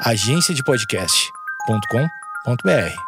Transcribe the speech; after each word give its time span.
agenciadepodcast.com.br. 0.00 3.00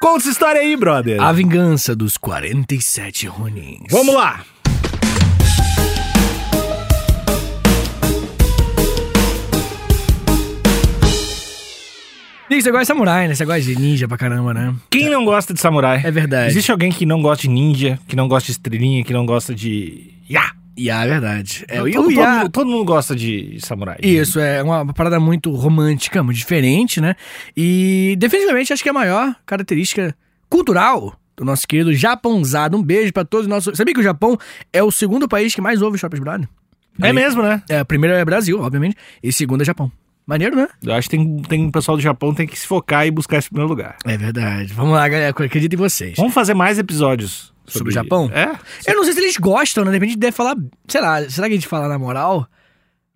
Conta 0.00 0.18
essa 0.18 0.30
história 0.30 0.60
aí, 0.60 0.76
brother. 0.76 1.20
A 1.20 1.32
vingança 1.32 1.96
dos 1.96 2.16
47 2.18 3.26
Ronins. 3.26 3.86
Vamos 3.90 4.14
lá. 4.14 4.44
Nick, 12.50 12.62
você 12.62 12.70
gosta 12.70 12.84
de 12.84 12.88
samurai, 12.88 13.28
né? 13.28 13.34
Você 13.34 13.44
gosta 13.44 13.60
de 13.62 13.76
ninja 13.76 14.08
pra 14.08 14.16
caramba, 14.16 14.54
né? 14.54 14.74
Quem 14.90 15.08
não 15.08 15.24
gosta 15.24 15.52
de 15.52 15.60
samurai? 15.60 16.00
É 16.04 16.10
verdade. 16.10 16.50
Existe 16.50 16.70
alguém 16.70 16.90
que 16.90 17.04
não 17.04 17.20
gosta 17.20 17.42
de 17.42 17.48
ninja, 17.48 17.98
que 18.06 18.16
não 18.16 18.28
gosta 18.28 18.46
de 18.46 18.52
estrelinha, 18.52 19.04
que 19.04 19.12
não 19.12 19.26
gosta 19.26 19.54
de... 19.54 20.12
Ya! 20.30 20.52
Ya, 20.78 21.04
é 21.04 21.08
verdade. 21.08 21.64
É, 21.68 21.78
todo, 21.78 21.88
o 21.88 21.92
todo 21.92 22.10
Ya- 22.12 22.38
mundo, 22.38 22.48
todo 22.50 22.70
mundo 22.70 22.84
gosta 22.84 23.16
de 23.16 23.58
samurai. 23.60 23.96
Isso, 24.02 24.38
é 24.38 24.62
uma 24.62 24.86
parada 24.94 25.18
muito 25.18 25.50
romântica, 25.50 26.22
muito 26.22 26.36
diferente, 26.36 27.00
né? 27.00 27.16
E 27.56 28.14
definitivamente 28.18 28.72
acho 28.72 28.82
que 28.82 28.88
é 28.88 28.92
a 28.92 28.94
maior 28.94 29.34
característica 29.44 30.14
cultural 30.48 31.18
do 31.36 31.44
nosso 31.44 31.66
querido 31.66 31.92
Japãozado. 31.94 32.76
Um 32.76 32.82
beijo 32.82 33.12
pra 33.12 33.24
todos 33.24 33.46
os 33.46 33.50
nossos. 33.50 33.76
Sabia 33.76 33.92
que 33.94 34.00
o 34.00 34.04
Japão 34.04 34.38
é 34.72 34.82
o 34.82 34.90
segundo 34.90 35.28
país 35.28 35.54
que 35.54 35.60
mais 35.60 35.82
ouve 35.82 35.98
Shoppers 35.98 36.20
Brother? 36.22 36.48
É 37.00 37.12
mesmo, 37.12 37.42
né? 37.42 37.62
É, 37.68 37.80
o 37.82 37.84
primeiro 37.84 38.16
é 38.16 38.24
Brasil, 38.24 38.60
obviamente, 38.60 38.96
e 39.22 39.32
segundo 39.32 39.62
é 39.62 39.64
Japão. 39.64 39.90
Maneiro, 40.26 40.54
né? 40.56 40.68
Eu 40.82 40.92
acho 40.94 41.08
que 41.08 41.16
tem, 41.16 41.42
tem 41.42 41.64
um 41.64 41.70
pessoal 41.70 41.96
do 41.96 42.02
Japão 42.02 42.34
tem 42.34 42.46
que 42.46 42.58
se 42.58 42.66
focar 42.66 43.06
e 43.06 43.10
buscar 43.10 43.38
esse 43.38 43.48
primeiro 43.48 43.68
lugar. 43.70 43.96
É 44.04 44.16
verdade. 44.16 44.72
Vamos 44.74 44.92
lá, 44.92 45.08
galera. 45.08 45.30
Acredito 45.30 45.72
em 45.72 45.76
vocês. 45.76 46.14
Vamos 46.16 46.34
fazer 46.34 46.52
mais 46.54 46.78
episódios. 46.78 47.50
Sobre 47.68 47.90
o 47.90 47.92
Japão? 47.92 48.30
É. 48.32 48.56
Eu 48.86 48.96
não 48.96 49.04
sei 49.04 49.12
se 49.12 49.20
eles 49.20 49.36
gostam, 49.36 49.84
né? 49.84 49.90
De 49.92 49.96
repente 49.98 50.16
deve 50.16 50.32
falar. 50.32 50.56
Sei 50.88 51.00
lá, 51.00 51.28
será 51.28 51.46
que 51.46 51.52
a 51.54 51.56
gente 51.56 51.68
fala 51.68 51.88
na 51.88 51.98
moral? 51.98 52.46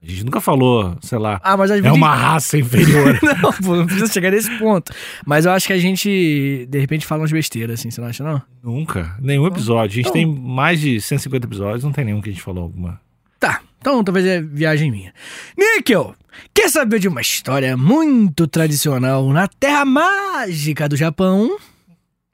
A 0.02 0.06
gente 0.06 0.24
nunca 0.24 0.40
falou, 0.40 0.96
sei 1.00 1.16
lá. 1.16 1.40
Ah, 1.44 1.56
mas 1.56 1.70
é 1.70 1.80
vezes. 1.80 1.96
uma 1.96 2.12
raça 2.14 2.58
inferior. 2.58 3.18
não, 3.22 3.52
pô, 3.52 3.76
não 3.76 3.86
precisa 3.86 4.12
chegar 4.12 4.32
nesse 4.32 4.50
ponto. 4.58 4.92
Mas 5.24 5.44
eu 5.44 5.52
acho 5.52 5.64
que 5.68 5.72
a 5.72 5.78
gente, 5.78 6.66
de 6.68 6.78
repente, 6.80 7.06
fala 7.06 7.20
umas 7.22 7.30
besteiras, 7.30 7.78
assim, 7.78 7.88
você 7.88 8.00
não 8.00 8.08
acha, 8.08 8.24
não? 8.24 8.42
nunca. 8.62 9.16
Nenhum 9.20 9.46
episódio. 9.46 9.92
A 9.92 9.94
gente 9.94 10.00
Então- 10.08 10.12
tem 10.12 10.26
mais 10.26 10.80
de 10.80 11.00
150 11.00 11.46
episódios, 11.46 11.84
não 11.84 11.92
tem 11.92 12.04
nenhum 12.04 12.20
que 12.20 12.30
a 12.30 12.32
gente 12.32 12.42
falou 12.42 12.64
alguma. 12.64 13.00
Tá, 13.38 13.60
então 13.80 14.02
talvez 14.02 14.26
é 14.26 14.40
viagem 14.42 14.90
minha. 14.90 15.12
Níquel, 15.56 16.14
quer 16.52 16.68
saber 16.68 16.98
de 16.98 17.06
uma 17.08 17.20
história 17.20 17.76
muito 17.76 18.46
tradicional 18.48 19.28
na 19.32 19.46
terra 19.46 19.84
mágica 19.84 20.88
do 20.88 20.96
Japão? 20.96 21.58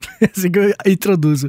assim 0.37 0.51
que 0.51 0.59
eu 0.59 0.73
introduzo 0.87 1.49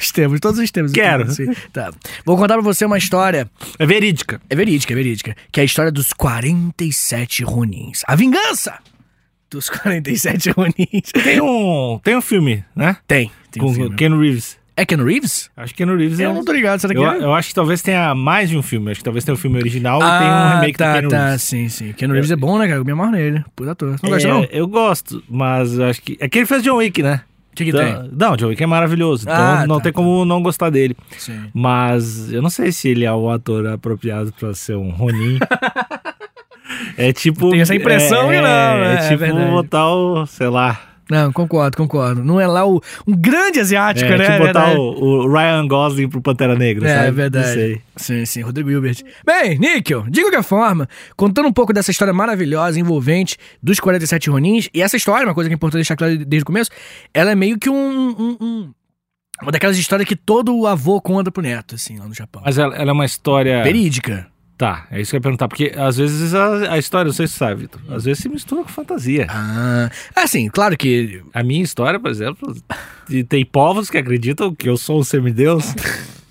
os 0.00 0.10
temas, 0.10 0.40
todos 0.40 0.58
os 0.60 0.70
temas. 0.70 0.92
Quero. 0.92 1.24
Assim. 1.24 1.46
Tá. 1.72 1.92
Vou 2.24 2.36
contar 2.36 2.54
pra 2.54 2.62
você 2.62 2.84
uma 2.84 2.98
história 2.98 3.48
É 3.78 3.86
verídica. 3.86 4.40
É 4.50 4.56
verídica, 4.56 4.92
é 4.92 4.96
verídica. 4.96 5.36
Que 5.52 5.60
é 5.60 5.62
a 5.62 5.64
história 5.66 5.90
dos 5.92 6.12
47 6.12 7.44
Ronins. 7.44 8.02
A 8.06 8.16
vingança 8.16 8.78
dos 9.50 9.68
47 9.70 10.50
Ronins. 10.50 11.12
Tem 11.22 11.40
um, 11.40 12.00
tem 12.02 12.16
um 12.16 12.20
filme, 12.22 12.64
né? 12.74 12.96
Tem, 13.06 13.30
tem 13.50 13.62
Com 13.62 13.70
um 13.70 13.74
filme. 13.74 13.96
Ken 13.96 14.16
Reeves. 14.18 14.58
É 14.78 14.84
Ken 14.84 15.02
Reeves? 15.02 15.48
Acho 15.56 15.72
que 15.74 15.82
Ken 15.84 15.96
Reeves 15.96 16.20
é 16.20 16.26
Eu 16.26 16.30
um- 16.32 16.34
não 16.34 16.44
tô 16.44 16.52
ligado, 16.52 16.78
será 16.80 16.92
que 16.92 17.00
Eu, 17.00 17.10
é? 17.10 17.16
eu 17.22 17.32
acho 17.32 17.48
que 17.48 17.54
talvez 17.54 17.80
tenha 17.80 18.14
mais 18.14 18.50
de 18.50 18.58
um 18.58 18.62
filme. 18.62 18.90
Acho 18.90 19.00
que 19.00 19.04
talvez 19.04 19.24
tenha 19.24 19.34
o 19.34 19.38
filme 19.38 19.56
original 19.56 19.98
e 20.00 20.02
tem 20.04 20.10
um 20.10 20.30
ah, 20.30 20.54
remake 20.60 20.76
tá, 20.76 21.00
do 21.00 21.02
Ken 21.02 21.08
tá, 21.08 21.24
Reeves. 21.28 21.42
sim, 21.42 21.68
sim. 21.70 21.92
Ken 21.94 22.08
Reeves 22.08 22.30
é 22.30 22.36
bom, 22.36 22.58
né, 22.58 22.66
cara? 22.66 22.78
Eu 22.80 22.84
me 22.84 22.92
amarro 22.92 23.12
nele. 23.12 23.42
Puta 23.54 23.70
ator. 23.70 23.96
Não 24.02 24.10
gosta, 24.10 24.28
É, 24.28 24.30
não? 24.30 24.40
O 24.42 24.44
Eu 24.50 24.66
gosto, 24.68 25.24
mas 25.30 25.78
eu 25.78 25.86
acho 25.86 26.02
que. 26.02 26.18
É 26.20 26.28
que 26.28 26.38
ele 26.40 26.46
fez 26.46 26.62
John 26.62 26.76
Wick, 26.76 27.02
né? 27.02 27.22
Que 27.56 27.64
que 27.64 27.70
Então- 27.70 28.02
tem? 28.02 28.10
Não, 28.12 28.36
John 28.36 28.46
Wick 28.48 28.62
é 28.62 28.66
maravilhoso. 28.66 29.22
Então 29.24 29.34
Ah, 29.34 29.66
não 29.66 29.76
tá, 29.78 29.84
tem 29.84 29.92
tá. 29.92 29.96
como 29.96 30.24
não 30.24 30.42
gostar 30.42 30.70
dele. 30.70 30.96
Sim. 31.18 31.44
Mas 31.52 32.32
eu 32.32 32.40
não 32.40 32.50
sei 32.50 32.70
se 32.70 32.88
ele 32.88 33.04
é 33.04 33.12
o 33.12 33.28
ator 33.30 33.66
apropriado 33.66 34.32
pra 34.38 34.54
ser 34.54 34.76
um 34.76 34.90
Ronin. 34.90 35.38
é 36.96 37.12
tipo. 37.12 37.50
Tem 37.50 37.60
essa 37.60 37.74
impressão 37.74 38.30
é, 38.30 38.36
que 38.36 38.40
não, 38.42 38.48
É, 38.48 38.80
né? 38.80 38.94
É 38.94 39.08
tipo 39.08 39.18
verdade. 39.18 39.50
botar 39.50 39.88
o. 39.88 40.26
Sei 40.26 40.48
lá. 40.48 40.80
Não, 41.08 41.32
concordo, 41.32 41.76
concordo. 41.76 42.24
Não 42.24 42.40
é 42.40 42.46
lá 42.48 42.66
o, 42.66 42.80
um 43.06 43.16
grande 43.16 43.60
asiático, 43.60 44.10
é, 44.10 44.18
né? 44.18 44.24
tipo 44.32 44.46
botar 44.46 44.72
o, 44.76 44.80
o 45.26 45.32
Ryan 45.32 45.66
Gosling 45.68 46.08
pro 46.08 46.20
Pantera 46.20 46.56
Negra, 46.56 46.88
É, 46.88 46.94
sabe? 46.94 47.06
é 47.06 47.10
verdade. 47.12 47.46
Não 47.46 47.54
sei. 47.54 47.80
Sim, 47.96 48.24
sim, 48.26 48.40
Rodrigo 48.42 48.70
Hilbert. 48.70 49.02
Bem, 49.24 49.56
Níquel, 49.58 50.02
de 50.10 50.20
qualquer 50.22 50.42
forma, 50.42 50.88
contando 51.16 51.46
um 51.48 51.52
pouco 51.52 51.72
dessa 51.72 51.90
história 51.92 52.12
maravilhosa, 52.12 52.80
envolvente 52.80 53.36
dos 53.62 53.78
47 53.78 54.30
Ronins, 54.30 54.68
e 54.74 54.82
essa 54.82 54.96
história, 54.96 55.26
uma 55.26 55.34
coisa 55.34 55.48
que 55.48 55.54
é 55.54 55.56
importante 55.56 55.78
deixar 55.78 55.96
claro 55.96 56.16
desde 56.18 56.42
o 56.42 56.46
começo, 56.46 56.70
ela 57.14 57.30
é 57.30 57.34
meio 57.34 57.58
que 57.58 57.70
um. 57.70 57.74
um- 58.10 58.36
um- 58.40 58.72
uma 59.42 59.52
daquelas 59.52 59.76
histórias 59.76 60.08
que 60.08 60.16
todo 60.16 60.66
avô 60.66 60.98
conta 61.00 61.30
pro 61.30 61.42
neto, 61.42 61.74
assim, 61.74 61.98
lá 61.98 62.08
no 62.08 62.14
Japão. 62.14 62.40
Mas 62.44 62.56
ela, 62.56 62.74
ela 62.74 62.90
é 62.90 62.92
uma 62.92 63.04
história. 63.04 63.62
Verídica. 63.62 64.26
Tá, 64.56 64.86
é 64.90 65.00
isso 65.00 65.10
que 65.10 65.16
eu 65.16 65.18
ia 65.18 65.22
perguntar. 65.22 65.48
Porque 65.48 65.72
às 65.76 65.98
vezes 65.98 66.34
a, 66.34 66.72
a 66.72 66.78
história, 66.78 67.06
não 67.06 67.12
sei 67.12 67.26
se 67.26 67.34
você 67.34 67.38
sabe, 67.38 67.62
Vitor, 67.62 67.80
às 67.90 68.04
vezes 68.04 68.22
se 68.22 68.28
mistura 68.28 68.62
com 68.62 68.68
fantasia. 68.68 69.26
Ah, 69.28 69.90
assim, 70.14 70.48
claro 70.48 70.76
que. 70.76 71.22
A 71.34 71.42
minha 71.42 71.62
história, 71.62 72.00
por 72.00 72.10
exemplo, 72.10 72.56
tem 73.28 73.44
povos 73.44 73.90
que 73.90 73.98
acreditam 73.98 74.54
que 74.54 74.68
eu 74.68 74.76
sou 74.78 75.00
um 75.00 75.04
semideus 75.04 75.74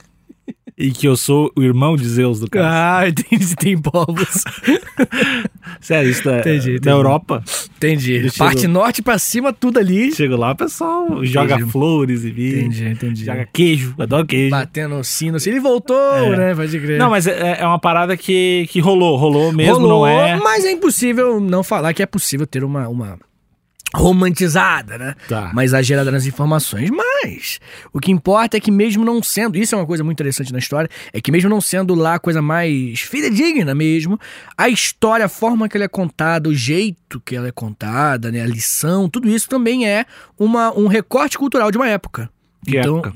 e 0.78 0.92
que 0.92 1.08
eu 1.08 1.16
sou 1.16 1.52
o 1.56 1.62
irmão 1.64 1.96
de 1.96 2.06
Zeus 2.08 2.40
do 2.40 2.50
cara. 2.50 3.00
Ah, 3.00 3.08
entendi, 3.10 3.56
tem 3.56 3.78
povos. 3.78 4.44
Sério, 5.80 6.10
isso 6.10 6.24
da, 6.24 6.40
Entendi, 6.40 6.58
entendi. 6.72 6.80
da 6.80 6.92
Europa. 6.92 7.44
Entendi. 7.78 8.14
Ele 8.14 8.32
Parte 8.32 8.68
norte 8.68 9.02
pra 9.02 9.18
cima, 9.20 9.54
tudo 9.54 9.80
ali. 9.80 10.14
Chego 10.14 10.36
lá, 10.36 10.52
o 10.52 10.56
pessoal 10.56 11.24
joga 11.26 11.56
Entendi. 11.56 11.72
flores 11.72 12.26
em 12.26 12.34
mim, 12.34 12.48
Entendi, 12.60 12.86
entendi. 12.88 13.26
joga 13.26 13.48
queijo, 13.52 13.94
adoro 14.00 14.26
queijo. 14.26 14.52
Batendo 14.52 15.04
sino 15.04 15.38
assim. 15.38 15.50
Ele 15.52 15.60
voltou, 15.60 15.96
É. 15.98 16.38
né? 16.38 16.56
Pode 16.56 16.80
crer. 16.80 16.98
Não, 17.00 17.10
mas 17.10 17.28
é, 17.28 17.58
é 17.62 17.66
uma 17.66 17.80
parada 17.80 18.16
que, 18.18 18.66
que 18.70 18.80
rolou, 18.80 19.16
rolou 19.18 19.52
mesmo, 19.52 19.76
Rolou, 19.80 20.06
não 20.06 20.08
é? 20.08 20.36
mas 20.38 20.66
é 20.66 20.72
impossível 20.72 21.40
não 21.40 21.64
falar 21.64 21.94
que 21.94 22.02
é 22.04 22.06
possível 22.06 22.46
ter 22.48 22.64
uma, 22.64 22.88
uma 22.88 23.18
romantizada, 23.96 24.98
né? 24.98 25.16
Tá. 25.28 25.50
Uma 25.52 25.64
exagerada 25.64 26.12
nas 26.12 26.26
informações. 26.26 26.90
Mas 26.90 27.60
o 27.94 28.00
que 28.00 28.12
importa 28.12 28.58
é 28.58 28.60
que 28.60 28.72
mesmo 28.72 29.04
não 29.04 29.22
sendo, 29.24 29.58
isso 29.58 29.74
é 29.76 29.78
uma 29.78 29.86
coisa 29.86 30.04
muito 30.04 30.18
interessante 30.18 30.52
na 30.52 30.60
história, 30.60 30.90
é 31.12 31.22
que 31.22 31.32
mesmo 31.32 31.50
não 31.50 31.62
sendo 31.62 31.96
lá 31.96 32.16
a 32.16 32.20
coisa 32.20 32.42
mais 32.42 33.02
fidedigna 33.02 33.74
mesmo, 33.74 34.20
a 34.58 34.70
história, 34.70 35.26
a 35.26 35.30
forma 35.30 35.68
que 35.68 35.78
ela 35.78 35.86
é 35.86 35.90
contada, 35.90 36.50
o 36.50 36.54
jeito 36.54 37.20
que 37.22 37.36
ela 37.36 37.48
é 37.48 37.52
contada, 37.52 38.32
né, 38.32 38.42
a 38.42 38.48
lição, 38.48 39.10
tudo 39.10 39.30
isso 39.30 39.50
também 39.50 39.88
é 39.88 40.06
uma, 40.38 40.72
um 40.78 40.88
recorte 40.88 41.38
cultural 41.38 41.72
de 41.72 41.78
uma 41.78 41.88
época. 41.88 42.30
Que 42.66 42.78
então, 42.78 42.98
época? 42.98 43.16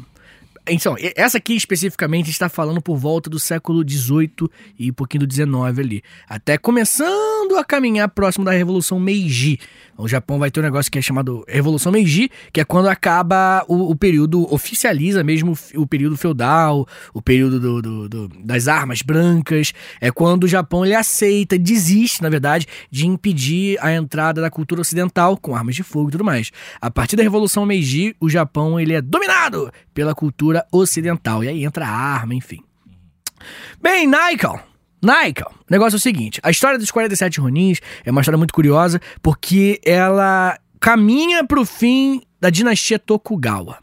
então, 0.68 0.96
essa 1.16 1.38
aqui 1.38 1.56
especificamente 1.56 2.30
está 2.30 2.48
falando 2.48 2.82
por 2.82 2.98
volta 2.98 3.30
do 3.30 3.40
século 3.40 3.84
XVIII 3.88 4.50
e 4.78 4.92
um 4.92 4.94
pouquinho 4.94 5.26
do 5.26 5.34
XIX 5.34 5.54
ali. 5.80 6.04
Até 6.28 6.58
começando 6.58 7.39
a 7.58 7.64
caminhar 7.64 8.08
próximo 8.10 8.46
da 8.46 8.52
Revolução 8.52 9.00
Meiji. 9.00 9.60
O 9.98 10.08
Japão 10.08 10.40
vai 10.40 10.50
ter 10.50 10.62
um 10.62 10.64
negócio 10.64 10.90
que 10.92 10.98
é 10.98 11.02
chamado 11.02 11.44
Revolução 11.48 11.92
Meiji, 11.92 12.30
que 12.54 12.62
é 12.62 12.64
quando 12.64 12.88
acaba 12.88 13.66
o, 13.68 13.92
o 13.92 13.96
período, 13.96 14.52
oficializa 14.54 15.24
mesmo 15.26 15.58
o 15.76 15.86
período 15.86 16.16
feudal, 16.16 16.88
o 17.14 17.22
período 17.22 17.60
do- 17.60 17.82
do- 17.82 18.10
do- 18.10 18.28
das 18.46 18.68
armas 18.70 19.02
brancas. 19.02 19.74
É 20.00 20.10
quando 20.10 20.46
o 20.46 20.48
Japão 20.48 20.86
ele 20.86 20.96
aceita, 20.96 21.60
desiste, 21.60 22.22
na 22.22 22.30
verdade, 22.30 22.66
de 22.90 23.06
impedir 23.08 23.78
a 23.82 23.92
entrada 23.94 24.42
da 24.42 24.50
cultura 24.50 24.80
ocidental 24.82 25.36
com 25.36 25.54
armas 25.56 25.76
de 25.76 25.84
fogo 25.84 26.08
e 26.10 26.12
tudo 26.14 26.24
mais. 26.24 26.52
A 26.80 26.90
partir 26.90 27.16
da 27.18 27.24
Revolução 27.24 27.66
Meiji, 27.66 28.16
o 28.22 28.30
Japão 28.30 28.80
ele 28.80 28.94
é 28.94 29.02
dominado 29.02 29.70
pela 29.94 30.16
cultura 30.16 30.66
ocidental. 30.72 31.44
E 31.44 31.50
aí 31.50 31.66
entra 31.66 31.86
a 31.86 31.92
arma, 31.92 32.34
enfim. 32.34 32.60
Bem, 33.82 34.08
Nikon. 34.08 34.60
Nikon, 35.02 35.50
o 35.52 35.72
negócio 35.72 35.96
é 35.96 36.00
o 36.00 36.02
seguinte: 36.02 36.40
a 36.44 36.50
história 36.50 36.78
dos 36.78 36.92
47 36.92 37.40
Ronins 37.40 37.80
é 38.04 38.12
uma 38.12 38.22
história 38.22 38.38
muito 38.38 38.54
curiosa 38.54 39.00
porque 39.22 39.80
ela 39.86 40.58
caminha 40.80 41.44
pro 41.44 41.66
fim 41.66 42.22
da 42.40 42.50
dinastia 42.50 43.00
Tokugawa. 43.00 43.78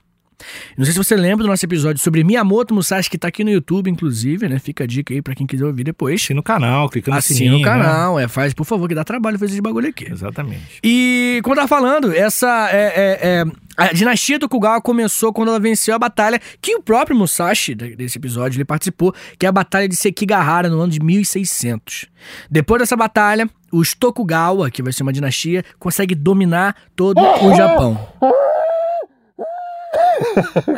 Não 0.77 0.85
sei 0.85 0.93
se 0.93 0.99
você 0.99 1.17
lembra 1.17 1.45
do 1.45 1.49
nosso 1.49 1.65
episódio 1.65 2.03
sobre 2.03 2.23
Miyamoto 2.23 2.75
Musashi, 2.75 3.11
que 3.11 3.19
tá 3.19 3.29
aqui 3.29 3.43
no 3.43 3.51
YouTube, 3.51 3.91
inclusive, 3.91 4.49
né? 4.49 4.59
Fica 4.59 4.85
a 4.85 4.87
dica 4.87 5.13
aí 5.13 5.23
pra 5.23 5.35
quem 5.35 5.47
quiser 5.47 5.65
ouvir 5.65 5.85
depois. 5.85 6.23
Assina 6.23 6.41
o 6.41 6.43
canal, 6.43 6.89
clica 6.89 7.11
no 7.11 7.17
Assina 7.17 7.39
sininho. 7.39 7.57
o 7.57 7.59
né? 7.59 7.65
canal, 7.65 8.21
é, 8.21 8.29
faz, 8.29 8.53
por 8.53 8.65
favor, 8.65 8.89
que 8.89 8.95
dá 8.95 9.05
trabalho 9.05 9.39
fazer 9.39 9.53
esse 9.53 9.63
bagulho 9.63 9.89
aqui. 9.89 10.11
Exatamente. 10.11 10.81
E, 10.85 11.41
como 11.43 11.55
eu 11.55 11.57
tava 11.57 11.69
falando, 11.69 12.13
essa 12.13 12.69
é, 12.71 12.85
é, 12.85 13.19
é, 13.23 13.45
a 13.77 13.93
dinastia 13.93 14.39
Tokugawa 14.39 14.81
começou 14.81 15.33
quando 15.33 15.49
ela 15.51 15.61
venceu 15.61 15.95
a 15.95 15.99
batalha 15.99 16.41
que 16.63 16.75
o 16.77 16.83
próprio 16.83 17.17
Musashi, 17.17 17.75
de- 17.75 17.97
desse 17.97 18.19
episódio, 18.19 18.57
ele 18.57 18.65
participou, 18.65 19.15
que 19.39 19.47
é 19.47 19.49
a 19.49 19.53
batalha 19.53 19.89
de 19.89 19.97
Sekigahara 19.97 20.69
no 20.69 20.81
ano 20.81 20.93
de 20.93 21.01
1600. 21.01 22.07
Depois 22.51 22.81
dessa 22.81 22.97
batalha, 22.97 23.49
os 23.73 23.95
Tokugawa, 23.95 24.71
que 24.71 24.83
vai 24.83 24.93
ser 24.93 25.03
uma 25.03 25.13
dinastia, 25.13 25.65
consegue 25.79 26.15
dominar 26.15 26.77
todo 26.95 27.21
o 27.21 27.55
Japão. 27.55 28.09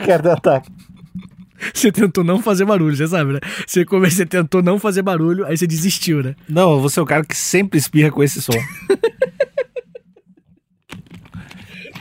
Quero 0.05 0.23
dar 0.23 0.33
ataque. 0.35 0.71
Você 1.75 1.91
tentou 1.91 2.23
não 2.23 2.41
fazer 2.41 2.65
barulho, 2.65 2.97
você 2.97 3.09
sabe, 3.09 3.33
né? 3.33 3.41
Você, 3.67 3.85
come- 3.85 4.09
você 4.09 4.25
tentou 4.25 4.63
não 4.63 4.79
fazer 4.79 5.03
barulho, 5.03 5.45
aí 5.45 5.57
você 5.57 5.67
desistiu, 5.67 6.23
né? 6.23 6.37
Não, 6.49 6.81
você 6.81 7.01
é 7.01 7.03
o 7.03 7.07
cara 7.07 7.25
que 7.25 7.37
sempre 7.37 7.79
espirra 7.79 8.11
com 8.13 8.23
esse 8.23 8.41
som. 8.41 8.53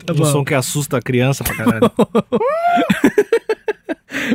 Tá 0.08 0.14
um 0.14 0.26
som 0.26 0.44
que 0.46 0.54
assusta 0.54 0.98
a 0.98 1.02
criança 1.02 1.44
pra 1.44 1.56
caralho. 1.56 1.92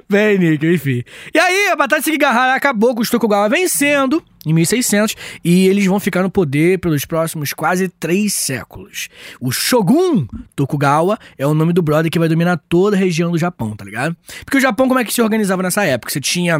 Bem, 0.09 0.39
Nick, 0.39 0.67
enfim. 0.67 1.03
E 1.35 1.39
aí, 1.39 1.69
a 1.69 1.77
Batalha 1.77 2.01
de 2.01 2.05
Sekigahara 2.05 2.55
acabou 2.55 2.95
com 2.95 3.01
os 3.01 3.09
Tokugawa 3.09 3.49
vencendo 3.49 4.23
em 4.45 4.53
1600 4.53 5.17
e 5.43 5.67
eles 5.67 5.87
vão 5.87 5.99
ficar 5.99 6.23
no 6.23 6.31
poder 6.31 6.79
pelos 6.79 7.05
próximos 7.05 7.53
quase 7.53 7.89
três 7.89 8.35
séculos. 8.35 9.09
O 9.41 9.51
Shogun 9.51 10.27
Tokugawa 10.55 11.19
é 11.39 11.47
o 11.47 11.55
nome 11.55 11.73
do 11.73 11.83
brother 11.83 12.11
que 12.11 12.19
vai 12.19 12.29
dominar 12.29 12.61
toda 12.69 12.97
a 12.97 12.99
região 12.99 13.31
do 13.31 13.39
Japão, 13.39 13.75
tá 13.75 13.85
ligado? 13.85 14.17
Porque 14.45 14.59
o 14.59 14.61
Japão, 14.61 14.89
como 14.89 15.01
é 15.01 15.05
que 15.05 15.13
se 15.13 15.23
organizava 15.23 15.63
nessa 15.63 15.85
época? 15.85 16.13
Você 16.13 16.21
tinha 16.21 16.59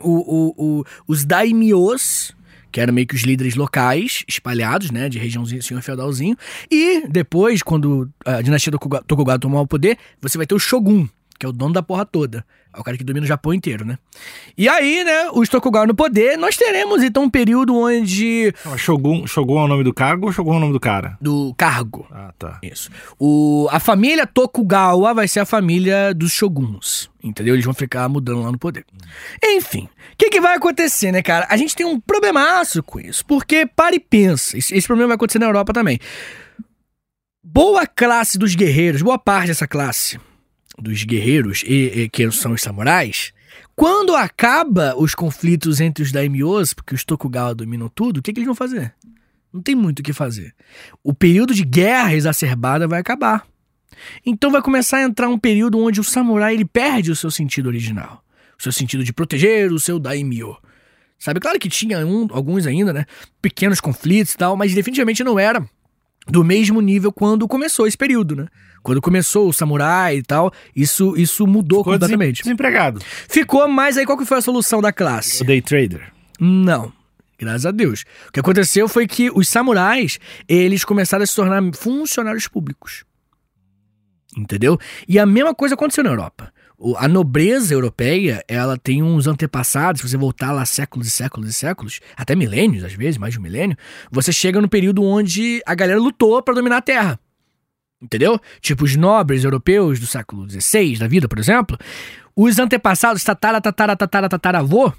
o, 0.00 0.10
o, 0.10 0.54
o, 0.80 0.84
os 1.06 1.24
daimyos, 1.24 2.34
que 2.72 2.80
eram 2.80 2.94
meio 2.94 3.06
que 3.06 3.14
os 3.14 3.22
líderes 3.22 3.54
locais, 3.54 4.24
espalhados, 4.26 4.90
né, 4.90 5.08
de 5.08 5.18
regiãozinho, 5.18 5.62
senhor 5.62 5.82
feudalzinho. 5.82 6.36
E 6.70 7.06
depois, 7.08 7.62
quando 7.62 8.10
a 8.24 8.40
dinastia 8.40 8.72
Tokugawa, 8.72 9.04
Tokugawa 9.06 9.38
tomar 9.38 9.60
o 9.60 9.66
poder, 9.66 9.98
você 10.20 10.38
vai 10.38 10.46
ter 10.46 10.54
o 10.54 10.58
Shogun, 10.58 11.06
que 11.38 11.46
é 11.46 11.48
o 11.48 11.52
dono 11.52 11.72
da 11.72 11.82
porra 11.82 12.04
toda. 12.04 12.44
É 12.74 12.80
o 12.80 12.82
cara 12.82 12.96
que 12.96 13.04
domina 13.04 13.24
o 13.24 13.28
Japão 13.28 13.52
inteiro, 13.52 13.84
né? 13.84 13.98
E 14.56 14.66
aí, 14.66 15.04
né, 15.04 15.28
os 15.34 15.48
Tokugawa 15.48 15.86
no 15.86 15.94
poder, 15.94 16.38
nós 16.38 16.56
teremos 16.56 17.02
então 17.02 17.24
um 17.24 17.30
período 17.30 17.76
onde... 17.76 18.54
Não, 18.64 18.78
Shogun, 18.78 19.26
Shogun 19.26 19.60
é 19.60 19.64
o 19.64 19.68
nome 19.68 19.84
do 19.84 19.92
cargo 19.92 20.26
ou 20.26 20.32
Shogun 20.32 20.54
é 20.54 20.56
o 20.56 20.60
nome 20.60 20.72
do 20.72 20.80
cara? 20.80 21.18
Do 21.20 21.54
cargo. 21.54 22.06
Ah, 22.10 22.32
tá. 22.38 22.58
Isso. 22.62 22.90
O, 23.18 23.68
a 23.70 23.78
família 23.78 24.26
Tokugawa 24.26 25.12
vai 25.12 25.28
ser 25.28 25.40
a 25.40 25.44
família 25.44 26.14
dos 26.14 26.32
shoguns. 26.32 27.10
Entendeu? 27.22 27.54
Eles 27.54 27.64
vão 27.64 27.74
ficar 27.74 28.08
mudando 28.08 28.42
lá 28.42 28.50
no 28.50 28.58
poder. 28.58 28.86
Enfim, 29.44 29.84
o 29.84 30.16
que, 30.16 30.30
que 30.30 30.40
vai 30.40 30.56
acontecer, 30.56 31.12
né, 31.12 31.22
cara? 31.22 31.46
A 31.50 31.56
gente 31.58 31.76
tem 31.76 31.84
um 31.84 32.00
problemaço 32.00 32.82
com 32.82 32.98
isso. 32.98 33.24
Porque, 33.26 33.66
para 33.66 33.94
e 33.94 34.00
pensa. 34.00 34.56
Esse, 34.56 34.74
esse 34.74 34.86
problema 34.86 35.08
vai 35.08 35.16
acontecer 35.16 35.38
na 35.38 35.46
Europa 35.46 35.72
também. 35.74 36.00
Boa 37.44 37.86
classe 37.86 38.38
dos 38.38 38.54
guerreiros, 38.54 39.02
boa 39.02 39.18
parte 39.18 39.48
dessa 39.48 39.68
classe 39.68 40.18
dos 40.78 41.04
guerreiros, 41.04 41.62
e, 41.66 42.02
e 42.02 42.08
que 42.08 42.30
são 42.30 42.52
os 42.52 42.62
samurais, 42.62 43.32
quando 43.74 44.14
acaba 44.14 44.94
os 44.96 45.14
conflitos 45.14 45.80
entre 45.80 46.02
os 46.02 46.12
daimyos, 46.12 46.74
porque 46.74 46.94
os 46.94 47.04
Tokugawa 47.04 47.54
dominam 47.54 47.88
tudo, 47.88 48.18
o 48.18 48.22
que, 48.22 48.32
que 48.32 48.40
eles 48.40 48.46
vão 48.46 48.54
fazer? 48.54 48.94
Não 49.52 49.60
tem 49.60 49.74
muito 49.74 50.00
o 50.00 50.02
que 50.02 50.12
fazer. 50.12 50.54
O 51.02 51.12
período 51.12 51.54
de 51.54 51.64
guerra 51.64 52.14
exacerbada 52.14 52.88
vai 52.88 53.00
acabar. 53.00 53.46
Então 54.24 54.50
vai 54.50 54.62
começar 54.62 54.98
a 54.98 55.02
entrar 55.02 55.28
um 55.28 55.38
período 55.38 55.78
onde 55.78 56.00
o 56.00 56.04
samurai 56.04 56.54
ele 56.54 56.64
perde 56.64 57.10
o 57.10 57.16
seu 57.16 57.30
sentido 57.30 57.66
original. 57.66 58.24
O 58.58 58.62
seu 58.62 58.72
sentido 58.72 59.04
de 59.04 59.12
proteger 59.12 59.70
o 59.72 59.78
seu 59.78 59.98
daimyo. 59.98 60.56
Sabe, 61.18 61.38
claro 61.38 61.58
que 61.58 61.68
tinha 61.68 62.04
um, 62.06 62.26
alguns 62.30 62.66
ainda, 62.66 62.92
né? 62.92 63.04
Pequenos 63.40 63.80
conflitos 63.80 64.34
e 64.34 64.36
tal, 64.36 64.56
mas 64.56 64.74
definitivamente 64.74 65.22
não 65.22 65.38
era 65.38 65.64
do 66.26 66.42
mesmo 66.42 66.80
nível 66.80 67.12
quando 67.12 67.46
começou 67.46 67.86
esse 67.86 67.96
período, 67.96 68.34
né? 68.34 68.48
Quando 68.82 69.00
começou 69.00 69.48
o 69.48 69.52
samurai 69.52 70.16
e 70.16 70.22
tal, 70.22 70.52
isso, 70.74 71.16
isso 71.16 71.46
mudou 71.46 71.80
Ficou 71.80 71.92
completamente. 71.92 72.42
Desempregado. 72.42 73.00
Ficou, 73.28 73.68
mas 73.68 73.96
aí 73.96 74.04
qual 74.04 74.18
que 74.18 74.24
foi 74.24 74.38
a 74.38 74.42
solução 74.42 74.80
da 74.80 74.92
classe? 74.92 75.42
O 75.42 75.46
day 75.46 75.62
trader. 75.62 76.12
Não. 76.40 76.92
Graças 77.38 77.66
a 77.66 77.70
Deus. 77.70 78.04
O 78.28 78.32
que 78.32 78.40
aconteceu 78.40 78.88
foi 78.88 79.06
que 79.06 79.30
os 79.30 79.48
samurais, 79.48 80.18
eles 80.48 80.84
começaram 80.84 81.24
a 81.24 81.26
se 81.26 81.34
tornar 81.34 81.62
funcionários 81.74 82.46
públicos. 82.46 83.04
Entendeu? 84.36 84.78
E 85.08 85.18
a 85.18 85.26
mesma 85.26 85.54
coisa 85.54 85.74
aconteceu 85.74 86.04
na 86.04 86.10
Europa. 86.10 86.52
A 86.96 87.06
nobreza 87.06 87.74
europeia, 87.74 88.42
ela 88.48 88.76
tem 88.76 89.02
uns 89.02 89.26
antepassados, 89.28 90.00
se 90.00 90.08
você 90.08 90.16
voltar 90.16 90.50
lá 90.50 90.64
séculos 90.64 91.06
e 91.06 91.10
séculos 91.10 91.50
e 91.50 91.52
séculos, 91.52 92.00
até 92.16 92.34
milênios 92.34 92.82
às 92.82 92.94
vezes, 92.94 93.18
mais 93.18 93.34
de 93.34 93.38
um 93.38 93.42
milênio, 93.42 93.76
você 94.10 94.32
chega 94.32 94.60
no 94.60 94.68
período 94.68 95.04
onde 95.04 95.62
a 95.64 95.74
galera 95.74 96.00
lutou 96.00 96.42
para 96.42 96.54
dominar 96.54 96.78
a 96.78 96.82
terra. 96.82 97.20
Entendeu? 98.02 98.40
Tipo 98.60 98.84
os 98.84 98.96
nobres 98.96 99.44
europeus 99.44 100.00
do 100.00 100.06
século 100.06 100.48
XVI 100.50 100.98
da 100.98 101.06
vida, 101.06 101.28
por 101.28 101.38
exemplo, 101.38 101.78
os 102.34 102.58
antepassados, 102.58 103.22
tatara, 103.22 103.60
tatara, 103.60 103.96
tatara, 103.96 104.28
tataravô 104.28 104.92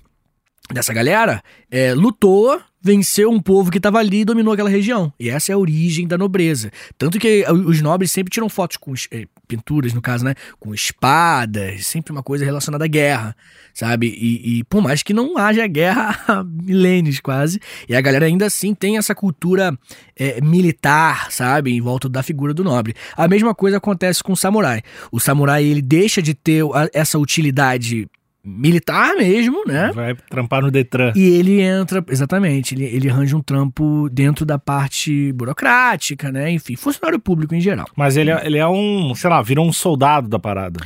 dessa 0.71 0.93
galera, 0.93 1.43
é, 1.69 1.93
lutou, 1.93 2.61
venceu 2.83 3.31
um 3.31 3.39
povo 3.39 3.71
que 3.71 3.77
estava 3.77 3.99
ali 3.99 4.19
e 4.19 4.25
dominou 4.25 4.53
aquela 4.53 4.69
região. 4.69 5.13
E 5.17 5.29
essa 5.29 5.51
é 5.51 5.55
a 5.55 5.57
origem 5.57 6.05
da 6.05 6.17
nobreza. 6.17 6.69
Tanto 6.97 7.17
que 7.17 7.45
os 7.49 7.81
nobres 7.81 8.11
sempre 8.11 8.29
tiram 8.29 8.49
fotos 8.49 8.75
com 8.75 8.93
eh, 9.11 9.25
pinturas, 9.47 9.93
no 9.93 10.01
caso, 10.01 10.25
né? 10.25 10.35
Com 10.59 10.73
espadas, 10.73 11.85
sempre 11.85 12.11
uma 12.11 12.21
coisa 12.21 12.43
relacionada 12.43 12.83
à 12.83 12.87
guerra, 12.87 13.35
sabe? 13.73 14.07
E, 14.07 14.59
e 14.59 14.63
por 14.65 14.81
mais 14.81 15.01
que 15.01 15.13
não 15.13 15.37
haja 15.37 15.65
guerra 15.65 16.19
há 16.27 16.43
milênios 16.43 17.21
quase, 17.21 17.59
e 17.87 17.95
a 17.95 18.01
galera 18.01 18.25
ainda 18.25 18.47
assim 18.47 18.75
tem 18.75 18.97
essa 18.97 19.15
cultura 19.15 19.77
eh, 20.17 20.41
militar, 20.41 21.31
sabe? 21.31 21.71
Em 21.71 21.79
volta 21.79 22.09
da 22.09 22.21
figura 22.21 22.53
do 22.53 22.65
nobre. 22.65 22.93
A 23.15 23.29
mesma 23.29 23.55
coisa 23.55 23.77
acontece 23.77 24.21
com 24.21 24.33
o 24.33 24.37
samurai. 24.37 24.81
O 25.09 25.21
samurai, 25.21 25.63
ele 25.63 25.81
deixa 25.81 26.21
de 26.21 26.33
ter 26.33 26.63
essa 26.91 27.17
utilidade 27.17 28.09
militar 28.45 29.15
mesmo, 29.15 29.63
né? 29.65 29.91
Vai 29.93 30.15
trampar 30.29 30.61
no 30.61 30.69
Detran. 30.69 31.13
E 31.15 31.21
ele 31.37 31.61
entra, 31.61 32.03
exatamente, 32.09 32.75
ele, 32.75 32.83
ele 32.83 33.09
arranja 33.09 33.37
um 33.37 33.41
trampo 33.41 34.09
dentro 34.11 34.45
da 34.45 34.59
parte 34.59 35.31
burocrática, 35.33 36.31
né? 36.31 36.51
Enfim, 36.51 36.75
funcionário 36.75 37.19
público 37.19 37.55
em 37.55 37.61
geral. 37.61 37.87
Mas 37.95 38.17
ele 38.17 38.31
é, 38.31 38.45
ele 38.45 38.57
é 38.57 38.67
um, 38.67 39.15
sei 39.15 39.29
lá, 39.29 39.41
virou 39.41 39.65
um 39.67 39.71
soldado 39.73 40.27
da 40.27 40.37
parada. 40.39 40.79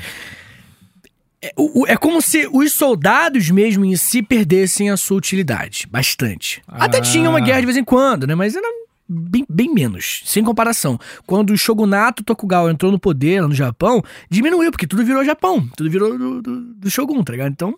É, 1.41 1.51
o- 1.55 1.85
é 1.87 1.95
como 1.95 2.21
se 2.21 2.47
os 2.51 2.73
soldados 2.73 3.49
mesmo 3.51 3.85
em 3.85 3.95
si 3.95 4.21
perdessem 4.23 4.89
a 4.89 4.97
sua 4.97 5.17
utilidade, 5.17 5.87
bastante. 5.89 6.61
Até 6.67 6.97
Ah. 6.97 7.01
tinha 7.01 7.29
uma 7.29 7.39
guerra 7.39 7.59
de 7.59 7.65
vez 7.67 7.77
em 7.77 7.83
quando, 7.83 8.25
né? 8.27 8.33
Mas 8.35 8.55
era 8.55 8.67
bem, 9.07 9.45
bem 9.49 9.73
menos, 9.73 10.21
sem 10.25 10.43
comparação. 10.43 10.99
Quando 11.25 11.51
o 11.51 11.57
shogunato 11.57 12.23
Tokugawa 12.23 12.71
entrou 12.71 12.91
no 12.91 12.99
poder 12.99 13.41
no 13.41 13.53
Japão, 13.53 14.03
diminuiu, 14.29 14.71
porque 14.71 14.87
tudo 14.87 15.05
virou 15.05 15.23
Japão, 15.23 15.67
tudo 15.75 15.89
virou 15.89 16.17
do, 16.17 16.41
do, 16.41 16.61
do 16.73 16.91
shogun, 16.91 17.23
tá 17.23 17.31
ligado? 17.31 17.51
Então, 17.51 17.77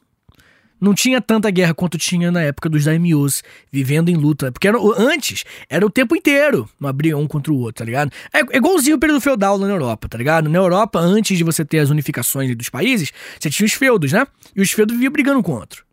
não 0.80 0.94
tinha 0.94 1.20
tanta 1.20 1.52
guerra 1.52 1.74
quanto 1.74 1.98
tinha 1.98 2.32
na 2.32 2.42
época 2.42 2.70
dos 2.70 2.86
daimyos, 2.86 3.44
vivendo 3.72 4.10
em 4.10 4.16
luta. 4.16 4.52
Porque 4.52 4.68
era, 4.68 4.78
antes, 4.98 5.44
era 5.70 5.86
o 5.86 5.90
tempo 5.90 6.16
inteiro, 6.16 6.70
uma 6.80 6.94
briga 6.94 7.18
um 7.18 7.28
contra 7.28 7.52
o 7.52 7.58
outro, 7.58 7.80
tá 7.80 7.86
ligado? 7.86 8.12
É, 8.34 8.40
é 8.40 8.58
igualzinho 8.58 8.96
o 8.96 9.00
período 9.00 9.20
feudal 9.20 9.58
na 9.58 9.68
Europa, 9.68 10.08
tá 10.08 10.18
ligado? 10.18 10.50
Na 10.50 10.58
Europa, 10.58 11.00
antes 11.00 11.38
de 11.38 11.44
você 11.44 11.66
ter 11.66 11.80
as 11.80 11.90
unificações 11.90 12.56
dos 12.56 12.70
países, 12.70 13.12
você 13.40 13.50
tinha 13.50 13.66
os 13.66 13.74
feudos, 13.74 14.14
né? 14.14 14.26
E 14.56 14.62
os 14.62 14.72
feudos 14.72 14.96
viviam 14.96 15.12
brigando 15.12 15.44
com 15.44 15.52
o 15.52 15.56
outro. 15.56 15.89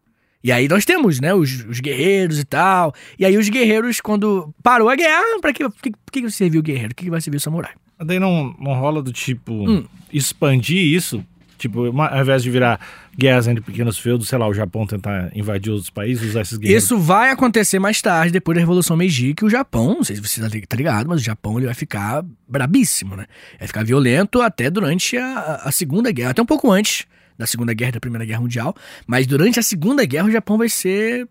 E 0.46 0.52
aí 0.52 0.69
nós 0.69 0.84
temos, 0.84 1.19
né, 1.19 1.34
os, 1.34 1.64
os 1.69 1.81
guerreiros 1.81 2.38
e 2.38 2.44
tal. 2.44 2.94
E 3.19 3.25
aí 3.26 3.37
os 3.37 3.48
guerreiros, 3.48 4.00
quando 4.00 4.54
parou 4.62 4.88
a 4.88 4.94
guerra, 4.94 5.40
pra 5.40 5.52
que, 5.52 5.69
pra 5.69 5.72
que, 5.82 5.90
pra 5.90 5.98
que 6.22 6.31
serviu 6.31 6.60
o 6.60 6.62
guerreiro? 6.62 6.93
O 6.93 6.94
que 6.94 7.02
que 7.04 7.10
vai 7.10 7.20
servir 7.20 7.38
o 7.38 7.40
samurai? 7.40 7.72
Daí 7.98 8.20
não, 8.20 8.54
não 8.60 8.72
rola 8.75 9.02
do 9.02 9.12
tipo 9.12 9.52
Hum. 9.69 9.84
expandir 10.12 10.78
isso. 10.78 11.25
Tipo, 11.58 11.88
uma- 11.88 12.06
ao 12.08 12.20
invés 12.20 12.43
de 12.44 12.50
virar 12.50 12.78
guerras 13.19 13.48
entre 13.48 13.60
pequenos 13.64 13.98
feudos, 13.98 14.28
sei 14.28 14.38
lá, 14.38 14.46
o 14.46 14.52
Japão 14.54 14.87
tentar 14.87 15.31
invadir 15.34 15.70
outros 15.72 15.88
países, 15.90 16.28
usar 16.28 16.43
esses 16.43 16.58
guerreiros. 16.58 16.84
Isso 16.84 16.96
vai 16.98 17.31
acontecer 17.31 17.78
mais 17.81 18.00
tarde, 18.00 18.31
depois 18.31 18.54
da 18.54 18.60
Revolução 18.60 18.94
Meiji, 18.96 19.32
que 19.34 19.44
o 19.44 19.48
Japão, 19.50 19.94
não 19.94 20.04
sei 20.04 20.14
se 20.16 20.22
você 20.22 20.40
tá 20.40 20.48
tá 20.69 20.76
ligado, 20.76 21.08
mas 21.08 21.22
o 21.22 21.25
Japão 21.25 21.56
ele 21.58 21.64
vai 21.66 21.75
ficar 21.75 22.22
brabíssimo, 22.46 23.17
né? 23.17 23.24
Vai 23.58 23.67
ficar 23.67 23.84
violento 23.84 24.43
até 24.43 24.69
durante 24.70 25.17
a, 25.17 25.62
a 25.65 25.72
Segunda 25.72 26.12
Guerra, 26.12 26.31
até 26.32 26.43
um 26.43 26.46
pouco 26.46 26.70
antes 26.70 27.05
da 27.38 27.46
Segunda 27.46 27.72
Guerra 27.74 27.90
e 27.90 27.93
da 27.93 28.00
Primeira 28.00 28.24
Guerra 28.24 28.40
Mundial. 28.40 28.74
Mas 29.06 29.26
durante 29.26 29.58
a 29.58 29.62
Segunda 29.62 30.05
Guerra 30.05 30.28
o 30.28 30.31
Japão 30.32 30.56
vai 30.58 30.69
ser 30.69 31.28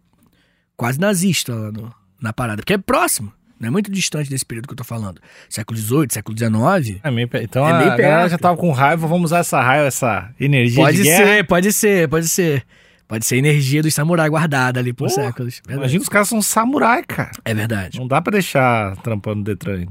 quase 0.78 1.00
nazista 1.00 1.54
lá 1.54 1.72
no- 1.72 1.94
na 2.22 2.34
parada, 2.34 2.58
porque 2.58 2.74
é 2.74 2.78
próximo, 2.78 3.32
não 3.60 3.68
é 3.68 3.72
muito 3.72 3.92
distante 3.92 4.30
desse 4.30 4.46
período 4.46 4.68
que 4.68 4.74
eu 4.74 4.78
tô 4.78 4.84
falando. 4.84 5.22
Século 5.50 5.78
XVIII, 5.80 6.08
século 6.12 6.38
XIX. 6.38 7.00
É 7.04 7.12
meio, 7.12 7.30
então 7.42 7.68
É 7.68 7.72
a 7.72 7.78
meio 7.78 7.90
galera 7.92 8.18
perto. 8.20 8.32
já 8.32 8.38
tava 8.38 8.58
com 8.58 8.72
raiva, 8.72 9.08
vamos 9.08 9.26
usar 9.26 9.40
essa 9.40 9.62
raiva, 9.62 9.88
essa 9.88 10.30
energia 10.40 10.84
Pode 10.84 10.98
de 10.98 11.04
guerra. 11.04 11.26
ser, 11.26 11.44
pode 11.48 11.74
ser, 11.74 12.08
pode 12.10 12.28
ser. 12.30 12.66
Pode 13.08 13.24
ser 13.24 13.36
a 13.36 13.38
energia 13.38 13.84
dos 13.84 13.94
samurai 13.94 14.28
guardada 14.28 14.80
ali 14.80 14.92
por 14.92 15.08
Pô, 15.08 15.14
séculos. 15.14 15.58
Verdade. 15.58 15.78
Imagina 15.78 16.02
os 16.02 16.10
caras 16.10 16.28
são 16.28 16.42
samurai, 16.42 17.04
cara. 17.04 17.30
É 17.46 17.54
verdade. 17.54 18.00
Não 18.00 18.08
dá 18.08 18.20
pra 18.20 18.32
deixar 18.32 18.98
trampando 19.04 19.44
Detran. 19.44 19.86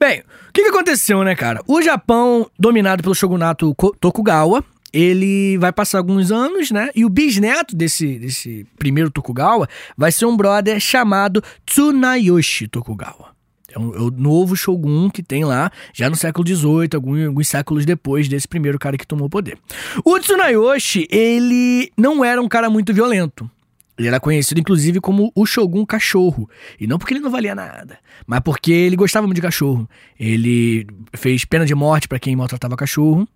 Bem, 0.00 0.20
o 0.20 0.52
que, 0.54 0.62
que 0.62 0.68
aconteceu, 0.70 1.22
né, 1.22 1.34
cara? 1.34 1.60
O 1.68 1.82
Japão, 1.82 2.50
dominado 2.58 3.02
pelo 3.02 3.14
shogunato 3.14 3.74
Tokugawa, 4.00 4.64
ele 4.92 5.58
vai 5.58 5.72
passar 5.72 5.98
alguns 5.98 6.30
anos, 6.32 6.70
né? 6.70 6.90
E 6.94 7.04
o 7.04 7.08
bisneto 7.08 7.74
desse, 7.76 8.18
desse 8.18 8.66
primeiro 8.78 9.10
Tokugawa 9.10 9.68
vai 9.96 10.10
ser 10.12 10.26
um 10.26 10.36
brother 10.36 10.78
chamado 10.80 11.42
Tsunayoshi 11.66 12.68
Tokugawa. 12.68 13.34
É, 13.74 13.78
um- 13.78 13.94
é 13.94 13.98
o 14.00 14.10
novo 14.10 14.56
shogun 14.56 15.10
que 15.10 15.22
tem 15.22 15.44
lá, 15.44 15.70
já 15.92 16.08
no 16.08 16.16
século 16.16 16.46
XVIII, 16.46 16.88
alguns, 16.94 17.26
alguns 17.26 17.48
séculos 17.48 17.84
depois 17.84 18.26
desse 18.28 18.48
primeiro 18.48 18.78
cara 18.78 18.96
que 18.96 19.06
tomou 19.06 19.26
o 19.26 19.30
poder. 19.30 19.58
O 20.04 20.18
Tsunayoshi, 20.18 21.06
ele 21.10 21.90
não 21.96 22.24
era 22.24 22.40
um 22.40 22.48
cara 22.48 22.70
muito 22.70 22.94
violento. 22.94 23.50
Ele 23.98 24.08
era 24.08 24.20
conhecido, 24.20 24.60
inclusive, 24.60 25.00
como 25.00 25.32
o 25.34 25.46
Shogun 25.46 25.86
Cachorro. 25.86 26.48
E 26.78 26.86
não 26.86 26.98
porque 26.98 27.14
ele 27.14 27.20
não 27.20 27.30
valia 27.30 27.54
nada, 27.54 27.98
mas 28.26 28.40
porque 28.40 28.70
ele 28.70 28.94
gostava 28.94 29.26
muito 29.26 29.36
de 29.36 29.42
cachorro. 29.42 29.88
Ele 30.20 30.86
fez 31.14 31.44
pena 31.46 31.64
de 31.64 31.74
morte 31.74 32.06
pra 32.06 32.18
quem 32.18 32.36
maltratava 32.36 32.76
cachorro. 32.76 33.26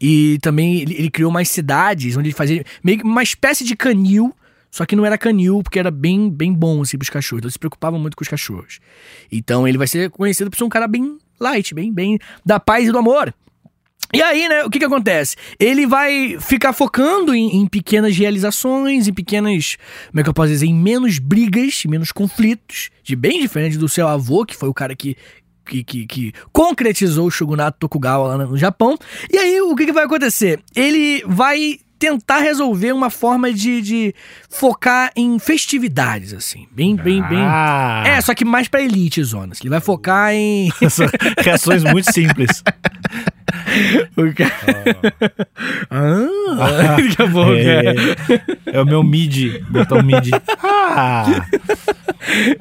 E 0.00 0.38
também 0.42 0.80
ele, 0.80 0.94
ele 0.94 1.10
criou 1.10 1.30
mais 1.30 1.48
cidades 1.48 2.16
onde 2.16 2.28
ele 2.28 2.34
fazia 2.34 2.64
meio 2.82 2.98
que 2.98 3.04
uma 3.04 3.22
espécie 3.22 3.64
de 3.64 3.76
canil. 3.76 4.34
Só 4.70 4.84
que 4.84 4.96
não 4.96 5.06
era 5.06 5.16
canil, 5.16 5.62
porque 5.62 5.78
era 5.78 5.90
bem, 5.90 6.28
bem 6.28 6.52
bom 6.52 6.82
assim 6.82 6.98
pros 6.98 7.10
cachorros. 7.10 7.40
Então 7.40 7.50
se 7.50 7.58
preocupava 7.58 7.96
muito 7.96 8.16
com 8.16 8.22
os 8.22 8.28
cachorros. 8.28 8.80
Então 9.30 9.68
ele 9.68 9.78
vai 9.78 9.86
ser 9.86 10.10
conhecido 10.10 10.50
por 10.50 10.56
ser 10.56 10.64
um 10.64 10.68
cara 10.68 10.88
bem 10.88 11.16
light, 11.38 11.74
bem, 11.74 11.92
bem 11.92 12.18
da 12.44 12.58
paz 12.58 12.88
e 12.88 12.92
do 12.92 12.98
amor. 12.98 13.32
E 14.12 14.22
aí, 14.22 14.48
né, 14.48 14.64
o 14.64 14.70
que 14.70 14.78
que 14.78 14.84
acontece? 14.84 15.36
Ele 15.60 15.86
vai 15.86 16.38
ficar 16.40 16.72
focando 16.72 17.34
em, 17.34 17.56
em 17.58 17.66
pequenas 17.66 18.16
realizações, 18.16 19.06
em 19.06 19.12
pequenas, 19.12 19.76
como 20.10 20.20
é 20.20 20.22
que 20.22 20.28
eu 20.30 20.34
posso 20.34 20.48
dizer, 20.48 20.66
em 20.66 20.74
menos 20.74 21.18
brigas, 21.18 21.82
menos 21.86 22.10
conflitos, 22.10 22.88
de 23.02 23.14
bem 23.14 23.40
diferente 23.40 23.76
do 23.76 23.88
seu 23.88 24.08
avô, 24.08 24.46
que 24.46 24.56
foi 24.56 24.68
o 24.68 24.74
cara 24.74 24.96
que, 24.96 25.14
que, 25.66 25.84
que, 25.84 26.06
que 26.06 26.32
concretizou 26.52 27.26
o 27.26 27.30
shogunato 27.30 27.78
Tokugawa 27.78 28.28
lá 28.36 28.46
no 28.46 28.56
Japão. 28.56 28.96
E 29.30 29.36
aí, 29.36 29.60
o 29.60 29.76
que 29.76 29.84
que 29.84 29.92
vai 29.92 30.04
acontecer? 30.04 30.60
Ele 30.74 31.22
vai 31.26 31.78
tentar 31.98 32.38
resolver 32.38 32.92
uma 32.92 33.10
forma 33.10 33.52
de, 33.52 33.82
de 33.82 34.14
focar 34.48 35.10
em 35.16 35.38
festividades, 35.38 36.32
assim, 36.32 36.66
bem, 36.70 36.94
bem, 36.94 37.20
bem... 37.22 37.40
Ah, 37.40 38.04
É, 38.06 38.20
só 38.20 38.34
que 38.34 38.44
mais 38.44 38.68
pra 38.68 38.80
elite, 38.80 39.22
zonas. 39.22 39.58
Ele 39.60 39.68
vai 39.68 39.80
focar 39.80 40.32
em... 40.32 40.70
reações 41.42 41.82
muito 41.82 42.10
simples. 42.12 42.62
O 44.16 44.34
cara- 44.34 44.96
ah, 45.90 46.96
daqui 46.96 47.22
a 47.22 47.28
pouco, 47.30 47.52
É, 47.52 47.94
é 48.66 48.80
o 48.80 48.86
meu 48.86 49.02
mid, 49.02 49.60
botão 49.68 50.02
mid. 50.02 50.28
Ah, 50.60 51.44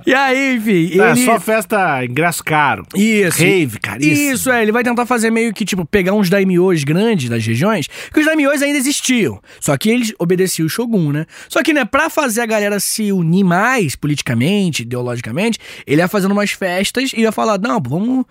E 0.06 0.14
aí, 0.14 0.56
enfim, 0.56 1.00
é 1.00 1.12
ele... 1.12 1.26
só 1.26 1.40
festa 1.40 2.04
ingresso 2.06 2.44
caro. 2.44 2.86
Isso. 2.96 3.42
Rave, 3.42 3.80
caríssimo. 3.80 4.34
Isso, 4.34 4.52
é, 4.52 4.62
ele 4.62 4.72
vai 4.72 4.84
tentar 4.84 5.06
fazer 5.06 5.30
meio 5.32 5.54
que, 5.54 5.66
tipo, 5.66 5.86
pegar 5.86 6.14
uns 6.14 6.30
daimyos 6.30 6.84
grandes 6.84 7.30
das 7.30 7.46
regiões, 7.46 7.88
que 8.14 8.20
os 8.20 8.26
daimyos 8.26 8.62
ainda 8.62 8.78
existiam. 8.78 9.42
Só 9.60 9.76
que 9.78 9.90
eles 9.90 10.14
obedeciam 10.20 10.66
o 10.66 10.70
Shogun, 10.70 11.12
né? 11.12 11.26
Só 11.50 11.62
que, 11.64 11.74
né, 11.74 11.84
pra 11.86 12.10
fazer 12.10 12.42
a 12.42 12.46
galera 12.46 12.80
se 12.80 13.12
unir 13.12 13.44
mais 13.44 13.96
politicamente, 13.96 14.84
ideologicamente, 14.84 15.60
ele 15.86 16.02
ia 16.02 16.08
fazendo 16.08 16.32
umas 16.32 16.52
festas 16.52 17.12
e 17.14 17.22
ia 17.22 17.32
falar, 17.32 17.60
não, 17.60 17.82
vamos... 17.82 18.26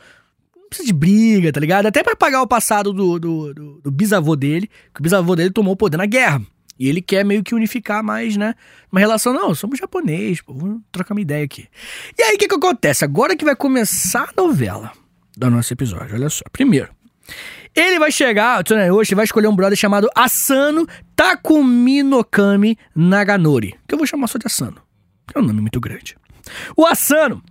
Não 0.66 0.70
precisa 0.70 0.86
de 0.88 0.92
briga, 0.92 1.52
tá 1.52 1.60
ligado? 1.60 1.86
Até 1.86 2.02
pra 2.02 2.16
pagar 2.16 2.42
o 2.42 2.46
passado 2.46 2.92
do, 2.92 3.20
do, 3.20 3.54
do, 3.54 3.80
do 3.82 3.90
bisavô 3.90 4.34
dele, 4.34 4.68
que 4.92 5.00
o 5.00 5.02
bisavô 5.02 5.36
dele 5.36 5.50
tomou 5.50 5.74
o 5.74 5.76
poder 5.76 5.96
na 5.96 6.06
guerra. 6.06 6.42
E 6.76 6.88
ele 6.88 7.00
quer 7.00 7.24
meio 7.24 7.42
que 7.42 7.54
unificar 7.54 8.02
mais, 8.02 8.36
né? 8.36 8.54
Uma 8.90 9.00
relação, 9.00 9.32
não, 9.32 9.54
somos 9.54 9.78
japonês, 9.78 10.40
pô, 10.42 10.52
vamos 10.52 10.82
trocar 10.90 11.14
uma 11.14 11.20
ideia 11.20 11.44
aqui. 11.44 11.68
E 12.18 12.22
aí, 12.22 12.34
o 12.34 12.38
que 12.38 12.48
que 12.48 12.54
acontece? 12.54 13.04
Agora 13.04 13.36
que 13.36 13.44
vai 13.44 13.54
começar 13.54 14.28
a 14.36 14.42
novela 14.42 14.92
do 15.36 15.48
nosso 15.48 15.72
episódio, 15.72 16.16
olha 16.16 16.28
só. 16.28 16.44
Primeiro, 16.52 16.88
ele 17.74 17.98
vai 18.00 18.10
chegar, 18.10 18.60
o 18.60 18.64
Tsunayoshi 18.64 19.14
vai 19.14 19.24
escolher 19.24 19.46
um 19.46 19.54
brother 19.54 19.78
chamado 19.78 20.10
Asano 20.16 20.86
Takumi 21.14 22.02
no 22.02 22.24
Kami 22.24 22.76
Naganori, 22.94 23.74
que 23.86 23.94
eu 23.94 23.98
vou 23.98 24.06
chamar 24.06 24.26
só 24.26 24.36
de 24.36 24.46
Asano, 24.46 24.82
é 25.32 25.38
um 25.38 25.42
nome 25.42 25.60
muito 25.60 25.78
grande. 25.78 26.16
O 26.76 26.84
Asano 26.84 27.42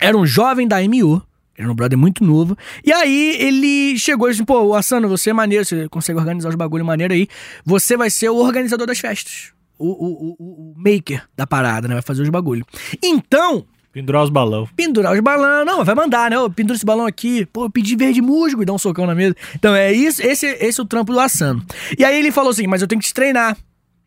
era 0.00 0.16
um 0.16 0.26
jovem 0.26 0.68
da 0.68 0.76
MU, 0.82 1.22
era 1.60 1.70
um 1.70 1.74
brother 1.74 1.98
muito 1.98 2.24
novo, 2.24 2.56
e 2.84 2.92
aí 2.92 3.36
ele 3.38 3.98
chegou 3.98 4.28
e 4.28 4.32
disse, 4.32 4.44
pô, 4.44 4.60
o 4.62 4.74
Asano, 4.74 5.08
você 5.08 5.30
é 5.30 5.32
maneiro, 5.32 5.64
você 5.64 5.88
consegue 5.88 6.18
organizar 6.18 6.48
os 6.48 6.54
bagulho 6.54 6.84
maneiro 6.84 7.12
aí, 7.12 7.28
você 7.64 7.96
vai 7.96 8.10
ser 8.10 8.30
o 8.30 8.36
organizador 8.36 8.86
das 8.86 8.98
festas. 8.98 9.52
O, 9.78 9.86
o, 9.88 10.36
o, 10.38 10.72
o 10.72 10.74
maker 10.76 11.26
da 11.34 11.46
parada, 11.46 11.88
né? 11.88 11.94
Vai 11.94 12.02
fazer 12.02 12.22
os 12.22 12.28
bagulho. 12.28 12.66
Então, 13.02 13.64
Pendurar 13.92 14.22
os 14.22 14.30
balão. 14.30 14.68
pendurar 14.76 15.12
os 15.14 15.20
balão. 15.20 15.64
Não, 15.64 15.84
vai 15.84 15.94
mandar, 15.94 16.30
né? 16.30 16.36
Eu 16.36 16.48
penduro 16.50 16.76
esse 16.76 16.84
balão 16.84 17.06
aqui. 17.06 17.44
Pô, 17.46 17.64
eu 17.64 17.70
pedi 17.70 17.96
verde 17.96 18.22
musgo 18.22 18.62
e 18.62 18.64
dá 18.66 18.72
um 18.72 18.78
socão 18.78 19.06
na 19.06 19.14
mesa. 19.14 19.34
Então 19.54 19.74
é 19.74 19.92
isso, 19.92 20.22
esse, 20.22 20.46
esse 20.46 20.78
é 20.78 20.82
o 20.82 20.86
trampo 20.86 21.12
do 21.12 21.18
Asano. 21.18 21.64
E 21.98 22.04
aí 22.04 22.16
ele 22.18 22.30
falou 22.30 22.50
assim: 22.50 22.66
mas 22.66 22.82
eu 22.82 22.88
tenho 22.88 23.00
que 23.00 23.08
te 23.08 23.14
treinar. 23.14 23.56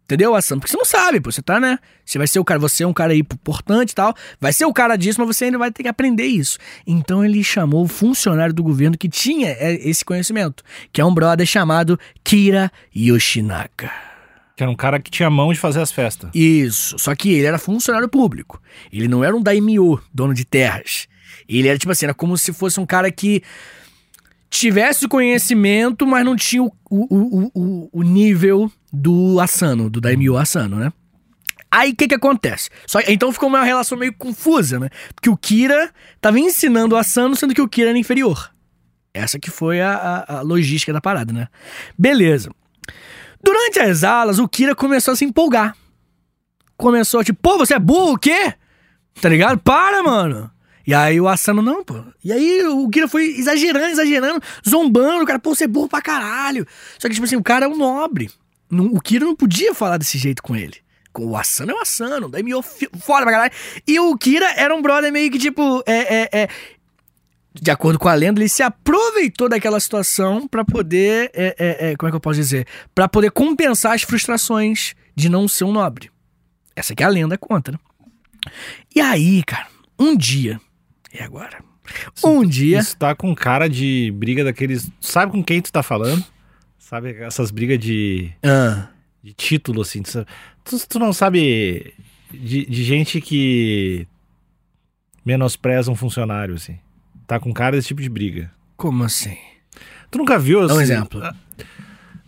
Entendeu, 0.05 0.36
Asano? 0.36 0.60
Porque 0.60 0.72
você 0.72 0.77
não 0.77 0.86
sabe, 0.86 1.22
pô. 1.22 1.31
Você 1.31 1.41
tá, 1.41 1.60
né? 1.60 1.79
Você 2.05 2.17
vai 2.17 2.27
ser 2.27 2.39
o 2.39 2.43
cara, 2.43 2.60
você 2.60 2.83
é 2.83 2.88
um 2.88 2.93
cara 2.93 3.13
aí 3.13 3.19
importante 3.19 3.91
e 3.91 3.95
tal. 3.95 4.13
Vai 4.39 4.51
ser 4.51 4.65
o 4.65 4.74
cara 4.74 4.98
disso, 4.98 5.19
mas 5.19 5.36
você 5.36 5.45
ainda 5.45 5.57
vai 5.57 5.72
ter 5.72 5.83
que 5.83 5.89
aprender 5.89 6.25
isso. 6.25 6.57
Então 6.86 7.24
ele 7.24 7.43
chamou 7.43 7.83
o 7.83 7.88
funcionário 7.88 8.53
do 8.53 8.62
governo 8.62 8.98
que 8.98 9.07
tinha 9.07 9.50
é, 9.50 9.74
esse 9.88 10.03
conhecimento, 10.03 10.63
que 10.91 11.00
é 11.00 11.05
um 11.05 11.13
brother 11.13 11.45
chamado 11.48 11.98
Kira 12.24 12.72
Yoshinaka. 12.95 13.91
Que 14.55 14.62
era 14.62 14.72
um 14.72 14.75
cara 14.75 15.00
que 15.00 15.10
tinha 15.10 15.29
mão 15.29 15.51
de 15.51 15.60
fazer 15.60 15.81
as 15.81 15.91
festas. 15.91 16.29
Isso. 16.33 17.00
Só 17.00 17.15
que 17.15 17.31
ele 17.31 17.45
era 17.45 17.57
funcionário 17.57 18.07
público. 18.10 18.62
Ele 18.91 19.07
não 19.07 19.24
era 19.24 19.36
um 19.36 19.41
daimyo, 19.41 20.00
dono 20.13 20.33
de 20.33 20.45
terras. 20.45 21.07
Ele 21.48 21.67
era 21.67 21.77
tipo 21.77 21.91
assim, 21.91 22.05
era 22.05 22.13
como 22.13 22.38
se 22.38 22.53
fosse 22.53 22.79
um 22.79 22.86
cara 22.86 23.10
que 23.10 23.41
tivesse 24.50 25.05
o 25.05 25.10
conhecimento, 25.10 26.05
mas 26.05 26.24
não 26.24 26.36
tinha 26.36 26.62
o, 26.62 26.72
o, 26.89 27.50
o, 27.55 27.89
o 27.91 28.03
nível 28.03 28.72
do 28.93 29.39
Asano, 29.39 29.89
do 29.89 30.00
daimyo 30.00 30.38
Asano, 30.38 30.75
né? 30.77 30.93
Aí 31.71 31.91
o 31.91 31.95
que 31.95 32.07
que 32.07 32.13
acontece? 32.13 32.69
Só, 32.85 33.00
então 33.07 33.31
ficou 33.31 33.50
uma 33.50 33.63
relação 33.63 33.97
meio 33.97 34.13
confusa, 34.13 34.79
né? 34.79 34.89
Porque 35.15 35.29
o 35.29 35.35
Kira 35.35 35.91
tava 36.21 36.39
ensinando 36.39 36.93
o 36.93 36.97
Asano, 36.97 37.35
sendo 37.35 37.55
que 37.55 37.62
o 37.62 37.67
Kira 37.67 37.89
era 37.89 37.97
inferior. 37.97 38.53
Essa 39.12 39.39
que 39.39 39.50
foi 39.50 39.81
a, 39.81 39.95
a- 40.27 40.38
a 40.38 40.41
logística 40.41 40.93
da 40.93 41.01
parada, 41.01 41.33
né? 41.33 41.47
Beleza. 41.97 42.51
Durante 43.43 43.79
as 43.79 44.03
aulas, 44.03 44.38
o 44.38 44.47
Kira 44.47 44.75
começou 44.75 45.13
a 45.13 45.15
se 45.15 45.25
empolgar. 45.25 45.75
Começou 46.77 47.23
tipo, 47.23 47.39
pô, 47.41 47.57
você 47.57 47.73
é 47.73 47.79
burro, 47.79 48.13
o 48.13 48.17
quê? 48.19 48.53
Tá 49.19 49.29
ligado? 49.29 49.57
Para, 49.59 50.03
mano. 50.03 50.51
E 50.85 50.93
aí 50.93 51.19
o 51.19 51.27
Asano, 51.27 51.62
não, 51.62 51.83
pô. 51.83 52.03
E 52.23 52.31
aí 52.31 52.63
o 52.67 52.88
Kira 52.89 53.07
foi 53.07 53.25
exagerando, 53.25 53.88
exagerando, 53.88 54.41
zombando, 54.67 55.23
o 55.23 55.25
cara, 55.25 55.39
pô, 55.39 55.55
você 55.55 55.63
é 55.63 55.67
burro 55.67 55.88
pra 55.88 56.01
caralho. 56.01 56.67
Só 57.00 57.07
que, 57.07 57.13
tipo 57.15 57.25
assim, 57.25 57.35
o 57.35 57.43
cara 57.43 57.65
é 57.65 57.67
um 57.67 57.77
nobre. 57.77 58.29
Não- 58.73 58.87
O 58.93 58.99
Kira 59.01 59.25
não 59.25 59.35
podia 59.35 59.73
falar 59.73 59.97
desse 59.97 60.17
jeito 60.17 60.41
com 60.43 60.55
ele. 60.55 60.77
Com 61.11 61.25
O 61.27 61.37
Asano 61.37 61.71
é 61.71 61.75
o 61.75 61.79
Asano, 61.81 62.27
daí 62.27 62.41
me 62.41 62.51
foda 62.99 63.21
pra 63.23 63.31
caralho. 63.31 63.51
E 63.87 63.99
o 63.99 64.17
Kira 64.17 64.51
era 64.57 64.73
um 64.75 64.81
brother 64.81 65.11
meio 65.11 65.29
que, 65.31 65.37
tipo, 65.37 65.83
é, 65.85 66.21
é, 66.23 66.29
é, 66.43 66.47
de 67.53 67.69
acordo 67.69 67.99
com 67.99 68.09
a 68.09 68.13
lenda, 68.15 68.39
ele 68.41 68.49
se 68.49 68.63
aproveitou 68.63 69.47
daquela 69.47 69.79
situação 69.79 70.47
pra 70.47 70.65
poder, 70.65 71.29
é, 71.35 71.55
é, 71.59 71.91
é, 71.91 71.95
como 71.95 72.07
é 72.07 72.11
que 72.11 72.15
eu 72.15 72.19
posso 72.19 72.39
dizer, 72.39 72.65
Pra 72.95 73.07
poder 73.07 73.29
compensar 73.31 73.93
as 73.93 74.01
frustrações 74.01 74.95
de 75.15 75.29
não 75.29 75.47
ser 75.47 75.65
um 75.65 75.71
nobre. 75.71 76.09
Essa 76.75 76.95
que 76.95 77.03
é 77.03 77.05
a 77.05 77.09
lenda 77.09 77.37
conta, 77.37 77.71
né? 77.71 77.77
E 78.95 78.99
aí, 78.99 79.43
cara, 79.43 79.67
um 79.99 80.17
dia, 80.17 80.59
e 81.13 81.21
agora? 81.21 81.63
Um 82.23 82.43
dia, 82.43 82.79
Isso 82.79 82.97
tá 82.97 83.13
com 83.13 83.35
cara 83.35 83.69
de 83.69 84.11
briga 84.15 84.43
daqueles. 84.43 84.89
Sabe 84.99 85.31
com 85.33 85.43
quem 85.43 85.61
tu 85.61 85.71
tá 85.71 85.83
falando? 85.83 86.25
Sabe 86.93 87.15
essas 87.23 87.50
brigas 87.50 87.79
de, 87.79 88.31
ah, 88.43 88.88
de 89.23 89.33
título, 89.33 89.81
assim. 89.81 90.03
Tu, 90.03 90.88
tu- 90.88 91.00
não 91.00 91.12
sabe 91.12 91.91
de, 92.31 92.67
de 92.67 92.83
gente 92.83 93.19
que 93.19 94.07
menospreza 95.25 95.89
um 95.91 95.95
funcionário, 95.95 96.53
assim. 96.53 96.77
Tá 97.25 97.39
com 97.39 97.51
cara 97.51 97.75
desse 97.75 97.88
tipo 97.88 98.00
de 98.01 98.09
briga. 98.09 98.51
como 98.77 99.03
assim? 99.03 99.35
Tu 100.12 100.19
nunca 100.19 100.38
viu 100.38 100.59
Dá 100.67 100.73
um 100.75 100.77
assim, 100.77 100.83
exemplo. 100.83 101.21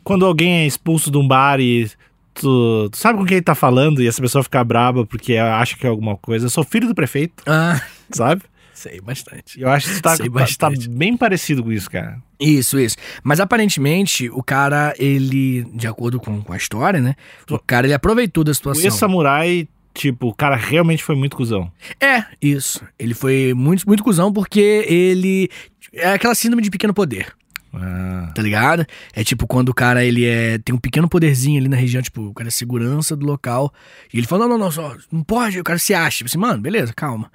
Quando 0.03 0.25
alguém 0.25 0.62
é 0.63 0.65
expulso 0.65 1.12
de 1.12 1.17
um 1.19 1.27
bar 1.27 1.60
e 1.60 1.88
tu, 2.34 2.89
tu 2.89 2.98
sabe 2.98 3.19
com 3.19 3.25
quem 3.25 3.38
ele 3.38 3.45
tá 3.45 3.53
falando 3.53 4.01
e 4.01 4.07
essa 4.07 4.19
pessoa 4.19 4.43
fica 4.43 4.63
braba 4.63 5.05
porque 5.05 5.38
acha 5.38 5.77
que 5.77 5.86
é 5.86 5.89
alguma 5.91 6.17
coisa. 6.17 6.48
Eu 6.48 6.50
sou 6.50 6.63
filho 6.63 6.88
do 6.88 6.95
prefeito, 6.95 7.43
Ah, 7.45 7.79
sabe? 8.12 8.41
Sei 8.75 9.01
bastante. 9.01 9.60
Eu 9.60 9.70
acho 9.70 9.91
que 9.94 10.01
tá, 10.01 10.15
tá, 10.17 10.70
tá 10.70 10.72
bem 10.89 11.17
parecido 11.17 11.63
com 11.63 11.72
isso, 11.72 11.89
cara. 11.89 12.17
Isso, 12.39 12.77
isso. 12.77 12.98
Mas 13.24 13.39
aparentemente, 13.39 14.29
o 14.29 14.44
cara, 14.44 14.94
ele, 15.00 15.63
de 15.74 15.88
acordo 15.88 16.20
com, 16.20 16.41
com 16.41 16.53
a 16.53 16.58
história, 16.58 17.00
né? 17.00 17.15
O 17.50 17.58
cara, 17.58 17.88
ele 17.88 17.94
aproveitou 17.94 18.44
da 18.44 18.51
O 18.51 18.55
situação. 18.55 18.84
ex-samurai, 18.84 19.67
tipo, 19.94 20.27
o 20.27 20.34
cara 20.36 20.55
realmente 20.55 21.03
foi 21.03 21.15
muito 21.15 21.36
cuzão. 21.38 21.72
É, 22.00 22.25
isso. 22.41 22.82
Ele 23.00 23.13
foi 23.13 23.53
muito, 23.55 23.88
muito 23.88 24.03
cuzão 24.03 24.32
porque 24.32 24.86
ele. 24.88 25.50
É 25.94 26.13
aquela 26.13 26.36
síndrome 26.36 26.62
de 26.62 26.70
pequeno 26.70 26.94
poder, 26.94 27.34
Ah, 27.74 28.29
tá 28.36 28.41
ligado? 28.41 28.86
É 29.13 29.24
tipo 29.24 29.48
quando 29.48 29.70
o 29.70 29.74
cara 29.74 30.03
ele 30.03 30.25
é 30.25 30.58
tem 30.58 30.75
um 30.75 30.77
pequeno 30.77 31.08
poderzinho 31.08 31.58
ali 31.58 31.70
na 31.70 31.77
região, 31.77 32.01
tipo, 32.01 32.22
o 32.24 32.34
cara 32.34 32.50
é 32.50 32.51
segurança 32.51 33.15
do 33.15 33.25
local. 33.25 33.74
E 34.13 34.17
ele 34.17 34.27
fala: 34.27 34.44
não, 34.46 34.58
não, 34.58 34.65
não, 34.65 34.72
só, 34.72 34.94
não 35.10 35.24
pode. 35.24 35.58
O 35.58 35.63
cara 35.63 35.79
se 35.79 35.94
acha. 35.94 36.17
Tipo 36.17 36.27
assim, 36.29 36.38
mano, 36.38 36.62
beleza, 36.62 36.91
calma. 36.94 37.32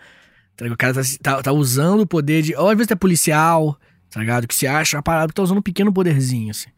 Tá? 0.60 0.66
O 0.66 0.76
cara 0.76 0.92
tá, 0.92 1.00
tá, 1.22 1.42
tá 1.42 1.52
usando 1.52 2.00
o 2.00 2.06
poder 2.06 2.42
de. 2.42 2.54
Ou 2.54 2.68
às 2.68 2.76
vezes 2.76 2.90
é 2.90 2.94
policial, 2.94 3.78
tá 4.10 4.20
ligado? 4.20 4.46
Que 4.46 4.54
se 4.54 4.66
acha 4.66 4.98
uma 4.98 5.02
parada 5.02 5.32
tá 5.32 5.42
usando 5.42 5.58
um 5.58 5.62
pequeno 5.62 5.92
poderzinho, 5.92 6.50
assim. 6.50 6.68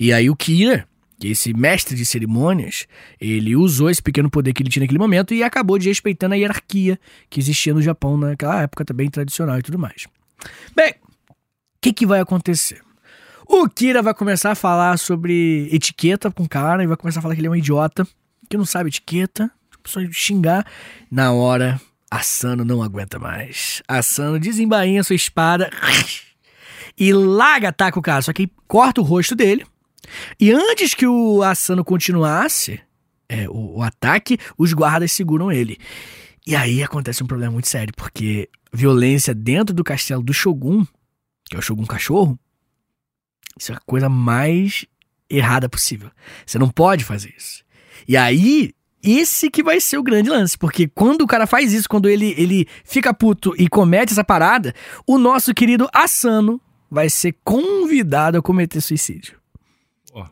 E 0.00 0.12
aí 0.12 0.30
o 0.30 0.36
Kira, 0.36 0.88
que 1.20 1.28
esse 1.28 1.52
mestre 1.52 1.94
de 1.94 2.06
cerimônias, 2.06 2.86
ele 3.20 3.54
usou 3.54 3.90
esse 3.90 4.02
pequeno 4.02 4.30
poder 4.30 4.54
que 4.54 4.62
ele 4.62 4.70
tinha 4.70 4.82
naquele 4.82 4.98
momento 4.98 5.34
e 5.34 5.42
acabou 5.42 5.78
desrespeitando 5.78 6.34
a 6.34 6.38
hierarquia 6.38 6.98
que 7.28 7.38
existia 7.38 7.74
no 7.74 7.82
Japão 7.82 8.16
naquela 8.16 8.62
época 8.62 8.84
também 8.84 9.10
tradicional 9.10 9.58
e 9.58 9.62
tudo 9.62 9.78
mais. 9.78 10.06
Bem, 10.74 10.94
o 11.30 11.34
que, 11.80 11.92
que 11.92 12.06
vai 12.06 12.20
acontecer? 12.20 12.80
O 13.46 13.68
Kira 13.68 14.02
vai 14.02 14.14
começar 14.14 14.52
a 14.52 14.54
falar 14.54 14.98
sobre 14.98 15.68
etiqueta 15.70 16.30
com 16.30 16.44
o 16.44 16.48
cara 16.48 16.82
e 16.82 16.86
vai 16.86 16.96
começar 16.96 17.20
a 17.20 17.22
falar 17.22 17.34
que 17.34 17.40
ele 17.40 17.48
é 17.48 17.50
um 17.50 17.56
idiota, 17.56 18.06
que 18.48 18.56
não 18.56 18.64
sabe 18.64 18.88
etiqueta, 18.88 19.50
só 19.84 20.00
xingar. 20.10 20.66
Na 21.10 21.32
hora, 21.32 21.80
Asano 22.10 22.64
não 22.64 22.82
aguenta 22.82 23.18
mais. 23.18 23.82
Asano 23.86 24.38
desembainha 24.38 25.02
sua 25.02 25.16
espada 25.16 25.70
e 26.96 27.12
larga 27.12 27.68
ataca 27.68 27.98
o 27.98 28.02
cara, 28.02 28.22
só 28.22 28.32
que 28.32 28.50
corta 28.66 29.00
o 29.00 29.04
rosto 29.04 29.34
dele. 29.34 29.66
E 30.38 30.52
antes 30.52 30.94
que 30.94 31.06
o 31.06 31.42
Asano 31.42 31.84
continuasse 31.84 32.80
é, 33.28 33.48
o, 33.48 33.78
o 33.78 33.82
ataque, 33.82 34.38
os 34.56 34.72
guardas 34.72 35.12
seguram 35.12 35.50
ele. 35.50 35.78
E 36.46 36.54
aí 36.54 36.82
acontece 36.82 37.22
um 37.22 37.26
problema 37.26 37.52
muito 37.52 37.68
sério, 37.68 37.92
porque 37.96 38.48
violência 38.72 39.34
dentro 39.34 39.74
do 39.74 39.82
castelo 39.82 40.22
do 40.22 40.32
Shogun, 40.32 40.86
que 41.44 41.56
é 41.56 41.58
o 41.58 41.62
Shogun 41.62 41.84
cachorro, 41.84 42.38
Isso 43.58 43.72
é 43.72 43.74
a 43.74 43.80
coisa 43.80 44.08
mais 44.08 44.86
errada 45.28 45.68
possível. 45.68 46.10
Você 46.44 46.58
não 46.58 46.68
pode 46.68 47.04
fazer 47.04 47.34
isso. 47.36 47.64
E 48.06 48.16
aí, 48.16 48.72
esse 49.06 49.48
que 49.50 49.62
vai 49.62 49.80
ser 49.80 49.96
o 49.98 50.02
grande 50.02 50.28
lance. 50.28 50.58
Porque 50.58 50.86
quando 50.88 51.22
o 51.22 51.26
cara 51.26 51.46
faz 51.46 51.72
isso, 51.72 51.88
quando 51.88 52.08
ele, 52.08 52.34
ele 52.36 52.66
fica 52.84 53.14
puto 53.14 53.54
e 53.56 53.68
comete 53.68 54.12
essa 54.12 54.24
parada, 54.24 54.74
o 55.06 55.16
nosso 55.18 55.54
querido 55.54 55.88
Asano 55.92 56.60
vai 56.90 57.08
ser 57.08 57.34
convidado 57.44 58.38
a 58.38 58.42
cometer 58.42 58.80
suicídio. 58.80 59.36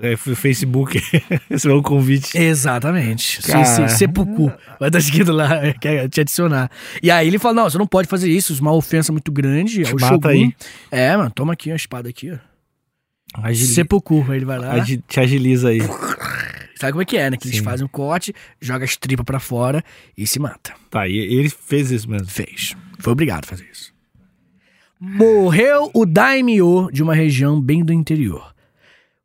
É, 0.00 0.12
o 0.14 0.16
Facebook 0.36 1.02
recebeu 1.50 1.78
um 1.78 1.82
convite. 1.82 2.38
Exatamente. 2.38 3.42
Cara. 3.42 3.88
Seppuku. 3.88 4.46
Vai 4.78 4.90
estar 4.90 4.98
escrito 5.00 5.32
lá, 5.32 5.48
quer 5.80 6.08
te 6.08 6.20
adicionar. 6.20 6.70
E 7.02 7.10
aí 7.10 7.26
ele 7.26 7.36
fala: 7.36 7.54
não, 7.54 7.64
você 7.68 7.76
não 7.78 7.86
pode 7.86 8.06
fazer 8.06 8.30
isso, 8.30 8.52
isso 8.52 8.62
é 8.62 8.64
uma 8.64 8.72
ofensa 8.74 9.10
muito 9.10 9.32
grande. 9.32 9.82
Ao 9.84 9.94
mata 9.94 10.06
Shogun. 10.06 10.28
aí. 10.28 10.54
É, 10.88 11.16
mano, 11.16 11.32
toma 11.32 11.54
aqui 11.54 11.70
uma 11.70 11.74
espada 11.76 12.08
aqui, 12.08 12.30
ó. 12.30 12.36
Agili- 13.42 13.74
Seppuku. 13.74 14.24
Aí 14.28 14.36
ele 14.36 14.44
vai 14.44 14.60
lá. 14.60 14.72
agi- 14.74 15.02
Te 15.08 15.18
agiliza 15.18 15.70
aí. 15.70 15.80
Sabe 16.78 16.92
como 16.92 17.02
é 17.02 17.04
que 17.04 17.16
é, 17.16 17.28
né? 17.30 17.36
Que 17.36 17.48
eles 17.48 17.58
Sim. 17.58 17.64
fazem 17.64 17.84
um 17.84 17.88
corte, 17.88 18.32
joga 18.60 18.84
as 18.84 18.96
tripas 18.96 19.24
pra 19.24 19.40
fora 19.40 19.84
e 20.16 20.26
se 20.26 20.38
mata. 20.38 20.72
Tá, 20.88 21.08
e 21.08 21.18
ele 21.18 21.48
fez 21.48 21.90
isso 21.90 22.08
mesmo. 22.08 22.28
Fez. 22.28 22.76
Foi 23.00 23.12
obrigado 23.12 23.44
a 23.44 23.48
fazer 23.48 23.68
isso. 23.70 23.92
Morreu 25.00 25.90
o 25.94 26.06
daimyo 26.06 26.88
de 26.92 27.02
uma 27.02 27.14
região 27.14 27.60
bem 27.60 27.84
do 27.84 27.92
interior. 27.92 28.54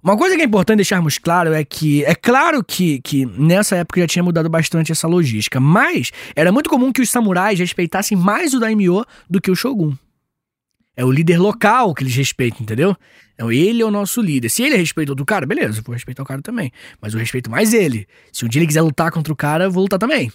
Uma 0.04 0.18
coisa 0.18 0.36
que 0.36 0.42
é 0.42 0.46
importante 0.46 0.78
deixarmos 0.78 1.18
claro 1.18 1.54
é 1.54 1.64
que, 1.64 2.04
é 2.04 2.14
claro 2.14 2.64
que, 2.64 3.00
que 3.02 3.26
nessa 3.26 3.78
época 3.78 4.02
já 4.02 4.08
tinha 4.08 4.24
mudado 4.24 4.50
bastante 4.50 4.92
essa 4.92 5.08
logística, 5.08 5.60
mas 5.60 6.12
era 6.36 6.52
muito 6.52 6.70
comum 6.70 6.92
que 6.92 7.02
os 7.02 7.10
samurais 7.10 7.58
respeitassem 7.58 8.18
mais 8.18 8.54
o 8.54 8.60
daimyo 8.60 9.06
do 9.30 9.40
que 9.40 9.50
o 9.50 9.56
shogun. 9.56 9.96
É 10.96 11.06
o 11.06 11.12
líder 11.12 11.40
local 11.40 11.94
que 11.94 12.04
eles 12.04 12.16
respeitam, 12.16 12.62
entendeu? 12.62 12.98
Então 13.34 13.52
ele 13.52 13.82
é 13.82 13.86
o 13.86 13.92
nosso 13.92 14.22
líder. 14.22 14.50
Se 14.50 14.62
ele 14.64 14.76
respeita 14.78 15.12
outro 15.12 15.26
cara, 15.26 15.46
beleza, 15.46 15.80
eu 15.80 15.84
vou 15.84 15.94
respeitar 15.94 16.22
o 16.24 16.26
cara 16.26 16.42
também. 16.42 16.72
Mas 17.02 17.14
eu 17.14 17.20
respeito 17.20 17.50
mais 17.50 17.74
ele. 17.74 18.08
Se 18.32 18.46
um 18.46 18.48
dia 18.48 18.60
ele 18.60 18.68
quiser 18.68 18.82
lutar 18.82 19.12
contra 19.12 19.34
o 19.34 19.36
cara, 19.36 19.64
eu 19.66 19.72
vou 19.72 19.84
lutar 19.84 19.98
também. 20.00 20.32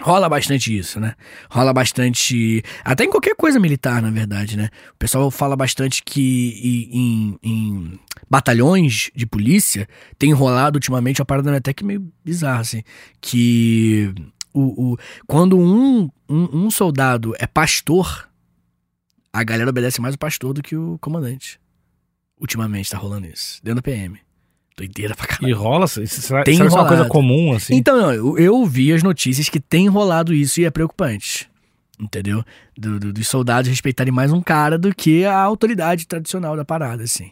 Rola 0.00 0.28
bastante 0.30 0.76
isso, 0.76 0.98
né? 0.98 1.14
Rola 1.50 1.72
bastante. 1.74 2.62
Até 2.84 3.04
em 3.04 3.10
qualquer 3.10 3.34
coisa 3.34 3.58
militar, 3.60 4.00
na 4.00 4.10
verdade, 4.10 4.56
né? 4.56 4.70
O 4.94 4.96
pessoal 4.98 5.30
fala 5.30 5.54
bastante 5.56 6.02
que 6.02 6.88
em, 6.92 6.98
em- 7.00 7.38
em 7.42 8.00
batalhões 8.30 9.10
de 9.14 9.26
polícia 9.26 9.86
tem 10.18 10.32
rolado 10.32 10.76
ultimamente 10.76 11.20
uma 11.20 11.26
parada 11.26 11.54
até 11.54 11.74
que 11.74 11.84
meio 11.84 12.10
bizarra, 12.24 12.60
assim. 12.60 12.82
Que 13.20 14.14
o, 14.54 14.92
o- 14.92 14.96
quando 15.26 15.58
um, 15.58 16.08
um, 16.28 16.64
um 16.66 16.70
soldado 16.70 17.34
é 17.38 17.46
pastor, 17.46 18.26
a 19.32 19.42
galera 19.44 19.68
obedece 19.68 20.00
mais 20.00 20.14
o 20.14 20.18
pastor 20.18 20.54
do 20.54 20.62
que 20.62 20.76
o 20.76 20.96
comandante. 20.98 21.60
Ultimamente 22.40 22.90
tá 22.90 22.96
rolando 22.98 23.26
isso. 23.26 23.60
Dentro 23.62 23.76
da 23.76 23.82
PM. 23.82 24.18
Doideira 24.76 25.14
pra 25.14 25.26
caralho. 25.26 25.48
E 25.48 25.52
rola? 25.52 25.84
Isso, 25.84 26.00
será, 26.22 26.42
Tem 26.42 26.54
será 26.56 26.66
que 26.66 26.72
isso 26.72 26.78
é 26.78 26.80
uma 26.80 26.88
coisa 26.88 27.04
comum, 27.06 27.52
assim? 27.52 27.74
Então, 27.74 28.12
eu, 28.12 28.38
eu 28.38 28.64
vi 28.64 28.92
as 28.92 29.02
notícias 29.02 29.48
que 29.48 29.60
tem 29.60 29.88
rolado 29.88 30.32
isso 30.32 30.60
e 30.60 30.64
é 30.64 30.70
preocupante. 30.70 31.50
Entendeu? 31.98 32.42
Do- 32.78 32.98
do- 32.98 33.12
dos 33.12 33.28
soldados 33.28 33.68
respeitarem 33.68 34.10
mais 34.12 34.32
um 34.32 34.40
cara 34.40 34.78
do 34.78 34.94
que 34.94 35.24
a 35.26 35.36
autoridade 35.38 36.06
tradicional 36.06 36.56
da 36.56 36.64
parada, 36.64 37.02
assim. 37.02 37.30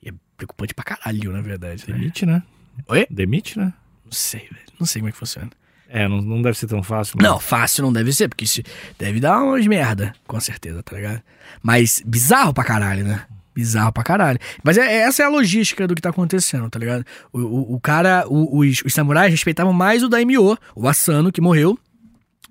E 0.00 0.08
é 0.10 0.12
preocupante 0.36 0.72
pra 0.72 0.84
caralho, 0.84 1.32
na 1.32 1.40
verdade. 1.40 1.84
Né? 1.88 1.94
Demite, 1.98 2.24
né? 2.24 2.42
Oi? 2.88 3.06
Demite, 3.10 3.58
né? 3.58 3.72
Não 4.04 4.12
sei, 4.12 4.40
velho. 4.42 4.62
Não 4.78 4.86
sei 4.86 5.00
como 5.00 5.08
é 5.08 5.12
que 5.12 5.18
funciona. 5.18 5.50
É, 5.88 6.06
não, 6.08 6.22
não 6.22 6.40
deve 6.42 6.56
ser 6.56 6.68
tão 6.68 6.80
fácil. 6.82 7.16
mas- 7.18 7.28
Não, 7.28 7.40
fácil 7.40 7.82
não 7.82 7.92
deve 7.92 8.12
ser, 8.12 8.28
porque 8.28 8.44
isso 8.44 8.62
deve 8.96 9.18
dar 9.18 9.42
umas 9.42 9.66
merda, 9.66 10.14
com 10.28 10.38
certeza, 10.38 10.80
tá 10.82 10.94
ligado? 10.94 11.20
Mas 11.60 12.00
bizarro 12.06 12.54
pra 12.54 12.62
caralho, 12.62 13.04
né? 13.04 13.24
Bizarro 13.54 13.92
pra 13.92 14.02
caralho. 14.02 14.38
Mas 14.62 14.76
é- 14.76 14.92
essa 15.02 15.22
é 15.22 15.26
a 15.26 15.28
logística 15.28 15.86
do 15.86 15.94
que 15.94 16.02
tá 16.02 16.10
acontecendo, 16.10 16.68
tá 16.68 16.78
ligado? 16.78 17.04
O, 17.32 17.38
o, 17.40 17.74
o 17.74 17.80
cara, 17.80 18.24
o- 18.28 18.58
os, 18.58 18.82
os 18.84 18.92
samurais 18.92 19.30
respeitavam 19.30 19.72
mais 19.72 20.02
o 20.02 20.08
Daimyo, 20.08 20.58
o 20.74 20.88
Asano, 20.88 21.30
que 21.30 21.40
morreu, 21.40 21.78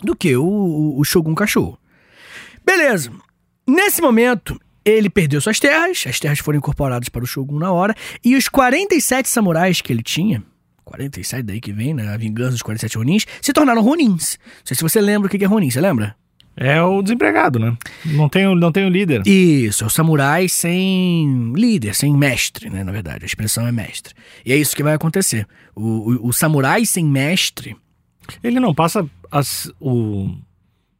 do 0.01 0.15
que 0.15 0.35
o, 0.35 0.43
o, 0.45 0.99
o 0.99 1.03
Shogun 1.03 1.35
Cachorro. 1.35 1.77
Beleza. 2.65 3.11
Nesse 3.67 4.01
momento, 4.01 4.59
ele 4.85 5.09
perdeu 5.09 5.39
suas 5.41 5.59
terras, 5.59 6.03
as 6.07 6.19
terras 6.19 6.39
foram 6.39 6.57
incorporadas 6.57 7.09
para 7.09 7.23
o 7.23 7.27
Shogun 7.27 7.59
na 7.59 7.71
hora, 7.71 7.95
e 8.23 8.35
os 8.35 8.47
47 8.49 9.27
samurais 9.29 9.81
que 9.81 9.91
ele 9.91 10.03
tinha, 10.03 10.43
47 10.85 11.43
daí 11.43 11.59
que 11.61 11.71
vem, 11.73 11.93
né? 11.93 12.09
A 12.13 12.17
vingança 12.17 12.51
dos 12.51 12.61
47 12.61 12.97
Ronins, 12.97 13.25
se 13.41 13.53
tornaram 13.53 13.81
Ronins. 13.81 14.37
Não 14.41 14.65
sei 14.65 14.75
se 14.77 14.81
você 14.83 14.99
lembra 15.01 15.27
o 15.27 15.29
que 15.29 15.43
é 15.43 15.47
Ronin, 15.47 15.69
você 15.69 15.79
lembra? 15.81 16.15
É 16.55 16.81
o 16.81 17.01
desempregado, 17.01 17.57
né? 17.57 17.75
Não 18.05 18.29
tem, 18.29 18.45
o- 18.47 18.55
não 18.55 18.71
tem 18.71 18.85
o 18.85 18.89
líder. 18.89 19.23
Isso, 19.25 19.83
é 19.83 19.87
o 19.87 19.89
samurai 19.89 20.47
sem 20.47 21.51
líder, 21.55 21.95
sem 21.95 22.15
mestre, 22.15 22.69
né? 22.69 22.83
Na 22.83 22.91
verdade, 22.91 23.23
a 23.23 23.25
expressão 23.25 23.65
é 23.67 23.71
mestre. 23.71 24.13
E 24.45 24.53
é 24.53 24.55
isso 24.57 24.75
que 24.75 24.83
vai 24.83 24.93
acontecer. 24.93 25.47
O, 25.75 25.81
o, 25.81 26.27
o 26.27 26.33
samurai 26.33 26.85
sem 26.85 27.03
mestre. 27.05 27.75
Ele 28.43 28.59
não 28.59 28.73
passa 28.73 29.05
as- 29.31 29.71
o. 29.79 30.29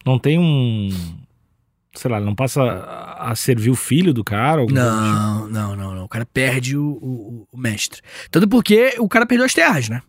Não 0.05 0.17
tem 0.19 0.39
um. 0.39 0.89
Sei 1.95 2.09
lá, 2.09 2.17
ele 2.17 2.25
não 2.25 2.33
passa 2.35 2.61
a 3.19 3.35
servir 3.35 3.69
o 3.69 3.75
filho 3.75 4.11
do 4.13 4.23
cara? 4.23 4.61
do 4.61 4.67
tipo? 4.67 4.79
Não, 4.79 5.47
não, 5.47 5.75
não, 5.75 5.95
não. 5.95 6.03
O 6.05 6.09
cara 6.09 6.25
perde 6.25 6.75
o, 6.75 6.83
o, 6.83 7.47
o 7.51 7.57
mestre. 7.57 8.01
Tanto 8.31 8.47
porque 8.47 8.95
o 8.97 9.07
cara 9.07 9.27
perdeu 9.27 9.45
as 9.45 9.53
terras, 9.53 9.87
né? 9.87 10.01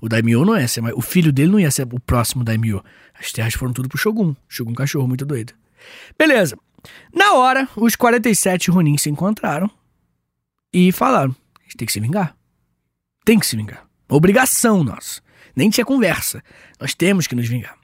O 0.00 0.08
Daimyo 0.08 0.44
não 0.44 0.58
ia 0.58 0.68
ser, 0.68 0.80
mais- 0.80 0.94
o 0.96 1.00
filho 1.00 1.32
dele 1.32 1.50
não 1.52 1.60
ia 1.60 1.70
ser 1.70 1.86
o 1.92 2.00
próximo 2.00 2.44
Daimyo. 2.44 2.82
As 3.18 3.32
terras 3.32 3.54
foram 3.54 3.72
tudo 3.72 3.88
pro 3.88 3.98
Shogun. 3.98 4.34
Shogun 4.48 4.74
cachorro, 4.74 5.08
muito 5.08 5.24
doido. 5.24 5.52
Beleza. 6.18 6.56
Na 7.12 7.32
hora, 7.34 7.68
os 7.76 7.96
47 7.96 8.70
Ronin 8.70 8.96
se 8.98 9.08
encontraram 9.10 9.70
e 10.72 10.92
falaram: 10.92 11.34
a 11.58 11.62
gente 11.64 11.76
tem 11.76 11.86
que 11.86 11.92
se 11.92 12.00
vingar. 12.00 12.36
Tem 13.24 13.38
que 13.38 13.46
se 13.46 13.56
vingar. 13.56 13.84
Obrigação 14.08 14.84
nossa. 14.84 15.20
Nem 15.54 15.70
tinha 15.70 15.84
conversa. 15.84 16.42
Nós 16.80 16.94
temos 16.94 17.26
que 17.26 17.34
nos 17.34 17.48
vingar. 17.48 17.74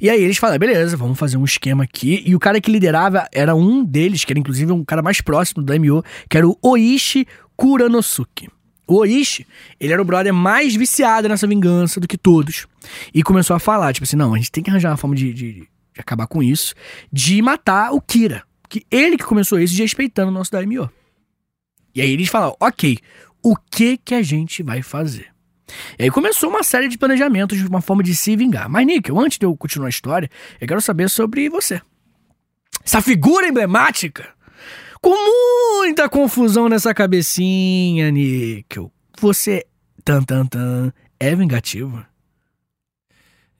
E 0.00 0.10
aí 0.10 0.22
eles 0.22 0.36
falaram, 0.36 0.58
beleza, 0.60 0.96
vamos 0.98 1.18
fazer 1.18 1.38
um 1.38 1.44
esquema 1.46 1.82
aqui. 1.84 2.22
E 2.26 2.36
o 2.36 2.38
cara 2.38 2.60
que 2.60 2.70
liderava 2.70 3.26
era 3.32 3.54
um 3.54 3.82
deles, 3.82 4.22
que 4.24 4.32
era 4.32 4.38
inclusive 4.38 4.70
um 4.70 4.84
cara 4.84 5.00
mais 5.02 5.20
próximo 5.22 5.62
do 5.62 5.66
Daimyo, 5.66 6.04
que 6.28 6.36
era 6.36 6.46
o 6.46 6.56
Oishi 6.62 7.26
Kuranosuke. 7.56 8.48
O 8.86 8.96
Oishi, 8.96 9.46
ele 9.80 9.92
era 9.92 10.02
o 10.02 10.04
brother 10.04 10.34
mais 10.34 10.74
viciado 10.74 11.28
nessa 11.28 11.46
vingança 11.46 12.00
do 12.00 12.08
que 12.08 12.18
todos. 12.18 12.66
E 13.14 13.22
começou 13.22 13.54
a 13.54 13.58
falar, 13.60 13.92
tipo 13.92 14.04
assim, 14.04 14.16
não, 14.16 14.34
a 14.34 14.36
gente 14.38 14.50
tem 14.50 14.62
que 14.62 14.70
arranjar 14.70 14.90
uma 14.90 14.96
forma 14.96 15.14
de, 15.16 15.32
de- 15.32 15.52
de 15.94 16.00
acabar 16.00 16.26
com 16.26 16.42
isso, 16.42 16.74
de 17.12 17.40
matar 17.42 17.92
o 17.92 18.00
Kira. 18.00 18.42
Que 18.68 18.84
ele 18.90 19.16
que 19.18 19.24
começou 19.24 19.60
isso, 19.60 19.76
respeitando 19.76 20.30
o 20.30 20.34
nosso 20.34 20.50
Daimyo. 20.50 20.90
E 21.94 22.00
aí 22.00 22.10
eles 22.10 22.28
falaram, 22.28 22.56
ok, 22.58 22.98
o 23.42 23.54
que 23.56 23.98
que 23.98 24.14
a 24.14 24.22
gente 24.22 24.62
vai 24.62 24.82
fazer? 24.82 25.26
E 25.98 26.04
aí 26.04 26.10
começou 26.10 26.50
uma 26.50 26.62
série 26.62 26.88
de 26.88 26.98
planejamentos 26.98 27.58
de 27.58 27.66
uma 27.66 27.80
forma 27.80 28.02
de 28.02 28.14
se 28.14 28.34
vingar. 28.36 28.68
Mas, 28.68 28.86
Níquel, 28.86 29.18
antes 29.18 29.38
de 29.38 29.46
eu 29.46 29.56
continuar 29.56 29.86
a 29.86 29.90
história, 29.90 30.28
eu 30.60 30.66
quero 30.66 30.80
saber 30.80 31.08
sobre 31.10 31.48
você. 31.48 31.80
Essa 32.84 33.00
figura 33.00 33.46
emblemática, 33.46 34.28
com 35.02 35.80
muita 35.80 36.08
confusão 36.08 36.68
nessa 36.68 36.94
cabecinha, 36.94 38.10
Níquel. 38.10 38.90
Você, 39.20 39.66
tan, 40.04 40.22
tan, 40.22 40.46
tan, 40.46 40.92
é 41.20 41.34
vingativo? 41.34 42.02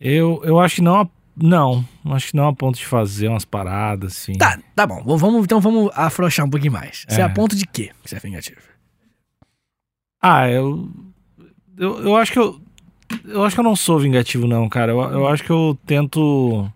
Eu, 0.00 0.40
eu 0.44 0.58
acho 0.60 0.76
que 0.76 0.82
não. 0.82 1.10
Não, 1.34 1.82
acho 2.10 2.28
que 2.30 2.36
não 2.36 2.48
a 2.48 2.54
ponto 2.54 2.76
de 2.78 2.84
fazer 2.84 3.28
umas 3.28 3.44
paradas 3.44 4.12
assim. 4.12 4.34
Tá, 4.34 4.58
tá 4.76 4.86
bom. 4.86 5.02
Vamos, 5.16 5.44
então 5.44 5.60
vamos 5.60 5.90
afrouxar 5.94 6.44
um 6.44 6.50
pouquinho 6.50 6.72
mais. 6.74 7.04
Você 7.08 7.20
é 7.20 7.24
É. 7.24 7.26
a 7.26 7.30
ponto 7.30 7.56
de 7.56 7.66
quê 7.66 7.90
que 8.02 8.08
você 8.10 8.16
é 8.16 8.20
vingativo? 8.20 8.60
Ah, 10.20 10.48
eu, 10.50 10.88
eu. 11.78 12.00
Eu 12.02 12.16
acho 12.16 12.32
que 12.32 12.38
eu. 12.38 12.60
Eu 13.24 13.44
acho 13.44 13.54
que 13.56 13.60
eu 13.60 13.64
não 13.64 13.74
sou 13.76 13.98
vingativo, 13.98 14.46
não, 14.46 14.68
cara. 14.68 14.92
Eu, 14.92 15.00
eu 15.00 15.26
acho 15.28 15.42
que 15.42 15.50
eu 15.50 15.78
tento. 15.86 16.70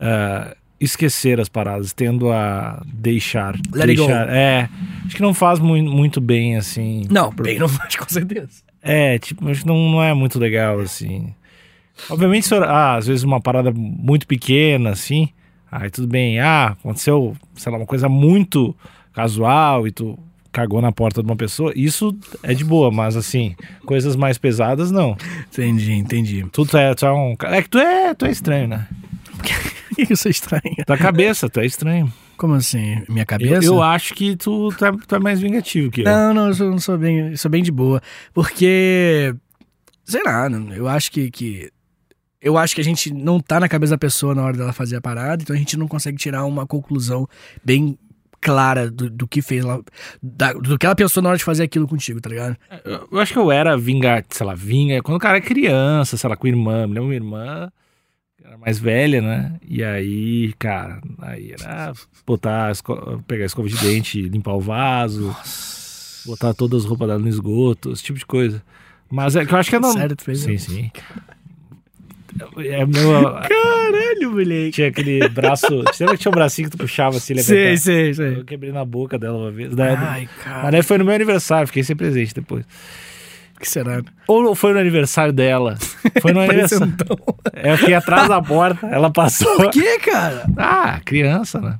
é, 0.00 0.56
esquecer 0.80 1.40
as 1.40 1.48
paradas, 1.48 1.92
tendo 1.92 2.30
a 2.30 2.82
deixar. 2.86 3.54
Let 3.72 3.86
deixar. 3.86 4.28
É. 4.28 4.68
Acho 5.04 5.16
que 5.16 5.22
não 5.22 5.34
faz 5.34 5.58
mu 5.58 5.76
muito 5.82 6.20
bem, 6.20 6.56
assim. 6.56 7.06
Não, 7.10 7.30
bem, 7.30 7.58
não 7.58 7.68
faz, 7.68 7.94
com 7.96 8.08
certeza. 8.08 8.62
É, 8.82 9.18
tipo, 9.18 9.48
acho 9.48 9.62
que 9.62 9.66
não, 9.66 9.90
não 9.90 10.02
é 10.02 10.14
muito 10.14 10.38
legal, 10.38 10.80
assim. 10.80 11.34
Obviamente, 12.08 12.52
ah, 12.54 12.94
às 12.94 13.06
vezes 13.06 13.24
uma 13.24 13.40
parada 13.40 13.72
muito 13.72 14.26
pequena, 14.26 14.90
assim, 14.90 15.28
aí 15.70 15.90
tudo 15.90 16.06
bem. 16.06 16.38
Ah, 16.38 16.76
aconteceu, 16.78 17.36
sei 17.56 17.72
lá, 17.72 17.78
uma 17.78 17.86
coisa 17.86 18.08
muito 18.08 18.74
casual 19.12 19.86
e 19.86 19.90
tu 19.90 20.18
cagou 20.52 20.80
na 20.80 20.92
porta 20.92 21.22
de 21.22 21.28
uma 21.28 21.36
pessoa, 21.36 21.72
isso 21.76 22.16
é 22.42 22.54
de 22.54 22.64
boa, 22.64 22.90
mas 22.90 23.16
assim, 23.16 23.54
coisas 23.84 24.16
mais 24.16 24.38
pesadas, 24.38 24.90
não. 24.90 25.16
Entendi, 25.52 25.92
entendi. 25.92 26.46
Tu, 26.52 26.66
tu 26.66 26.76
é, 26.76 26.94
tu 26.94 27.04
é 27.04 27.12
um. 27.12 27.36
É 27.42 27.62
que 27.62 27.68
tu 27.68 27.78
é, 27.78 28.14
tu 28.14 28.26
é 28.26 28.30
estranho, 28.30 28.68
né? 28.68 28.88
Que 30.06 30.12
isso 30.14 30.28
é 30.28 30.30
estranho? 30.30 30.76
Tua 30.86 30.96
cabeça, 30.96 31.48
tu 31.48 31.60
é 31.60 31.66
estranho. 31.66 32.12
Como 32.36 32.54
assim? 32.54 33.02
Minha 33.08 33.22
Eu, 33.22 33.26
cabeça? 33.26 33.64
eu 33.66 33.82
acho 33.82 34.14
que 34.14 34.36
tu, 34.36 34.68
tu, 34.76 34.84
é, 34.84 34.92
tu 35.06 35.14
é 35.16 35.18
mais 35.18 35.40
vingativo 35.40 35.90
que 35.90 36.02
eu. 36.02 36.04
Não, 36.04 36.32
não, 36.32 36.46
eu 36.48 36.54
sou, 36.54 36.70
não 36.70 36.78
sou 36.78 36.96
bem, 36.96 37.30
eu 37.30 37.36
sou 37.36 37.50
bem 37.50 37.62
de 37.62 37.72
boa. 37.72 38.00
Porque, 38.32 39.34
sei 40.04 40.22
lá, 40.24 40.48
eu 40.76 40.86
acho 40.88 41.10
que, 41.10 41.30
que. 41.30 41.70
Eu 42.40 42.56
acho 42.56 42.74
que 42.76 42.80
a 42.80 42.84
gente 42.84 43.12
não 43.12 43.40
tá 43.40 43.58
na 43.58 43.68
cabeça 43.68 43.90
da 43.94 43.98
pessoa 43.98 44.32
na 44.34 44.42
hora 44.44 44.56
dela 44.56 44.72
fazer 44.72 44.94
a 44.96 45.00
parada, 45.00 45.42
então 45.42 45.54
a 45.56 45.58
gente 45.58 45.76
não 45.76 45.88
consegue 45.88 46.16
tirar 46.16 46.44
uma 46.44 46.64
conclusão 46.64 47.26
bem 47.64 47.98
clara 48.40 48.88
do, 48.88 49.10
do 49.10 49.26
que 49.26 49.42
fez 49.42 49.64
lá, 49.64 49.80
da- 50.22 50.52
do 50.52 50.78
que 50.78 50.86
ela 50.86 50.94
pensou 50.94 51.20
na 51.20 51.30
hora 51.30 51.38
de 51.38 51.42
fazer 51.42 51.64
aquilo 51.64 51.88
contigo, 51.88 52.20
tá 52.20 52.30
ligado? 52.30 52.56
Eu, 52.84 53.08
eu 53.10 53.18
acho 53.18 53.32
que 53.32 53.38
eu 53.40 53.50
era 53.50 53.76
vingar, 53.76 54.24
sei 54.30 54.46
lá, 54.46 54.54
vinga. 54.54 55.02
Quando 55.02 55.16
o 55.16 55.20
cara 55.20 55.38
é 55.38 55.40
criança, 55.40 56.16
sei 56.16 56.30
lá, 56.30 56.36
com 56.36 56.46
irmã. 56.46 56.86
Me 56.86 56.94
lembro 56.94 57.06
uma 57.08 57.14
irmã, 57.16 57.72
era 58.48 58.58
mais 58.58 58.78
velha, 58.78 59.20
né? 59.20 59.52
E 59.68 59.82
aí, 59.84 60.52
cara, 60.58 61.00
aí 61.20 61.52
era 61.52 61.92
botar, 62.26 62.72
esco- 62.72 63.22
pegar 63.26 63.44
a 63.44 63.46
escova 63.46 63.68
de 63.68 63.76
dente, 63.78 64.20
limpar 64.22 64.54
o 64.54 64.60
vaso, 64.60 65.34
botar 66.26 66.54
todas 66.54 66.82
as 66.82 66.88
roupas 66.88 67.08
dela 67.08 67.18
no 67.20 67.28
esgoto, 67.28 67.92
esse 67.92 68.02
tipo 68.02 68.18
de 68.18 68.26
coisa. 68.26 68.62
Mas 69.10 69.36
é 69.36 69.44
que 69.46 69.54
eu 69.54 69.58
acho 69.58 69.70
que 69.70 69.76
é 69.76 69.80
não. 69.80 69.92
Sério, 69.92 70.16
tu 70.16 70.22
fez 70.24 70.40
Sim, 70.40 70.52
isso? 70.54 70.70
sim. 70.70 70.90
É 72.58 72.84
meu. 72.86 73.22
Caralho, 73.48 74.30
moleque. 74.32 74.72
Tinha 74.72 74.88
aquele 74.88 75.28
braço. 75.28 75.66
Você 75.90 76.04
lembra 76.04 76.16
que 76.16 76.22
tinha 76.22 76.30
um 76.30 76.34
bracinho 76.34 76.68
que 76.70 76.76
tu 76.76 76.80
puxava 76.80 77.16
assim, 77.16 77.32
apertava? 77.32 77.76
sei, 77.78 78.14
sei. 78.14 78.36
Eu 78.38 78.44
quebrei 78.44 78.70
na 78.70 78.84
boca 78.84 79.18
dela 79.18 79.38
uma 79.38 79.50
vez. 79.50 79.74
Daí- 79.74 79.94
Ai, 79.96 80.28
Mas 80.36 80.44
cara. 80.44 80.70
daí 80.70 80.82
foi 80.82 80.98
no 80.98 81.04
meu 81.04 81.14
aniversário, 81.14 81.66
fiquei 81.66 81.82
sem 81.82 81.96
presente 81.96 82.34
depois. 82.34 82.64
Que 83.58 83.68
será? 83.68 84.02
Ou 84.26 84.54
foi 84.54 84.72
no 84.72 84.78
aniversário 84.78 85.32
dela. 85.32 85.76
Foi 86.22 86.32
no 86.32 86.40
aniversário. 86.42 86.86
Presentão. 86.94 87.16
É, 87.52 87.72
Eu 87.72 87.78
fiquei 87.78 87.94
atrás 87.94 88.28
da 88.28 88.40
porta, 88.40 88.86
ela 88.86 89.10
passou. 89.10 89.56
Por 89.56 89.70
que, 89.70 89.98
cara? 90.00 90.46
Ah, 90.56 91.00
criança, 91.04 91.60
né? 91.60 91.78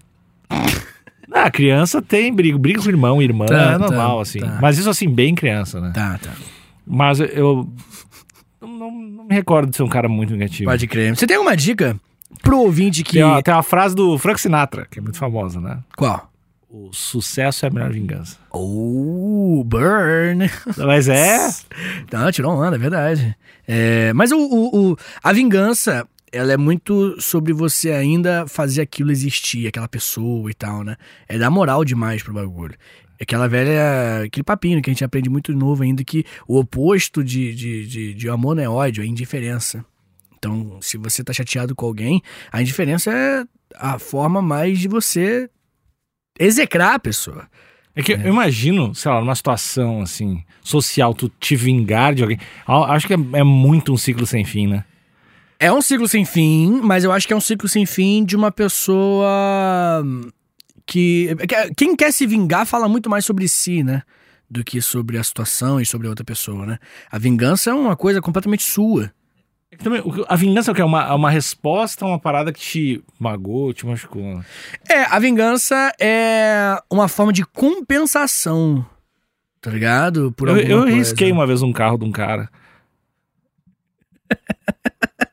Ah, 1.33 1.51
criança 1.51 2.01
tem 2.01 2.33
briga, 2.33 2.57
briga 2.59 2.81
com 2.83 2.89
irmão, 2.89 3.21
irmã, 3.21 3.47
Tá, 3.47 3.73
é 3.73 3.79
normal, 3.79 4.17
tá, 4.17 4.23
assim. 4.23 4.41
tá. 4.41 4.59
Mas 4.63 4.79
isso 4.79 4.89
assim, 4.89 5.09
bem 5.09 5.35
criança, 5.35 5.81
né? 5.81 5.93
Tá, 5.95 6.19
tá. 6.23 6.31
Mas 6.87 7.21
eu 7.21 7.69
não, 8.63 8.91
não- 8.91 9.25
me 9.25 9.35
recordo 9.35 9.69
de 9.71 9.77
ser 9.77 9.83
um 9.83 9.89
cara 9.89 10.09
muito 10.09 10.33
negativo. 10.33 10.71
Pode 10.71 10.87
crer. 10.87 11.15
Você 11.15 11.27
tem 11.27 11.37
alguma 11.37 11.55
dica 11.55 11.97
pro 12.43 12.59
ouvinte 12.61 13.05
que. 13.05 13.13
Tem, 13.15 13.23
uma, 13.25 13.43
tem 13.43 13.53
uma 13.53 13.63
frase 13.63 13.95
do 13.95 14.17
Frank 14.17 14.41
Sinatra, 14.41 14.87
que 14.91 14.99
é 14.99 15.03
muito 15.03 15.19
famosa, 15.19 15.61
né? 15.61 15.79
Qual? 15.97 16.28
O 16.71 16.91
sucesso 16.93 17.65
é 17.65 17.69
a 17.69 17.73
melhor 17.73 17.91
vingança. 17.91 18.37
Oh, 18.51 19.63
burn. 19.65 20.51
Mas 20.77 21.09
é. 21.09 21.49
Não, 22.13 22.31
tirou 22.31 22.53
onda, 22.53 22.77
é 22.77 22.79
verdade. 22.79 23.35
É, 23.67 24.13
mas 24.13 24.33
o, 24.33 24.39
o- 24.39 24.93
o- 24.93 24.97
a 25.23 25.33
vingança, 25.33 26.07
ela 26.31 26.53
é 26.53 26.57
muito 26.59 27.19
sobre 27.21 27.53
você 27.55 27.91
ainda 27.93 28.47
fazer 28.47 28.83
aquilo 28.83 29.11
existir, 29.11 29.67
aquela 29.67 29.89
pessoa 29.89 30.51
e 30.51 30.55
tal, 30.55 30.85
né? 30.85 30.97
É 31.27 31.39
dar 31.39 31.51
moral 31.51 31.85
demais 31.85 32.23
pro 32.23 32.35
bagulho. 32.35 32.75
É 33.19 33.23
aquela 33.25 33.49
velha. 33.49 34.25
aquele 34.25 34.45
papinho 34.45 34.81
que 34.83 34.91
a 34.91 34.93
gente 34.93 35.05
aprende 35.05 35.29
muito 35.31 35.53
novo 35.55 35.83
ainda, 35.83 36.05
que 36.05 36.25
o 36.47 36.59
oposto 36.59 37.25
de, 37.25 37.55
de, 37.55 37.87
de, 37.87 38.15
de 38.15 38.29
amor 38.29 38.55
não 38.57 38.63
é 38.63 38.69
ódio, 38.69 39.03
é 39.03 39.07
indiferença. 39.07 39.83
Então, 40.37 40.79
se 40.83 40.97
você 40.99 41.25
tá 41.25 41.33
chateado 41.33 41.75
com 41.75 41.87
alguém, 41.87 42.23
a 42.53 42.61
indiferença 42.63 43.11
é 43.11 43.45
a 43.77 43.99
forma 43.99 44.41
mais 44.43 44.79
de 44.79 44.87
você 44.87 45.49
execrar 46.39 46.95
a 46.95 46.99
pessoa. 46.99 47.47
É 47.97 48.03
que 48.03 48.13
eu 48.13 48.29
imagino, 48.29 48.95
sei 48.95 49.11
lá, 49.11 49.21
numa 49.21 49.35
situação 49.35 50.03
assim, 50.03 50.45
social, 50.63 51.13
tu 51.13 51.29
te 51.41 51.57
vingar 51.57 52.15
de 52.15 52.23
alguém. 52.23 52.39
Acho 52.67 53.07
que 53.09 53.15
é, 53.15 53.19
é 53.35 53.43
muito 53.43 53.93
um 53.93 53.97
ciclo 53.97 54.25
sem 54.27 54.45
fim, 54.45 54.69
né? 54.69 54.85
É 55.59 55.73
um 55.73 55.83
ciclo 55.83 56.07
sem 56.07 56.25
fim, 56.25 56.81
mas 56.83 57.03
eu 57.03 57.11
acho 57.11 57.27
que 57.27 57.33
é 57.33 57.37
um 57.37 57.41
ciclo 57.41 57.69
sem 57.69 57.85
fim 57.85 58.25
de 58.25 58.37
uma 58.37 58.53
pessoa 58.53 60.05
que. 60.87 61.35
que- 61.49 61.75
Quem 61.77 61.97
quer 61.97 62.13
se 62.13 62.27
vingar 62.27 62.67
fala 62.67 62.89
muito 62.89 63.11
mais 63.11 63.25
sobre 63.25 63.49
si, 63.49 63.83
né? 63.83 64.03
Do 64.51 64.65
que 64.65 64.81
sobre 64.81 65.19
a 65.19 65.25
situação 65.25 65.81
e 65.81 65.85
sobre 65.85 66.07
a 66.07 66.11
outra 66.11 66.25
pessoa, 66.25 66.65
né? 66.65 66.79
A 67.11 67.19
vingança 67.19 67.71
é 67.71 67.75
uma 67.75 67.97
coisa 67.97 68.21
completamente 68.21 68.63
sua. 68.63 69.11
É 69.71 69.77
que 69.77 69.85
também, 69.85 70.03
a 70.29 70.37
vingança 70.37 70.71
é 70.71 70.73
o 70.73 70.75
que? 70.75 70.81
É 70.81 70.85
uma, 70.85 71.03
é 71.09 71.13
uma 71.13 71.31
resposta 71.31 72.05
a 72.05 72.09
uma 72.09 72.19
parada 72.19 72.53
que 72.53 72.61
te 72.61 73.05
magoou, 73.19 73.73
te 73.75 73.85
machucou. 73.87 74.43
É, 74.89 75.03
a 75.05 75.19
vingança 75.19 75.93
é 76.01 76.81
uma 76.91 77.07
forma 77.09 77.33
de 77.33 77.45
compensação. 77.45 78.85
Tá 79.61 79.71
ligado? 79.71 80.33
Por 80.33 80.49
Eu, 80.49 80.57
eu 80.59 80.83
coisa. 80.83 80.97
risquei 80.97 81.31
uma 81.31 81.47
vez 81.47 81.63
um 81.63 81.73
carro 81.73 81.99
de 81.99 82.05
um 82.05 82.13
cara. 82.13 82.49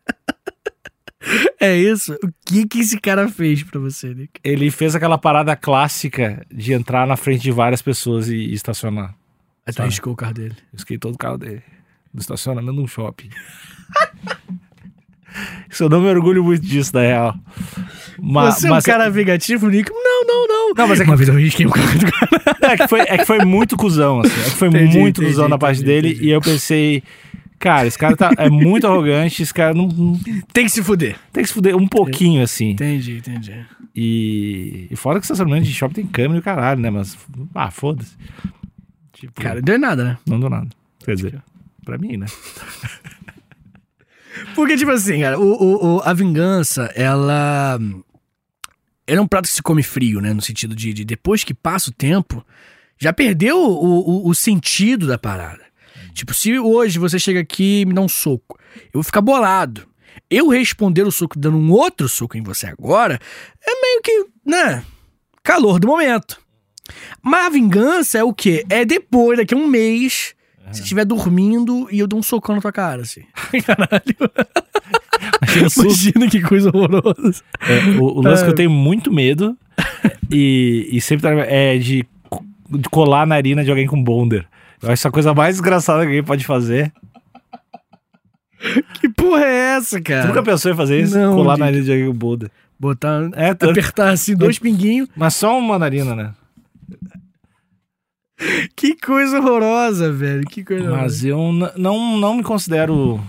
É 1.60 1.76
isso. 1.76 2.14
O 2.24 2.30
que 2.46 2.68
que 2.68 2.80
esse 2.82 3.00
cara 3.00 3.28
fez 3.28 3.64
pra 3.64 3.80
você, 3.80 4.14
Nick? 4.14 4.40
Ele 4.44 4.70
fez 4.70 4.94
aquela 4.96 5.18
parada 5.18 5.56
clássica 5.56 6.46
de 6.54 6.74
entrar 6.74 7.08
na 7.08 7.18
frente 7.18 7.42
de 7.42 7.52
várias 7.52 7.82
pessoas 7.82 8.30
e, 8.30 8.36
e 8.36 8.54
estacionar. 8.54 9.16
Aí 9.66 9.74
tu 9.74 9.82
riscou 9.82 10.14
o 10.14 10.16
carro 10.16 10.36
dele. 10.36 10.56
Risquei 10.72 11.00
todo 11.00 11.16
o 11.16 11.18
carro 11.18 11.40
dele. 11.40 11.64
No 12.16 12.22
estacionamento 12.22 12.74
de 12.78 12.82
um 12.82 12.88
shopping. 12.88 13.30
Isso 15.70 15.84
eu 15.84 15.90
não 15.90 16.00
me 16.02 16.08
orgulho 16.08 16.42
muito 16.44 16.66
disso, 16.66 16.92
na 16.94 17.02
real. 17.02 17.36
Mas, 18.18 18.56
você 18.56 18.68
é 18.68 18.70
um 18.72 18.74
mas 18.76 18.86
cara 18.86 19.10
vingativo, 19.10 19.68
Nick? 19.70 19.92
Não, 19.92 20.26
não, 20.26 20.48
não. 20.48 20.74
Não, 20.74 20.88
mas 20.88 21.02
é 21.02 21.04
que- 21.04 21.10
Uma 21.10 21.18
vez 21.18 21.28
eu 21.28 21.36
risquei 21.36 21.66
o 21.66 21.70
carro 21.72 22.00
do 22.00 22.10
cara. 22.10 22.72
É 22.74 22.78
que 22.78 22.88
foi, 22.88 23.00
é 23.02 23.18
que 23.18 23.26
foi 23.26 23.44
muito 23.44 23.76
cuzão, 23.76 24.22
assim. 24.22 24.32
É 24.40 24.44
que 24.46 24.50
foi 24.52 24.70
Entendi, 24.70 24.98
muito 24.98 25.20
entendi, 25.22 25.36
cuzão 25.36 25.50
da 25.50 25.58
parte 25.58 25.82
entendi, 25.82 25.92
dele. 26.02 26.10
entendi. 26.14 26.28
E 26.28 26.32
eu 26.32 26.40
pensei, 26.40 27.04
cara, 27.60 27.86
esse 27.86 27.98
cara 27.98 28.16
tá, 28.16 28.32
é 28.38 28.50
muito 28.50 28.88
arrogante, 28.88 29.44
esse 29.44 29.54
cara 29.54 29.74
não, 29.74 29.88
não- 29.90 30.18
Tem 30.54 30.64
que 30.66 30.72
se 30.72 30.82
fuder. 30.82 31.18
tem 31.34 31.44
que 31.44 31.50
se 31.50 31.54
fuder 31.54 31.76
um 31.76 31.88
pouquinho, 31.88 32.42
assim. 32.42 32.70
Entendi, 32.70 33.18
entendi. 33.18 33.54
E, 33.94 34.88
e 34.90 34.96
fora 34.96 35.20
que 35.20 35.26
estacionamento 35.26 35.66
de 35.68 35.74
shopping 35.74 35.96
tem 35.96 36.08
câmera 36.08 36.38
e 36.38 36.40
o 36.40 36.44
caralho, 36.44 36.80
né? 36.80 36.90
Mas, 36.90 37.18
ah, 37.54 37.70
foda-se. 37.72 38.16
Tipo, 39.12 39.42
Cara, 39.42 39.56
não 39.56 39.62
deu 39.64 39.78
nada, 39.80 40.04
né? 40.06 40.18
não 40.26 40.40
deu 40.40 40.50
nada. 40.50 40.70
Quer 41.04 41.16
dizer, 41.16 41.42
pra 41.86 41.98
mim, 41.98 42.18
né? 42.18 42.26
Porque, 44.54 44.76
tipo 44.76 44.92
assim, 44.92 45.22
cara, 45.22 45.40
o, 45.40 45.44
o- 45.54 45.96
o- 45.98 46.02
a 46.04 46.14
vingança, 46.14 46.92
ela. 46.96 47.80
Ela 49.08 49.20
é 49.20 49.22
um 49.22 49.28
prato 49.28 49.48
que 49.48 49.54
se 49.54 49.62
come 49.62 49.84
frio, 49.84 50.20
né? 50.20 50.34
No 50.34 50.42
sentido 50.42 50.76
de, 50.76 50.92
de 50.92 51.06
depois 51.06 51.44
que 51.44 51.54
passa 51.54 51.90
o 51.90 51.94
tempo, 51.94 52.46
já 52.98 53.14
perdeu 53.14 53.58
o, 53.58 54.26
o, 54.26 54.30
o 54.30 54.36
sentido 54.36 55.06
da 55.08 55.18
parada. 55.18 55.64
Tipo, 56.14 56.34
se 56.34 56.58
hoje 56.58 56.98
você 56.98 57.20
chega 57.20 57.40
aqui 57.42 57.82
e 57.82 57.86
me 57.86 57.94
dá 57.94 58.02
um 58.02 58.10
soco, 58.10 58.58
eu 58.86 58.92
vou 58.94 59.04
ficar 59.04 59.22
bolado. 59.22 59.88
Eu 60.30 60.48
responder 60.50 61.04
o 61.04 61.12
soco 61.12 61.38
dando 61.38 61.58
um 61.58 61.72
outro 61.72 62.10
soco 62.10 62.36
em 62.38 62.42
você 62.42 62.66
agora 62.68 63.20
é 63.66 63.82
meio 63.82 64.02
que, 64.02 64.26
né? 64.46 64.84
Calor 65.44 65.80
do 65.80 65.88
momento. 65.88 66.42
Mas 67.22 67.46
a 67.46 67.50
vingança 67.50 68.18
é 68.18 68.24
o 68.24 68.34
quê? 68.34 68.66
É 68.70 68.84
depois, 68.86 69.38
daqui 69.38 69.54
a 69.54 69.58
um 69.58 69.68
mês, 69.68 70.34
se 70.72 70.82
estiver 70.82 71.06
dormindo 71.06 71.88
e 71.92 72.00
eu 72.00 72.08
dou 72.08 72.20
um 72.20 72.24
socão 72.24 72.56
na 72.56 72.62
tua 72.62 72.72
cara, 72.72 73.02
assim. 73.04 73.22
Caralho. 73.66 74.16
Imagina 75.82 76.30
que 76.30 76.42
coisa 76.42 76.70
horrorosa. 76.74 77.42
É, 77.62 78.00
o, 78.00 78.04
o 78.04 78.22
lance 78.22 78.42
É. 78.42 78.46
que 78.46 78.52
eu 78.52 78.56
tenho 78.56 78.70
muito 78.70 79.12
medo 79.12 79.58
e, 80.32 80.90
e 80.92 81.02
sempre 81.02 81.24
tá- 81.24 81.46
é 81.46 81.78
de, 81.78 82.06
de 82.70 82.90
colar 82.90 83.22
a 83.22 83.26
narina 83.26 83.64
de 83.64 83.70
alguém 83.70 83.88
com 83.88 84.02
bonder. 84.04 84.48
Eu 84.82 84.88
acho 84.90 84.94
essa 84.94 85.08
a 85.08 85.12
coisa 85.12 85.34
mais 85.34 85.56
desgraçada 85.56 86.02
que 86.02 86.08
alguém 86.08 86.24
pode 86.24 86.46
fazer. 86.46 86.92
Que 89.00 89.08
porra 89.10 89.44
é 89.46 89.76
essa, 89.78 90.02
cara? 90.02 90.28
nunca 90.28 90.42
pensou 90.44 90.72
em 90.72 90.76
fazer 90.76 91.00
isso? 91.02 91.18
Não, 91.18 91.36
colar 91.36 91.54
a 91.54 91.56
Dick. 91.56 91.66
narina 91.66 91.84
de 91.84 91.92
alguém 91.92 92.08
com 92.08 92.14
bonder. 92.14 92.52
Botar, 92.80 93.30
É, 93.36 93.50
apertar 93.52 94.10
assim, 94.10 94.36
dois 94.36 94.60
pinguinhos. 94.60 95.08
mas 95.16 95.36
só 95.36 95.58
uma 95.58 95.80
narina, 95.80 96.14
né? 96.16 96.34
Que 98.76 98.96
coisa 98.96 99.40
horrorosa, 99.40 100.12
velho. 100.12 100.44
Que 100.46 100.64
coisa 100.64 100.84
horrorosa. 100.84 101.04
Mas 101.04 101.26
eu 101.26 101.52
não, 101.78 102.18
não 102.18 102.36
me 102.36 102.44
considero. 102.44 103.22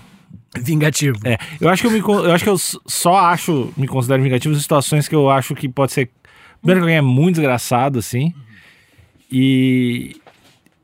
Vingativo. 0.59 1.19
É, 1.23 1.37
eu 1.61 1.69
acho 1.69 1.83
que 1.83 1.87
eu, 1.87 1.91
me, 1.91 1.99
eu 1.99 2.33
acho 2.33 2.43
que 2.43 2.49
eu 2.49 2.57
só 2.59 3.17
acho, 3.17 3.71
me 3.77 3.87
considero 3.87 4.23
vingativo 4.23 4.55
em 4.55 4.59
situações 4.59 5.07
que 5.07 5.15
eu 5.15 5.29
acho 5.29 5.55
que 5.55 5.69
pode 5.69 5.93
ser. 5.93 6.11
Primeiro 6.61 6.81
que 6.81 6.85
alguém 6.85 6.97
é 6.97 7.03
muito 7.03 7.37
desgraçado, 7.37 7.99
assim. 7.99 8.33
E, 9.31 10.17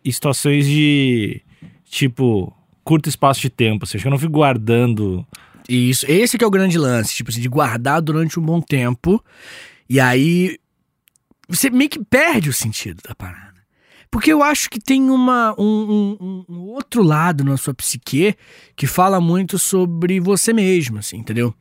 e 0.05 0.13
situações 0.13 0.67
de. 0.67 1.41
Tipo, 1.87 2.53
curto 2.85 3.09
espaço 3.09 3.41
de 3.41 3.51
tempo. 3.51 3.85
Acho 3.85 3.99
que 3.99 4.07
eu 4.07 4.11
não 4.11 4.19
fico 4.19 4.33
guardando. 4.33 5.27
Isso. 5.69 6.05
Esse 6.11 6.37
que 6.37 6.45
é 6.45 6.47
o 6.47 6.51
grande 6.51 6.77
lance, 6.77 7.15
tipo 7.15 7.31
assim, 7.31 7.41
de 7.41 7.49
guardar 7.49 8.03
durante 8.03 8.39
um 8.39 8.43
bom 8.43 8.61
tempo. 8.61 9.25
E 9.89 9.99
aí 10.01 10.59
você 11.49 11.71
meio 11.71 11.91
que 11.91 12.03
perde 12.05 12.49
o 12.49 12.53
sentido 12.53 13.01
da 13.07 13.15
parada. 13.15 13.52
Porque 14.13 14.31
eu 14.31 14.43
acho 14.43 14.69
que 14.69 14.79
tem 14.79 15.09
uma, 15.09 15.55
um, 15.59 15.65
um- 16.21 16.45
um- 16.47 16.61
outro 16.69 17.03
lado 17.03 17.43
na 17.43 17.57
sua 17.57 17.73
psique 17.73 18.37
que 18.77 18.87
fala 18.87 19.19
muito 19.19 19.59
sobre 19.59 20.21
você 20.21 20.53
mesmo, 20.53 20.99
assim, 20.99 21.17
entendeu? 21.17 21.55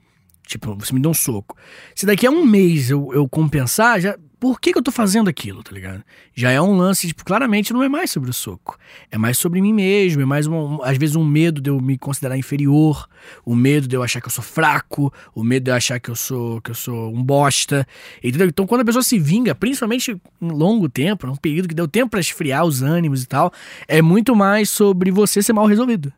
Tipo, 0.52 0.76
você 0.76 0.94
me 0.94 1.00
deu 1.00 1.12
um 1.12 1.14
soco. 1.14 1.56
Se 1.96 2.06
daqui 2.06 2.28
a 2.28 2.30
um 2.30 2.46
mês 2.46 2.90
eu, 2.90 3.10
eu 3.14 3.28
compensar, 3.28 4.00
já. 4.02 4.18
Por 4.38 4.60
que, 4.60 4.74
que 4.74 4.78
eu 4.80 4.82
tô 4.82 4.92
fazendo 4.92 5.30
aquilo, 5.30 5.62
tá 5.62 5.72
ligado? 5.72 6.04
Já 6.34 6.50
é 6.50 6.60
um 6.60 6.76
lance, 6.76 7.06
tipo, 7.08 7.24
claramente 7.24 7.72
não 7.72 7.84
é 7.84 7.88
mais 7.88 8.10
sobre 8.10 8.32
o 8.32 8.34
soco. 8.34 8.76
É 9.12 9.18
mais 9.18 9.38
sobre 9.38 9.62
mim 9.62 9.72
mesmo, 9.72 10.20
é 10.24 10.26
mais, 10.26 10.48
um, 10.48 10.56
um- 10.56 10.84
às 10.84 10.98
vezes, 10.98 11.16
um 11.16 11.24
medo 11.24 11.62
de 11.62 11.70
eu 11.70 11.80
me 11.80 11.96
considerar 11.96 12.36
inferior, 12.36 13.08
o 13.46 13.56
medo 13.56 13.88
de 13.88 13.96
eu 13.96 14.02
achar 14.02 14.20
que 14.20 14.26
eu 14.28 14.32
sou 14.32 14.44
fraco, 14.44 15.14
o 15.36 15.44
medo 15.44 15.66
de 15.66 15.70
eu 15.72 15.76
achar 15.76 16.00
que 16.00 16.10
eu 16.10 16.16
sou, 16.16 16.60
que 16.60 16.72
eu 16.72 16.76
sou 16.76 17.14
um 17.16 17.22
bosta. 17.24 17.88
Entendeu? 18.24 18.48
Então, 18.48 18.66
quando 18.66 18.82
a 18.82 18.86
pessoa 18.86 19.04
se 19.04 19.20
vinga, 19.20 19.54
principalmente 19.54 20.20
em 20.42 20.52
longo 20.52 20.90
tempo, 20.90 21.28
num 21.28 21.36
período 21.36 21.68
que 21.70 21.76
deu 21.76 21.88
tempo 21.88 22.10
pra 22.10 22.20
esfriar 22.20 22.66
os 22.66 22.82
ânimos 22.82 23.22
e 23.22 23.28
tal, 23.28 23.54
é 23.88 24.02
muito 24.02 24.36
mais 24.36 24.72
sobre 24.72 25.12
você 25.12 25.44
ser 25.44 25.54
mal 25.54 25.68
resolvido. 25.68 26.12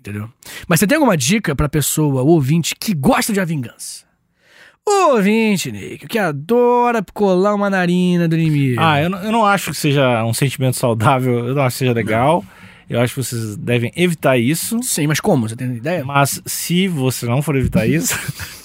Entendeu? 0.00 0.28
Mas 0.66 0.80
você 0.80 0.86
tem 0.86 0.96
alguma 0.96 1.16
dica 1.16 1.54
pra 1.54 1.68
pessoa, 1.68 2.22
ouvinte, 2.22 2.74
que 2.74 2.94
gosta 2.94 3.32
de 3.34 3.40
a 3.40 3.44
vingança? 3.44 4.04
O 4.88 5.12
ouvinte, 5.16 5.70
Nick, 5.70 6.08
que 6.08 6.18
adora 6.18 7.04
colar 7.12 7.54
uma 7.54 7.68
narina 7.68 8.26
do 8.26 8.34
inimigo. 8.34 8.80
Ah, 8.80 9.00
eu 9.00 9.10
não, 9.10 9.22
eu 9.22 9.30
não 9.30 9.44
acho 9.46 9.70
que 9.72 9.76
seja 9.76 10.24
um 10.24 10.32
sentimento 10.32 10.76
saudável, 10.76 11.48
eu 11.48 11.54
não 11.54 11.62
acho 11.62 11.74
que 11.74 11.78
seja 11.80 11.92
legal. 11.92 12.42
Eu 12.88 12.98
acho 13.00 13.14
que 13.14 13.22
vocês 13.22 13.56
devem 13.58 13.92
evitar 13.94 14.36
isso. 14.38 14.82
Sim, 14.82 15.06
mas 15.06 15.20
como? 15.20 15.46
Você 15.48 15.54
tem 15.54 15.68
ideia? 15.76 16.02
Mas 16.04 16.40
se 16.46 16.88
você 16.88 17.26
não 17.26 17.42
for 17.42 17.54
evitar 17.56 17.86
isso. 17.86 18.18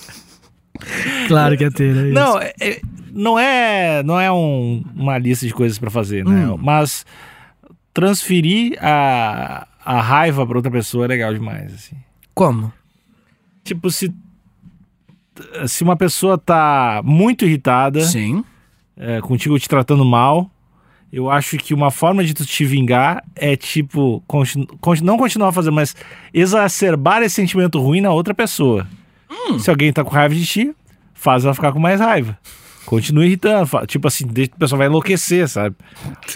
Claro 1.27 1.57
que 1.57 1.63
é 1.63 1.69
ter, 1.69 1.93
né? 1.93 2.11
não, 2.11 2.39
é- 2.39 2.53
é- 2.59 2.81
não 3.13 3.39
é, 3.39 4.03
não 4.03 4.19
é 4.19 4.31
um- 4.31 4.83
uma 4.93 5.17
lista 5.17 5.45
de 5.47 5.53
coisas 5.53 5.79
pra 5.79 5.89
fazer, 5.89 6.25
né? 6.25 6.47
Hum. 6.49 6.57
Mas 6.57 7.05
transferir 7.93 8.77
a, 8.81 9.65
a 9.85 10.01
raiva 10.01 10.45
pra 10.47 10.57
outra 10.57 10.71
pessoa 10.71 11.05
é 11.05 11.07
legal 11.07 11.33
demais, 11.33 11.73
assim. 11.73 11.95
Como? 12.33 12.73
Tipo, 13.63 13.89
se, 13.91 14.13
se 15.67 15.83
uma 15.83 15.95
pessoa 15.95 16.37
tá 16.37 17.01
muito 17.03 17.45
irritada 17.45 18.01
Sim. 18.01 18.43
é, 18.97 19.21
contigo 19.21 19.57
te 19.59 19.67
tratando 19.69 20.03
mal, 20.05 20.49
eu 21.11 21.29
acho 21.29 21.57
que 21.57 21.73
uma 21.73 21.91
forma 21.91 22.23
de 22.23 22.33
tu 22.33 22.45
te 22.45 22.65
vingar 22.65 23.23
é, 23.35 23.55
tipo, 23.55 24.21
continu- 24.27 24.67
conti- 24.81 25.03
não 25.03 25.17
continuar 25.17 25.51
fazendo, 25.51 25.73
mas 25.75 25.95
exacerbar 26.33 27.21
esse 27.21 27.35
sentimento 27.35 27.79
ruim 27.79 28.01
na 28.01 28.11
outra 28.11 28.33
pessoa. 28.33 28.87
Se 29.59 29.69
alguém 29.69 29.93
tá 29.93 30.03
com 30.03 30.09
raiva 30.09 30.33
de 30.35 30.45
ti, 30.45 30.75
faz 31.13 31.45
ela 31.45 31.53
ficar 31.53 31.71
com 31.71 31.79
mais 31.79 31.99
raiva. 31.99 32.37
Continua 32.85 33.25
irritando. 33.25 33.69
Tipo 33.87 34.07
assim, 34.07 34.27
deixa- 34.27 34.51
a 34.55 34.59
pessoa 34.59 34.77
vai 34.77 34.87
enlouquecer, 34.87 35.47
sabe? 35.47 35.75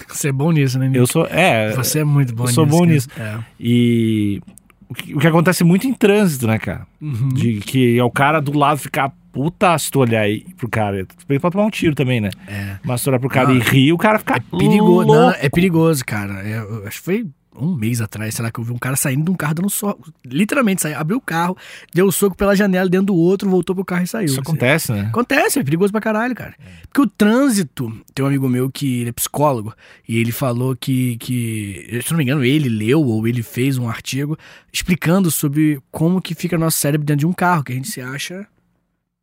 Você 0.08 0.28
é 0.28 0.32
bom 0.32 0.50
nisso, 0.50 0.78
né, 0.78 0.86
Nick? 0.86 0.98
Eu 0.98 1.06
sou. 1.06 1.26
É. 1.26 1.72
Você 1.74 2.00
é 2.00 2.04
muito 2.04 2.34
bom 2.34 2.42
eu 2.42 2.46
nisso. 2.46 2.54
sou 2.54 2.66
bom 2.66 2.84
nisso. 2.84 3.08
É. 3.18 3.38
E 3.58 4.40
o 4.88 4.94
que, 4.94 5.14
o 5.14 5.18
que 5.18 5.26
acontece 5.26 5.62
muito 5.64 5.86
em 5.86 5.94
trânsito, 5.94 6.46
né, 6.46 6.58
cara? 6.58 6.86
Uhum. 7.00 7.28
De 7.28 7.60
que 7.60 7.98
é 7.98 8.02
o 8.04 8.10
cara 8.10 8.40
do 8.40 8.56
lado 8.56 8.78
ficar 8.78 9.12
puta 9.32 9.78
se 9.78 9.88
tu 9.92 10.00
olhar 10.00 10.22
aí 10.22 10.44
pro 10.56 10.68
cara. 10.68 11.06
Tu 11.06 11.24
bem 11.28 11.38
pode 11.38 11.52
tomar 11.52 11.64
um 11.66 11.70
tiro 11.70 11.94
também, 11.94 12.20
né? 12.20 12.30
É. 12.48 12.76
Mas 12.82 13.00
tu 13.02 13.08
olhar 13.10 13.20
pro 13.20 13.28
cara 13.28 13.48
Não, 13.48 13.56
e 13.56 13.60
rir, 13.60 13.92
o 13.92 13.98
cara 13.98 14.18
fica 14.18 14.36
É 14.36 14.58
perigoso. 14.58 15.06
Não, 15.06 15.30
é 15.30 15.48
perigoso, 15.48 16.04
cara. 16.04 16.42
É, 16.46 16.58
eu 16.58 16.84
acho 16.86 16.98
que 16.98 17.04
foi 17.04 17.26
um 17.56 17.74
mês 17.74 18.00
atrás, 18.00 18.34
sei 18.34 18.44
lá, 18.44 18.50
que 18.50 18.60
eu 18.60 18.64
vi 18.64 18.72
um 18.72 18.78
cara 18.78 18.96
saindo 18.96 19.24
de 19.24 19.30
um 19.30 19.34
carro 19.34 19.54
dando 19.54 19.70
soco. 19.70 20.12
Literalmente, 20.24 20.82
saiu, 20.82 20.98
abriu 20.98 21.18
o 21.18 21.20
carro, 21.20 21.56
deu 21.92 22.06
o 22.06 22.12
soco 22.12 22.36
pela 22.36 22.54
janela 22.54 22.88
dentro 22.88 23.06
do 23.06 23.14
outro, 23.14 23.48
voltou 23.48 23.74
pro 23.74 23.84
carro 23.84 24.04
e 24.04 24.06
saiu. 24.06 24.26
Isso 24.26 24.40
assim. 24.40 24.50
acontece, 24.50 24.92
né? 24.92 25.06
Acontece, 25.08 25.58
é 25.58 25.64
perigoso 25.64 25.92
pra 25.92 26.00
caralho, 26.00 26.34
cara. 26.34 26.54
Porque 26.82 27.00
o 27.00 27.06
trânsito, 27.06 27.92
tem 28.14 28.24
um 28.24 28.28
amigo 28.28 28.48
meu 28.48 28.70
que 28.70 29.00
ele 29.00 29.10
é 29.10 29.12
psicólogo, 29.12 29.74
e 30.08 30.18
ele 30.18 30.32
falou 30.32 30.76
que, 30.76 31.16
que, 31.18 32.00
se 32.04 32.10
não 32.10 32.18
me 32.18 32.24
engano, 32.24 32.44
ele 32.44 32.68
leu 32.68 33.02
ou 33.02 33.26
ele 33.26 33.42
fez 33.42 33.78
um 33.78 33.88
artigo 33.88 34.38
explicando 34.72 35.30
sobre 35.30 35.80
como 35.90 36.20
que 36.20 36.34
fica 36.34 36.56
nosso 36.56 36.78
cérebro 36.78 37.06
dentro 37.06 37.20
de 37.20 37.26
um 37.26 37.32
carro, 37.32 37.64
que 37.64 37.72
a 37.72 37.74
gente 37.74 37.88
se 37.88 38.00
acha 38.00 38.46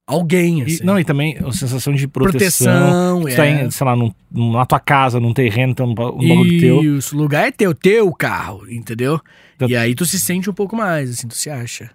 alguém, 0.07 0.61
E, 0.61 0.63
assim. 0.63 0.83
não, 0.83 0.97
e 0.97 1.03
também 1.03 1.37
a 1.37 1.51
sensação 1.51 1.93
de 1.93 2.07
proteção. 2.07 2.65
proteção, 2.65 3.21
Tu 3.29 3.35
tá 3.35 3.45
é. 3.45 3.65
em, 3.65 3.69
sei 3.71 3.85
lá, 3.85 3.95
num- 3.95 4.13
na 4.31 4.65
tua 4.65 4.79
casa, 4.79 5.19
num 5.19 5.33
terreno, 5.33 5.75
tem 5.75 5.85
um, 5.85 5.89
um 5.89 5.93
bagulho 5.93 6.59
teu. 6.59 6.97
Isso, 6.97 7.15
o 7.15 7.19
lugar 7.19 7.47
é 7.47 7.51
teu, 7.51 7.75
teu 7.75 8.11
carro, 8.13 8.65
entendeu? 8.71 9.19
Eu- 9.59 9.69
E 9.69 9.75
aí 9.75 9.93
tu 9.93 10.05
se 10.05 10.19
sente 10.19 10.49
um 10.49 10.53
pouco 10.53 10.75
mais, 10.77 11.09
assim, 11.11 11.27
tu 11.27 11.35
se 11.35 11.49
acha. 11.49 11.91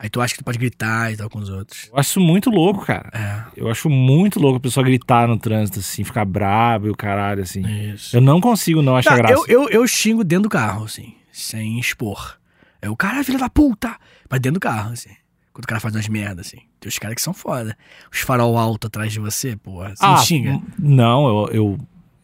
Aí 0.00 0.08
tu 0.08 0.20
acha 0.20 0.32
que 0.34 0.38
tu 0.38 0.44
pode 0.44 0.58
gritar 0.58 1.12
e 1.12 1.16
tal 1.16 1.28
com 1.28 1.40
os 1.40 1.48
outros. 1.48 1.88
Eu 1.92 1.98
acho 1.98 2.10
isso 2.10 2.20
muito 2.20 2.50
louco, 2.50 2.86
cara. 2.86 3.10
É, 3.12 3.60
Eu 3.60 3.68
acho 3.68 3.90
muito 3.90 4.38
louco 4.38 4.58
a 4.58 4.60
pessoa 4.60 4.84
gritar 4.84 5.26
no 5.26 5.36
trânsito, 5.36 5.80
assim, 5.80 6.04
ficar 6.04 6.24
brabo 6.24 6.86
e 6.86 6.90
o 6.90 6.94
caralho, 6.96 7.42
assim. 7.42 7.62
isso. 7.94 8.16
Eu 8.16 8.20
não 8.20 8.40
consigo 8.40 8.80
não 8.80 8.96
achar 8.96 9.10
Tá, 9.10 9.16
graça. 9.16 9.34
eu, 9.34 9.44
eu, 9.64 9.68
eu 9.70 9.86
xingo 9.88 10.22
dentro 10.22 10.44
do 10.44 10.48
carro, 10.50 10.84
assim, 10.84 11.14
sem 11.32 11.80
expor. 11.80 12.36
É 12.80 12.88
o 12.88 12.94
cara, 12.94 13.24
filho 13.24 13.40
da 13.40 13.48
puta! 13.50 13.96
Mas 14.30 14.38
dentro 14.38 14.60
do 14.60 14.62
carro, 14.62 14.92
assim. 14.92 15.10
Quando 15.58 15.64
o 15.64 15.66
cara 15.66 15.80
faz 15.80 15.92
umas 15.92 16.06
merdas, 16.06 16.46
assim. 16.46 16.58
Tem 16.78 16.88
os 16.88 16.96
caras 17.00 17.16
que 17.16 17.20
são 17.20 17.34
foda. 17.34 17.76
Os 18.12 18.20
farol 18.20 18.56
alto 18.56 18.86
atrás 18.86 19.12
de 19.12 19.18
você, 19.18 19.56
porra. 19.56 19.92
Você 19.96 20.06
não 20.06 20.16
xinga? 20.18 20.60
Não, 20.78 21.26
eu, 21.28 21.48
eu, 21.52 21.78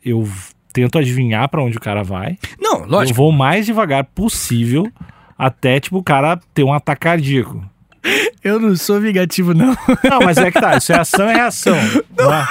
eu 0.05 0.29
tento 0.73 0.97
adivinhar 1.01 1.49
pra 1.49 1.61
onde 1.61 1.77
o 1.77 1.81
cara 1.81 2.05
vai. 2.05 2.38
Não, 2.61 2.83
Eu 2.83 2.87
lógico. 2.88 3.16
vou 3.16 3.31
o 3.31 3.33
mais 3.33 3.66
devagar 3.66 4.05
possível 4.05 4.88
até, 5.37 5.81
tipo, 5.81 5.99
o 5.99 6.03
cara 6.05 6.38
ter 6.55 6.62
um 6.62 6.73
ataque 6.73 7.01
cardíaco. 7.01 7.68
Eu 8.44 8.61
não 8.61 8.77
sou 8.77 9.01
vingativo, 9.01 9.53
não. 9.53 9.77
Não, 10.09 10.20
mas 10.23 10.37
é 10.38 10.53
que 10.53 10.61
tá, 10.61 10.77
isso 10.77 10.92
é 10.92 11.01
ação 11.01 11.29
e 11.29 11.35
reação. 11.35 11.75
Não. 12.16 12.33
é? 12.33 12.47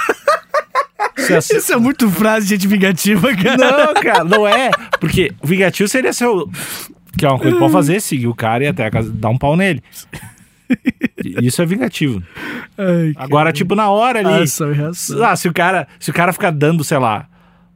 Isso 1.16 1.32
é 1.32 1.36
ação. 1.38 1.56
Isso 1.56 1.72
é 1.72 1.76
muito 1.76 2.10
frase 2.10 2.46
de 2.46 2.56
gente 2.56 2.68
vingativa, 2.68 3.34
cara. 3.34 3.56
Não, 3.56 3.94
cara, 3.94 4.24
não 4.24 4.46
é. 4.46 4.70
Porque 5.00 5.32
vingativo 5.42 5.88
seria 5.88 6.12
seu. 6.12 6.50
Que 7.16 7.24
é 7.24 7.28
uma 7.30 7.38
coisa 7.38 7.54
que 7.54 7.60
pode 7.60 7.72
fazer, 7.72 8.00
seguir 8.02 8.26
o 8.26 8.34
cara 8.34 8.64
e 8.64 8.66
até 8.66 8.84
a 8.84 8.90
casa, 8.90 9.10
dar 9.12 9.28
um 9.30 9.38
pau 9.38 9.56
nele. 9.56 9.82
Isso 11.42 11.62
é 11.62 11.66
vingativo. 11.66 12.22
Ai, 12.76 13.12
Agora, 13.16 13.52
tipo, 13.52 13.74
na 13.74 13.90
hora 13.90 14.20
ali. 14.20 14.42
Ação 14.44 14.72
e 14.72 14.74
reação. 14.74 15.24
Ah, 15.24 15.36
se 15.36 15.48
o 15.48 15.52
cara, 15.52 15.86
se 15.98 16.10
o 16.10 16.14
cara 16.14 16.32
ficar 16.32 16.50
dando, 16.50 16.82
sei 16.84 16.98
lá, 16.98 17.28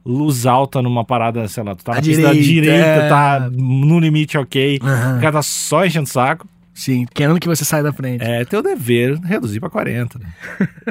luz 0.05 0.45
alta 0.45 0.81
numa 0.81 1.05
parada, 1.05 1.47
sei 1.47 1.63
lá, 1.63 1.75
tu 1.75 1.83
tá 1.83 1.95
na 1.95 2.01
pista 2.01 2.21
da 2.23 2.33
direita, 2.33 2.45
direita, 2.45 2.85
é. 2.85 3.09
tá 3.09 3.49
no 3.51 3.99
limite, 3.99 4.37
ok. 4.37 4.79
Aham. 4.81 5.17
O 5.17 5.21
cara 5.21 5.33
tá 5.33 5.41
só 5.41 5.85
enchendo 5.85 6.05
o 6.05 6.09
saco. 6.11 6.47
Sim, 6.73 7.05
querendo 7.13 7.39
que 7.41 7.47
você 7.47 7.65
saia 7.65 7.83
da 7.83 7.91
frente. 7.91 8.23
É 8.23 8.45
teu 8.45 8.63
dever 8.63 9.19
reduzir 9.19 9.59
pra 9.59 9.69
40. 9.69 10.17
Né? 10.17 10.25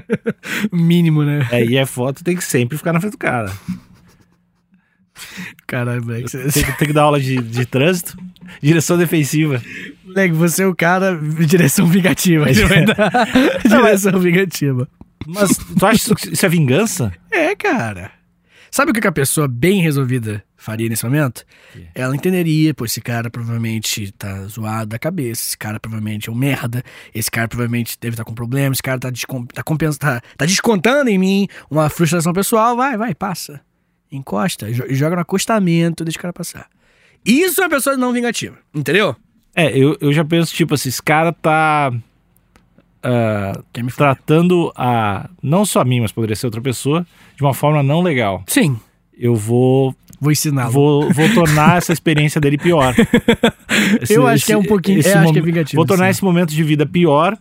Mínimo, 0.71 1.23
né? 1.23 1.49
É, 1.51 1.65
e 1.65 1.79
é 1.79 1.87
foto, 1.87 2.23
tem 2.23 2.37
que 2.37 2.45
sempre 2.45 2.77
ficar 2.77 2.93
na 2.93 3.01
frente 3.01 3.13
do 3.13 3.19
cara. 3.19 3.51
Caralho, 5.67 6.05
moleque. 6.05 6.31
Tem, 6.31 6.51
tem 6.51 6.89
que 6.89 6.93
dar 6.93 7.03
aula 7.03 7.21
de, 7.21 7.39
de 7.39 7.67
trânsito, 7.67 8.17
direção 8.63 8.97
defensiva. 8.99 9.63
Moleque, 10.19 10.35
você 10.35 10.63
é 10.63 10.67
o 10.67 10.75
cara 10.75 11.17
direção 11.47 11.87
vingativa. 11.87 12.47
Direção 13.69 14.19
vingativa. 14.19 14.89
Mas 15.27 15.57
tu 15.57 15.87
acha 15.87 16.15
que 16.15 16.33
isso 16.33 16.47
é 16.47 16.49
vingança? 16.49 17.13
É, 17.31 17.55
cara. 17.55 18.11
Sabe 18.71 18.91
o 18.91 18.95
que 18.95 19.07
a 19.07 19.13
pessoa 19.13 19.49
bem 19.49 19.81
resolvida 19.81 20.45
faria 20.57 20.89
nesse 20.89 21.03
momento? 21.05 21.45
Ela 21.95 22.15
entenderia, 22.15 22.75
pô, 22.75 22.85
esse 22.85 23.01
cara 23.01 23.31
provavelmente 23.31 24.13
tá 24.13 24.43
zoado 24.47 24.87
da 24.91 24.99
cabeça, 24.99 25.41
esse 25.43 25.57
cara 25.59 25.81
provavelmente 25.81 26.29
é 26.29 26.33
um 26.33 26.35
merda, 26.35 26.83
esse 27.15 27.31
cara 27.31 27.49
provavelmente 27.49 27.97
deve 27.99 28.13
estar 28.15 28.25
com 28.25 28.35
problema, 28.35 28.73
esse 28.75 28.83
cara 28.83 28.99
tá, 28.99 29.09
descom 29.09 29.47
tá, 29.47 29.63
tá, 29.63 30.21
tá 30.37 30.45
descontando 30.45 31.09
em 31.09 31.17
mim 31.19 31.49
uma 31.71 31.89
frustração 31.89 32.33
pessoal, 32.35 32.77
vai, 32.77 32.97
vai, 32.99 33.15
passa. 33.15 33.61
Encosta, 34.13 34.71
jo- 34.71 34.85
joga 34.91 35.17
no 35.17 35.23
acostamento, 35.23 36.05
deixa 36.05 36.19
o 36.19 36.23
cara 36.23 36.33
passar. 36.33 36.67
Isso 37.25 37.61
é 37.61 37.65
uma 37.65 37.71
pessoa 37.71 37.97
não 37.97 38.13
vingativa, 38.13 38.57
entendeu? 38.75 39.17
É, 39.61 39.77
eu, 39.77 39.97
eu 40.01 40.13
já 40.13 40.25
penso, 40.25 40.55
tipo 40.55 40.75
assim, 40.75 40.89
esse 40.89 41.03
cara 41.03 41.33
tá 41.33 41.93
fuder. 43.03 43.95
tratando 43.97 44.73
a. 44.77 45.29
Não 45.43 45.65
só 45.65 45.81
a 45.81 45.85
mim, 45.85 46.01
mas 46.01 46.13
poderia 46.13 46.37
ser 46.37 46.47
outra 46.47 46.61
pessoa, 46.61 47.07
de 47.37 47.43
uma 47.43 47.55
forma 47.55 47.83
não 47.83 48.01
legal. 48.01 48.43
Sim, 48.47 48.79
Eu 49.19 49.35
vou. 49.35 49.95
vou 50.21 50.31
ensiná-lo. 50.33 50.73
Vou, 50.73 51.13
vou 51.13 51.29
tornar 51.35 51.79
essa 51.79 51.93
experiência 51.93 52.41
dele 52.41 52.59
pior. 52.59 52.95
Esse- 54.01 54.15
Eu 54.15 54.27
acho 54.27 54.45
que 54.47 54.53
é 54.53 54.57
um 54.57 54.63
pouquinho- 54.65 54.99
esse 55.01 55.11
eu 55.13 55.19
acho 55.21 55.33
que 55.33 55.39
é 55.39 55.43
vingativo, 55.43 55.77
Vou 55.79 55.87
tornar 55.87 56.05
sim. 56.07 56.11
esse 56.11 56.25
momento 56.25 56.51
de 56.51 56.63
vida 56.65 56.85
pior 56.87 57.37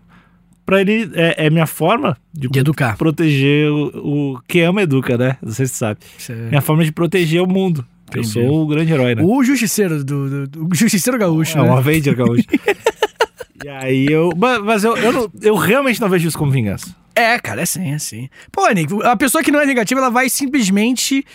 pra 0.66 0.82
ele. 0.82 1.10
É, 1.16 1.48
é 1.48 1.50
minha 1.50 1.66
forma 1.66 2.16
de, 2.34 2.48
De 2.48 2.60
educar. 2.60 2.96
proteger 2.98 3.70
o, 3.72 4.34
o. 4.36 4.40
Quem 4.48 4.64
ama 4.64 4.82
educa, 4.84 5.18
né? 5.18 5.38
Não 5.42 5.52
sei 5.52 5.66
se 5.66 5.74
você 5.74 5.78
sabe. 5.80 6.00
É- 6.30 6.50
Minha 6.50 6.62
forma 6.62 6.84
de 6.84 6.92
proteger 6.92 7.42
o 7.42 7.48
mundo. 7.48 7.84
Eu 8.14 8.22
Entendi. 8.22 8.28
sou 8.34 8.64
o 8.64 8.68
grande 8.68 8.92
herói, 8.94 9.16
né? 9.16 9.22
O 9.24 9.44
justiceiro 9.44 10.04
do, 10.04 10.30
do, 10.30 10.48
do- 10.48 10.68
o 10.72 10.76
justiceiro 10.76 11.18
gaúcho, 11.20 11.58
É 11.58 11.62
né? 11.62 11.70
um 11.70 11.76
Avenger 11.76 12.16
gaúcho. 12.16 12.44
e 13.64 13.68
aí 13.70 14.06
eu. 14.06 14.30
Mas, 14.38 14.60
mas 14.64 14.84
eu, 14.84 14.96
eu, 14.98 15.12
não- 15.12 15.32
eu 15.42 15.56
realmente 15.56 16.00
não 16.00 16.10
vejo 16.10 16.28
isso 16.28 16.38
como 16.38 16.52
vingança. 16.52 16.96
É, 17.14 17.38
cara, 17.40 17.62
é 17.62 17.66
sim, 17.66 17.92
é 17.94 18.00
sim. 18.00 18.30
Pô, 18.52 18.68
Nick, 18.70 18.94
a 19.04 19.16
pessoa 19.18 19.44
que 19.44 19.52
não 19.52 19.60
é 19.60 19.66
negativa, 19.66 20.00
ela 20.00 20.10
vai 20.10 20.30
simplesmente 20.30 21.26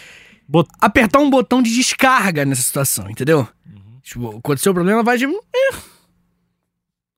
Bot- 0.48 0.70
apertar 0.80 1.18
um 1.18 1.28
botão 1.28 1.60
de 1.62 1.74
descarga 1.74 2.44
nessa 2.44 2.62
situação, 2.62 3.10
entendeu? 3.10 3.46
Tipo, 4.02 4.36
aconteceu 4.38 4.72
o 4.72 4.74
problema, 4.74 4.98
ela 4.98 5.04
vai 5.04 5.18
de. 5.18 5.26
"Eh". 5.26 5.74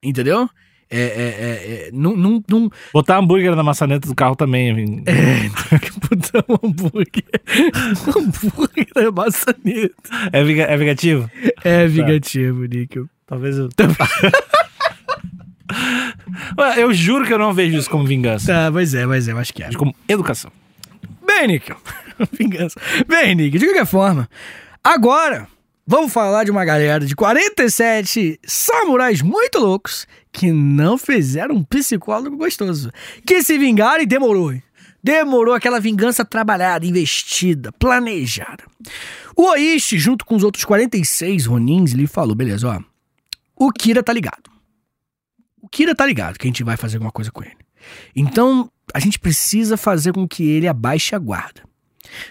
Entendeu? 0.03 0.49
É, 0.97 1.01
é, 1.01 1.03
é, 1.03 1.89
é, 1.89 1.91
não, 1.93 2.17
não, 2.17 2.43
não, 2.49 2.71
Botar 2.93 3.19
hambúrguer 3.19 3.55
na 3.57 3.63
maçaneta 3.63 4.07
do 4.07 4.15
carro 4.15 4.37
também. 4.37 4.71
é 4.71 4.75
ving- 4.75 5.03
é, 5.07 5.79
que 5.79 5.91
botar 6.09 6.45
um 6.49 6.69
hambúrguer. 6.69 7.25
Um 8.07 8.21
hambúrguer 8.21 8.87
é 8.97 9.11
maçaneta. 9.11 9.95
É, 10.33 10.45
vinga- 10.45 10.65
é 10.65 10.77
vingativo? 10.77 11.31
É 11.65 11.87
vingativo, 11.87 12.65
Nick. 12.65 13.05
Talvez 13.27 13.57
eu. 13.59 13.69
Eu 16.77 16.93
juro 16.93 17.25
que 17.27 17.33
eu 17.33 17.39
não 17.39 17.53
vejo 17.53 17.77
isso 17.79 17.91
como 17.91 18.05
vingança. 18.07 18.53
Tá, 18.53 18.71
mas 18.71 18.95
é, 18.95 19.07
mas 19.07 19.27
é, 19.29 19.33
eu 19.33 19.39
acho 19.39 19.53
que 19.53 19.63
é. 19.63 19.71
Como 19.73 19.95
educação. 20.09 20.51
Bem, 21.27 21.47
Nick. 21.49 21.73
Vingança. 22.39 22.79
Bem, 23.09 23.35
Nick, 23.35 23.59
de 23.59 23.65
qualquer 23.67 23.87
forma, 23.87 24.29
agora 24.83 25.49
vamos 25.87 26.13
falar 26.13 26.45
de 26.45 26.51
uma 26.51 26.65
galera 26.65 27.05
de 27.05 27.15
47 27.17 28.39
samurais 28.45 29.21
muito 29.23 29.59
loucos 29.59 30.07
que 30.35 30.51
não 30.51 30.99
fizeram 30.99 31.55
um 31.55 31.63
psicólogo 31.63 32.37
gostoso. 32.37 32.91
Que 33.25 33.41
se 33.41 33.57
vingaram 33.57 34.03
e 34.03 34.07
demorou. 34.07 34.53
Demorou 35.01 35.55
aquela 35.55 35.79
vingança 35.79 36.25
trabalhada, 36.25 36.85
investida, 36.85 37.71
planejada. 37.73 38.65
O 39.37 39.45
Oishi, 39.51 39.97
junto 39.97 40.27
com 40.27 40.35
os 40.35 40.43
outros 40.43 40.65
46 40.65 41.47
Ronins, 41.47 41.93
lhe 41.93 42.09
falou: 42.09 42.35
beleza, 42.35 42.69
ó. 42.69 42.83
O 43.55 43.71
Kira 43.71 44.03
tá 44.03 44.13
ligado. 44.13 44.51
O 45.63 45.69
Kira 45.69 45.95
tá 45.95 46.05
ligado 46.05 46.37
que 46.37 46.49
a 46.49 46.51
gente 46.51 46.65
vai 46.65 46.77
fazer 46.77 46.97
alguma 46.97 47.13
coisa 47.13 47.31
com 47.31 47.45
ele. 47.45 47.57
Então, 48.17 48.69
a 48.93 48.99
gente 48.99 49.21
precisa 49.21 49.77
fazer 49.77 50.13
com 50.13 50.27
que 50.27 50.43
ele 50.43 50.67
abaixe 50.67 51.15
a 51.15 51.19
guarda. 51.19 51.63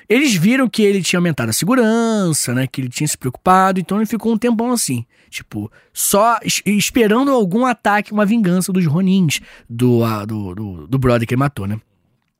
Eles 0.07 0.33
viram 0.35 0.67
que 0.69 0.81
ele 0.81 1.01
tinha 1.01 1.17
aumentado 1.19 1.49
a 1.49 1.53
segurança, 1.53 2.53
né? 2.53 2.67
Que 2.67 2.81
ele 2.81 2.89
tinha 2.89 3.07
se 3.07 3.17
preocupado, 3.17 3.79
então 3.79 3.97
ele 3.97 4.05
ficou 4.05 4.33
um 4.33 4.37
tempão 4.37 4.71
assim. 4.71 5.05
Tipo, 5.29 5.71
só 5.91 6.37
es- 6.43 6.61
esperando 6.65 7.31
algum 7.31 7.65
ataque, 7.65 8.11
uma 8.11 8.25
vingança 8.25 8.71
dos 8.71 8.85
Ronins, 8.85 9.39
do, 9.69 10.01
do, 10.25 10.55
do, 10.55 10.87
do 10.87 10.97
brother 10.99 11.27
que 11.27 11.33
ele 11.33 11.39
matou, 11.39 11.65
né? 11.67 11.79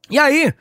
E 0.09 0.17
aí. 0.19 0.53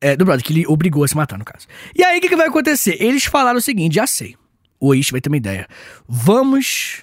É, 0.00 0.14
do 0.14 0.24
brother, 0.26 0.44
que 0.44 0.52
ele 0.52 0.66
obrigou 0.66 1.04
a 1.04 1.08
se 1.08 1.16
matar, 1.16 1.38
no 1.38 1.44
caso. 1.44 1.66
E 1.94 2.02
aí, 2.04 2.18
o 2.18 2.20
que, 2.20 2.28
que 2.28 2.36
vai 2.36 2.48
acontecer? 2.48 2.96
Eles 3.02 3.24
falaram 3.24 3.58
o 3.58 3.62
seguinte: 3.62 3.94
já 3.94 4.06
sei. 4.06 4.36
O 4.78 4.88
Oishi 4.88 5.10
vai 5.10 5.20
ter 5.22 5.30
uma 5.30 5.38
ideia. 5.38 5.66
Vamos 6.06 7.02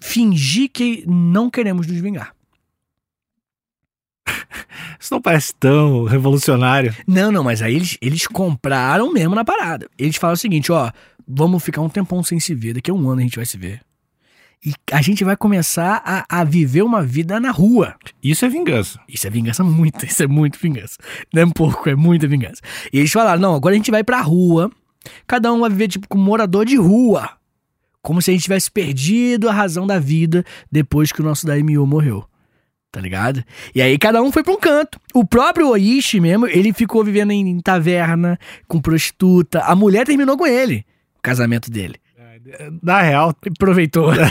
fingir 0.00 0.70
que 0.72 1.04
não 1.06 1.50
queremos 1.50 1.86
nos 1.86 1.98
vingar. 2.00 2.34
Isso 4.98 5.12
não 5.12 5.20
parece 5.20 5.54
tão 5.54 6.04
revolucionário. 6.04 6.94
Não, 7.06 7.30
não, 7.30 7.44
mas 7.44 7.62
aí 7.62 7.74
eles, 7.74 7.98
eles 8.00 8.26
compraram 8.26 9.12
mesmo 9.12 9.34
na 9.34 9.44
parada. 9.44 9.88
Eles 9.98 10.16
falam 10.16 10.34
o 10.34 10.38
seguinte, 10.38 10.72
ó, 10.72 10.90
vamos 11.26 11.62
ficar 11.62 11.80
um 11.80 11.88
tempão 11.88 12.22
sem 12.22 12.40
se 12.40 12.54
ver, 12.54 12.74
daqui 12.74 12.90
a 12.90 12.94
um 12.94 13.08
ano 13.08 13.20
a 13.20 13.24
gente 13.24 13.36
vai 13.36 13.46
se 13.46 13.56
ver. 13.56 13.80
E 14.64 14.72
a 14.90 15.02
gente 15.02 15.22
vai 15.24 15.36
começar 15.36 16.02
a, 16.02 16.40
a 16.40 16.42
viver 16.42 16.82
uma 16.82 17.02
vida 17.02 17.38
na 17.38 17.50
rua. 17.50 17.94
Isso 18.22 18.46
é 18.46 18.48
vingança. 18.48 18.98
Isso 19.06 19.26
é 19.26 19.30
vingança 19.30 19.62
muito, 19.62 20.06
isso 20.06 20.22
é 20.22 20.26
muito 20.26 20.58
vingança. 20.58 20.96
Não 21.32 21.42
é 21.42 21.44
um 21.44 21.50
pouco, 21.50 21.86
é 21.88 21.94
muita 21.94 22.26
vingança. 22.26 22.62
E 22.90 22.98
eles 22.98 23.12
falaram, 23.12 23.40
não, 23.40 23.54
agora 23.54 23.74
a 23.74 23.76
gente 23.76 23.90
vai 23.90 24.02
pra 24.02 24.22
rua, 24.22 24.70
cada 25.26 25.52
um 25.52 25.60
vai 25.60 25.68
viver 25.68 25.88
tipo 25.88 26.08
como 26.08 26.24
morador 26.24 26.64
de 26.64 26.76
rua. 26.76 27.30
Como 28.00 28.22
se 28.22 28.30
a 28.30 28.34
gente 28.34 28.44
tivesse 28.44 28.70
perdido 28.70 29.50
a 29.50 29.52
razão 29.52 29.86
da 29.86 29.98
vida 29.98 30.44
depois 30.72 31.12
que 31.12 31.20
o 31.20 31.24
nosso 31.24 31.46
Daimyo 31.46 31.86
morreu. 31.86 32.24
Tá 32.94 33.00
ligado? 33.00 33.42
E 33.74 33.82
aí 33.82 33.98
cada 33.98 34.22
um 34.22 34.30
foi 34.30 34.44
pra 34.44 34.52
um 34.52 34.56
canto. 34.56 35.00
O 35.12 35.24
próprio 35.24 35.70
Oishi 35.70 36.20
mesmo, 36.20 36.46
ele 36.46 36.72
ficou 36.72 37.02
vivendo 37.02 37.32
em 37.32 37.58
taverna, 37.58 38.38
com 38.68 38.80
prostituta. 38.80 39.62
A 39.62 39.74
mulher 39.74 40.06
terminou 40.06 40.38
com 40.38 40.46
ele, 40.46 40.86
o 41.18 41.20
casamento 41.20 41.72
dele. 41.72 41.96
Na 42.80 43.00
real. 43.00 43.34
Aproveitou. 43.50 44.12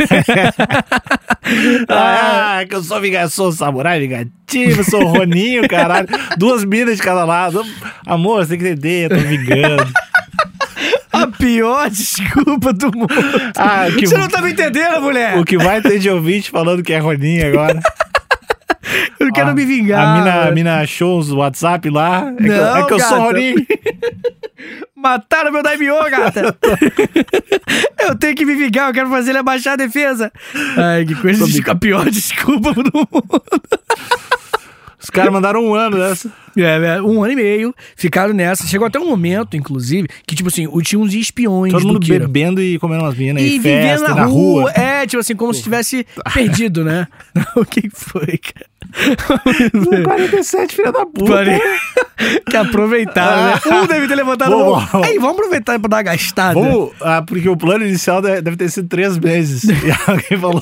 Ah, 1.90 2.64
que 2.68 2.74
eu 2.74 2.82
sou 2.82 3.02
vingança, 3.02 3.36
sou 3.36 3.52
samurai 3.52 4.00
vingativo, 4.00 4.82
sou 4.90 5.06
Roninho, 5.06 5.68
caralho. 5.68 6.08
Duas 6.38 6.64
minas 6.64 6.96
de 6.96 7.04
cada 7.04 7.26
lado. 7.26 7.62
Amor, 8.06 8.46
você 8.46 8.52
tem 8.52 8.60
que 8.60 8.68
entender, 8.70 9.12
eu 9.12 9.18
tô 9.18 9.28
vingando. 9.28 9.92
a 11.12 11.28
pior 11.28 11.90
desculpa 11.90 12.72
do 12.72 12.98
mundo. 12.98 13.14
Ah, 13.58 13.88
que, 13.92 14.08
Você 14.08 14.18
não 14.18 14.30
tá 14.30 14.42
me 14.42 14.54
entendendo, 14.54 15.02
mulher? 15.02 15.38
o 15.38 15.44
que 15.44 15.58
vai 15.58 15.82
ter 15.82 16.00
de 16.00 16.10
ouvinte 16.10 16.50
falando 16.50 16.82
que 16.82 16.94
é 16.94 16.98
Roninho 16.98 17.46
agora. 17.46 17.80
Eu 19.20 19.32
quero 19.32 19.50
Ah, 19.50 19.54
me 19.54 19.66
vingar. 19.66 20.08
A 20.08 20.18
mina, 20.20 20.44
a 20.48 20.52
mina 20.52 20.80
achou 20.82 21.20
os 21.20 21.32
WhatsApp 21.32 21.90
lá. 21.90 22.32
É 22.32 22.36
que, 22.36 22.48
eu- 22.50 22.58
Não, 22.58 22.78
é 22.78 22.84
que 22.88 22.94
eu 22.94 23.00
sou. 23.00 23.20
Roninho. 23.20 23.56
Mataram 24.96 25.52
meu 25.52 25.62
Daimyo, 25.62 25.96
gata. 26.10 26.56
eu 28.00 28.16
tenho 28.18 28.36
que 28.36 28.46
me 28.46 28.56
vingar, 28.56 28.90
eu 28.90 28.94
quero 28.94 29.10
fazer 29.10 29.32
ele 29.32 29.40
abaixar 29.40 29.74
a 29.74 29.78
defesa. 29.78 30.32
Ai, 30.78 31.06
que 31.06 31.16
coisa. 31.16 31.46
De- 31.46 31.64
A 31.70 31.76
pior 31.76 32.10
desculpa 32.10 32.74
do 32.74 32.84
mundo. 32.94 33.44
Os 35.02 35.10
caras 35.10 35.34
mandaram 35.34 35.62
um 35.66 35.74
ano 35.74 35.98
dessa. 35.98 36.32
É, 36.56 36.96
é, 36.96 37.02
um 37.02 37.22
ano 37.24 37.34
e 37.34 37.36
meio, 37.36 37.76
ficaram 37.96 38.34
nessa. 38.34 38.66
Chegou 38.66 38.88
até 38.88 38.98
um 38.98 39.06
momento, 39.10 39.58
inclusive, 39.58 40.08
que, 40.26 40.34
tipo 40.36 40.48
assim, 40.48 40.66
o- 40.68 40.82
tinha 40.82 40.98
uns 40.98 41.14
espiões 41.14 41.74
Todo 41.74 41.82
do 41.82 41.88
mundo 41.90 42.00
Kira. 42.00 42.20
bebendo 42.26 42.62
e 42.62 42.80
comendo 42.80 43.04
umas 43.04 43.16
minas. 43.18 43.44
E 43.44 43.48
E, 43.48 43.50
vivendo 43.60 43.90
festa 43.90 44.08
na, 44.10 44.16
na 44.16 44.26
rua. 44.26 44.62
rua. 44.62 44.72
É, 44.72 45.06
tipo 45.06 45.20
assim, 45.20 45.36
como 45.36 45.54
se 45.54 45.62
tivesse 45.62 46.06
perdido, 46.34 46.86
né? 46.86 47.08
o 47.58 47.66
que 47.66 47.90
foi, 47.90 48.38
cara? 48.38 48.66
47, 50.04 50.76
filha 50.76 50.92
da 50.92 51.06
puta. 51.06 51.26
Pare- 51.32 51.62
que 52.50 52.56
aproveitaram, 52.58 53.72
né? 53.72 53.80
Um 53.82 53.88
deve 53.88 54.08
ter 54.08 54.16
levantado 54.16 54.52
mão. 54.52 54.80
Vamos. 54.80 55.08
Ei, 55.08 55.20
vamos 55.20 55.38
aproveitar 55.38 55.80
pra 55.80 55.90
dar 55.90 55.98
uma 55.98 56.04
gastada. 56.04 56.54
Vamos, 56.60 56.92
ah, 57.02 57.22
porque 57.26 57.50
o 57.50 57.58
plano 57.58 57.86
inicial 57.86 58.22
de- 58.22 58.42
deve 58.42 58.56
ter 58.58 58.70
sido 58.70 58.88
três 58.88 59.18
meses. 59.18 59.64
E 59.64 59.76
alguém 60.10 60.38
falou: 60.40 60.62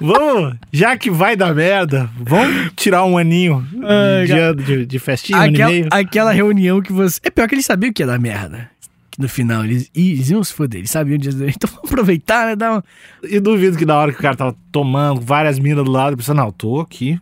vamos, 0.00 0.54
já 0.72 0.96
que 0.96 1.10
vai 1.10 1.36
dar 1.36 1.54
merda, 1.54 2.08
vamos 2.18 2.72
tirar 2.76 3.04
um 3.04 3.16
aninho 3.18 3.64
Ai, 3.84 4.26
de, 4.54 4.64
de, 4.64 4.86
de 4.86 4.98
festinha, 4.98 5.38
um 5.38 5.42
aquela, 5.42 5.70
meio. 5.70 5.88
aquela 5.90 6.32
reunião 6.32 6.80
que 6.80 6.92
você. 6.92 7.20
É 7.22 7.30
pior 7.30 7.48
que 7.48 7.54
eles 7.54 7.66
sabiam 7.66 7.92
que 7.92 8.02
ia 8.02 8.06
dar 8.06 8.18
merda. 8.18 8.68
No 9.18 9.28
final 9.28 9.64
eles, 9.64 9.90
eles 9.94 10.30
iam 10.30 10.42
se 10.42 10.52
foder, 10.52 10.80
eles 10.80 10.90
sabiam 10.90 11.18
disso. 11.18 11.38
Então 11.44 11.68
vamos 11.70 11.90
aproveitar, 11.90 12.46
né? 12.46 12.56
Dar 12.56 12.72
uma... 12.72 12.84
E 13.24 13.40
duvido 13.40 13.76
que 13.76 13.84
na 13.84 13.96
hora 13.96 14.12
que 14.12 14.18
o 14.18 14.22
cara 14.22 14.36
tava 14.36 14.56
tomando 14.72 15.20
várias 15.20 15.58
minas 15.58 15.84
do 15.84 15.90
lado, 15.90 16.16
pensando, 16.16 16.38
não, 16.38 16.50
tô 16.52 16.80
aqui, 16.80 17.18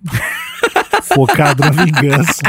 focado 1.14 1.62
na 1.64 1.70
vingança. 1.70 2.42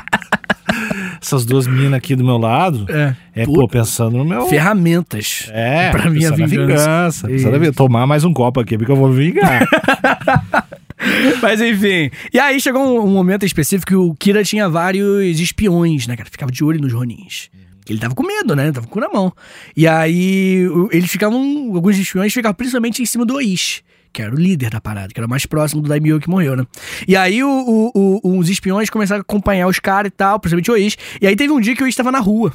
Essas 1.22 1.46
duas 1.46 1.68
minas 1.68 1.94
aqui 1.94 2.16
do 2.16 2.24
meu 2.24 2.38
lado, 2.38 2.86
É, 2.90 3.16
é, 3.42 3.46
Pô, 3.46 3.68
pensando 3.68 4.18
no 4.18 4.24
meu... 4.26 4.48
ferramentas. 4.48 5.50
É, 5.52 5.90
pra 5.90 6.10
minha 6.10 6.32
vingança. 6.32 7.28
vingança. 7.28 7.28
Pensando. 7.28 7.74
Tomar 7.74 8.08
mais 8.08 8.24
um 8.24 8.34
copo 8.34 8.60
aqui, 8.60 8.78
porque 8.78 8.92
eu 8.92 8.96
vou 8.96 9.12
vingar. 9.12 9.68
Mas 11.42 11.62
enfim. 11.62 12.10
E 12.34 12.40
aí 12.40 12.60
chegou 12.60 12.82
um, 12.82 13.06
um 13.06 13.12
momento 13.12 13.46
específico 13.46 13.88
que 13.90 13.96
o 13.96 14.14
Kira 14.16 14.44
tinha 14.44 14.70
vários 14.70 15.40
espiões, 15.40 16.08
né, 16.08 16.16
cara? 16.16 16.30
Ficava 16.30 16.52
de 16.52 16.64
olho 16.64 16.80
nos 16.80 16.94
Ronins. 16.94 17.50
Ele 17.94 18.00
tava 18.00 18.14
com 18.16 18.24
medo, 18.26 18.56
né? 18.56 18.72
Tava 18.72 18.88
com 18.88 18.94
cu 18.94 19.00
na 19.00 19.10
mão. 19.10 19.34
E 19.76 19.88
aí 19.88 20.66
eles 20.92 21.10
ficavam. 21.10 21.40
Alguns 21.76 21.98
espiões 21.98 22.34
ficavam 22.34 22.56
principalmente 22.56 23.02
em 23.02 23.06
cima 23.06 23.26
do 23.26 23.36
Oishi. 23.36 23.82
Que 24.12 24.22
era 24.24 24.34
o 24.34 24.38
líder 24.38 24.72
da 24.72 24.82
parada, 24.82 25.10
que 25.14 25.20
era 25.20 25.28
mais 25.28 25.46
próximo 25.46 25.82
do 25.84 25.90
Daimyo 25.90 26.20
que 26.20 26.30
morreu, 26.30 26.56
né? 26.56 26.66
E 27.08 27.16
aí 27.16 27.44
o- 27.44 27.92
o- 27.94 28.20
o- 28.24 28.38
os 28.40 28.50
espiões 28.50 28.90
começaram 28.90 29.20
a 29.20 29.22
acompanhar 29.22 29.68
os 29.68 29.78
caras 29.80 30.08
e 30.10 30.12
tal, 30.12 30.40
principalmente 30.40 30.72
o 30.72 30.74
Oishi. 30.74 30.98
E 31.22 31.28
aí 31.28 31.36
teve 31.36 31.54
um 31.54 31.60
dia 31.60 31.76
que 31.76 31.82
o 31.84 31.86
Oishi 31.86 31.98
tava 31.98 32.12
na 32.12 32.20
rua. 32.20 32.52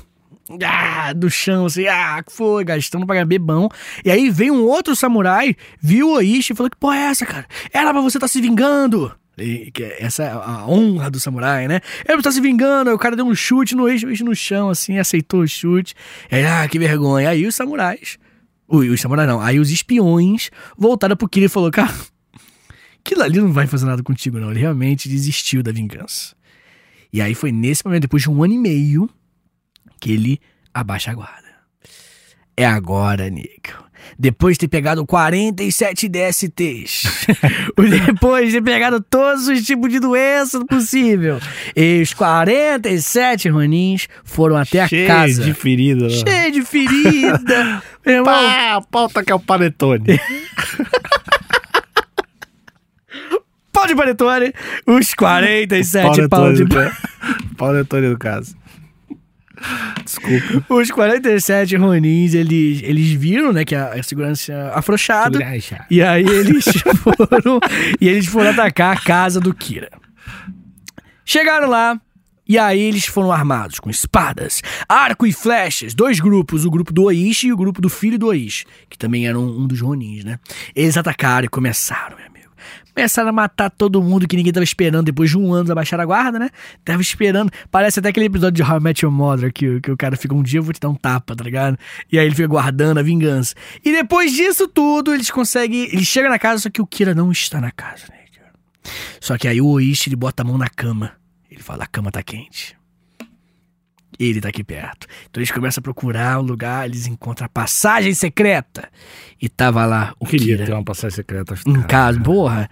Ah, 0.62 1.12
do 1.14 1.30
chão, 1.30 1.66
assim, 1.66 1.86
ah, 1.86 2.22
que 2.22 2.32
foi, 2.32 2.64
gastando 2.64 3.06
pra 3.06 3.24
bebão. 3.24 3.68
E 4.04 4.10
aí 4.10 4.28
veio 4.30 4.52
um 4.52 4.64
outro 4.64 4.94
samurai, 4.96 5.56
viu 5.80 6.08
o 6.08 6.14
Oishi 6.16 6.52
e 6.52 6.56
falou: 6.56 6.68
Que 6.68 6.76
porra 6.76 6.96
é 6.96 7.02
essa, 7.04 7.24
cara? 7.24 7.46
Era 7.72 7.92
pra 7.92 8.02
você 8.02 8.18
tá 8.18 8.28
se 8.28 8.40
vingando. 8.40 9.10
Essa 9.98 10.22
é 10.24 10.30
a 10.30 10.66
honra 10.66 11.10
do 11.10 11.18
samurai, 11.18 11.66
né? 11.66 11.80
Pra 12.04 12.16
estar 12.16 12.30
se 12.30 12.40
vingando. 12.40 12.92
O 12.92 12.98
cara 12.98 13.16
deu 13.16 13.26
um 13.26 13.34
chute 13.34 13.74
no 13.74 13.84
Oishi 13.84 14.22
no 14.22 14.34
chão, 14.34 14.70
assim, 14.70 14.98
aceitou 14.98 15.40
o 15.40 15.48
chute. 15.48 15.94
Aí, 16.30 16.44
ah, 16.44 16.66
que 16.68 16.78
vergonha. 16.78 17.30
Aí 17.30 17.46
os 17.46 17.54
samurais. 17.54 18.18
Ui, 18.68 18.88
os 18.88 19.00
samurais 19.00 19.28
não. 19.28 19.40
Aí 19.40 19.58
os 19.58 19.70
espiões 19.70 20.50
voltaram 20.76 21.16
pro 21.16 21.28
Kira 21.28 21.46
e 21.46 21.48
falou: 21.48 21.70
Cara, 21.70 21.92
aquilo 23.00 23.22
ali 23.22 23.38
não 23.38 23.52
vai 23.52 23.66
fazer 23.66 23.86
nada 23.86 24.02
contigo, 24.02 24.38
não. 24.38 24.50
Ele 24.50 24.60
realmente 24.60 25.08
desistiu 25.08 25.62
da 25.62 25.72
vingança. 25.72 26.34
E 27.12 27.20
aí 27.20 27.34
foi 27.34 27.52
nesse 27.52 27.84
momento, 27.84 28.02
depois 28.02 28.22
de 28.22 28.30
um 28.30 28.42
ano 28.42 28.54
e 28.54 28.58
meio, 28.58 29.08
que 30.00 30.12
ele 30.12 30.40
abaixa 30.72 31.10
a 31.10 31.14
guarda. 31.14 31.44
É 32.56 32.66
agora, 32.66 33.30
nego. 33.30 33.83
Depois 34.18 34.54
de 34.56 34.60
ter 34.60 34.68
pegado 34.68 35.04
47 35.06 36.08
DSTs. 36.08 37.26
Depois 38.06 38.46
de 38.50 38.54
ter 38.58 38.62
pegado 38.62 39.00
todos 39.00 39.48
os 39.48 39.62
tipos 39.64 39.90
de 39.90 39.98
doença 40.00 40.64
possível. 40.66 41.38
E 41.76 42.00
os 42.02 42.12
47 42.14 43.48
Ronins 43.48 44.08
foram 44.24 44.56
até 44.56 44.80
a 44.80 44.88
Cheio 44.88 45.06
casa. 45.06 45.42
de 45.42 45.52
ferida. 45.54 46.04
né? 46.04 46.10
Cheio 46.10 46.52
de 46.52 46.62
ferida. 46.62 47.82
Meu 48.04 48.16
irmão, 48.16 48.34
Pá, 48.34 48.82
pauta 48.90 49.22
que 49.24 49.32
é 49.32 49.34
o 49.34 49.40
panetone. 49.40 50.20
pau 53.72 53.86
de 53.86 53.94
panetone. 53.94 54.52
Os 54.86 55.14
47 55.14 56.28
pau 56.28 56.52
de 56.52 56.64
Panetone, 56.66 56.86
né? 56.86 56.92
Panetone 57.56 58.08
do 58.10 58.18
caso. 58.18 58.54
Desculpa. 60.04 60.74
Os 60.74 60.90
47 60.90 61.76
Ronins, 61.76 62.34
eles, 62.34 62.82
eles 62.82 63.10
viram, 63.12 63.52
né, 63.52 63.64
que 63.64 63.74
a, 63.74 63.94
a 63.94 64.02
segurança 64.02 64.44
tinha 64.44 64.68
afrouxado. 64.68 65.38
E 65.90 66.02
aí 66.02 66.24
eles 66.24 66.64
foram. 67.02 67.60
e 68.00 68.08
eles 68.08 68.26
foram 68.26 68.50
atacar 68.50 68.96
a 68.96 69.00
casa 69.00 69.40
do 69.40 69.54
Kira. 69.54 69.90
Chegaram 71.24 71.68
lá. 71.68 71.98
E 72.46 72.58
aí 72.58 72.78
eles 72.78 73.06
foram 73.06 73.32
armados 73.32 73.80
com 73.80 73.88
espadas, 73.88 74.62
arco 74.86 75.26
e 75.26 75.32
flechas, 75.32 75.94
dois 75.94 76.20
grupos, 76.20 76.66
o 76.66 76.70
grupo 76.70 76.92
do 76.92 77.04
Oishi 77.04 77.46
e 77.46 77.52
o 77.54 77.56
grupo 77.56 77.80
do 77.80 77.88
filho 77.88 78.18
do 78.18 78.26
Oishi, 78.26 78.66
que 78.90 78.98
também 78.98 79.26
eram 79.26 79.42
um 79.42 79.66
dos 79.66 79.80
Ronins, 79.80 80.24
né? 80.24 80.38
Eles 80.76 80.98
atacaram 80.98 81.46
e 81.46 81.48
começaram, 81.48 82.18
meu 82.18 82.26
amigo. 82.26 82.33
Começaram 82.94 83.30
a 83.30 83.32
matar 83.32 83.70
todo 83.70 84.02
mundo 84.02 84.28
que 84.28 84.36
ninguém 84.36 84.52
tava 84.52 84.64
esperando 84.64 85.06
depois 85.06 85.30
de 85.30 85.38
um 85.38 85.52
ano 85.52 85.64
da 85.64 85.74
baixar 85.74 85.98
a 86.00 86.04
guarda, 86.04 86.38
né? 86.38 86.50
Tava 86.84 87.02
esperando. 87.02 87.50
Parece 87.70 87.98
até 87.98 88.10
aquele 88.10 88.26
episódio 88.26 88.62
de 88.64 88.70
How 88.70 88.78
I 88.78 88.80
Met 88.80 89.04
Your 89.04 89.12
Mother 89.12 89.52
que, 89.52 89.80
que 89.80 89.90
o 89.90 89.96
cara 89.96 90.16
fica 90.16 90.34
um 90.34 90.42
dia 90.42 90.60
eu 90.60 90.62
vou 90.62 90.72
te 90.72 90.80
dar 90.80 90.88
um 90.88 90.94
tapa, 90.94 91.34
tá 91.34 91.42
ligado? 91.42 91.78
E 92.10 92.18
aí 92.18 92.26
ele 92.26 92.34
fica 92.34 92.48
guardando 92.48 92.98
a 92.98 93.02
vingança. 93.02 93.54
E 93.84 93.90
depois 93.90 94.32
disso 94.32 94.68
tudo, 94.68 95.12
eles 95.12 95.30
conseguem. 95.30 95.84
Eles 95.92 96.06
chegam 96.06 96.30
na 96.30 96.38
casa, 96.38 96.62
só 96.62 96.70
que 96.70 96.80
o 96.80 96.86
Kira 96.86 97.14
não 97.14 97.32
está 97.32 97.60
na 97.60 97.70
casa, 97.70 98.04
né? 98.10 98.24
Só 99.20 99.38
que 99.38 99.48
aí 99.48 99.60
o 99.60 99.66
Oishi 99.66 100.08
ele 100.08 100.16
bota 100.16 100.42
a 100.42 100.44
mão 100.44 100.58
na 100.58 100.68
cama. 100.68 101.12
Ele 101.50 101.62
fala: 101.62 101.84
a 101.84 101.86
cama 101.86 102.10
tá 102.10 102.22
quente. 102.22 102.76
Ele 104.18 104.40
tá 104.40 104.48
aqui 104.48 104.62
perto. 104.62 105.06
Então 105.28 105.40
eles 105.40 105.50
começam 105.50 105.80
a 105.80 105.82
procurar 105.82 106.38
um 106.38 106.42
lugar, 106.42 106.86
eles 106.86 107.06
encontram 107.06 107.46
a 107.46 107.48
passagem 107.48 108.14
secreta. 108.14 108.88
E 109.40 109.48
tava 109.48 109.84
lá 109.84 110.14
o 110.18 110.26
queria 110.26 110.56
Kira. 110.56 110.66
ter 110.66 110.72
uma 110.72 110.84
passagem 110.84 111.16
secreta. 111.16 111.54
Em 111.66 111.82
casa, 111.82 112.20
porra. 112.20 112.68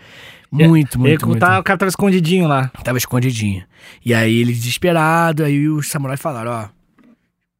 Muito, 0.50 0.96
Ele, 0.98 1.08
muito, 1.08 1.26
muito. 1.26 1.40
tá, 1.40 1.58
o 1.58 1.62
cara 1.62 1.78
tava 1.78 1.88
escondidinho 1.88 2.46
lá. 2.46 2.68
Tava 2.84 2.98
escondidinho. 2.98 3.64
E 4.04 4.12
aí 4.12 4.40
ele 4.40 4.52
desesperado, 4.52 5.42
aí 5.42 5.66
os 5.68 5.88
samurais 5.88 6.20
falaram, 6.20 6.50
ó. 6.50 6.68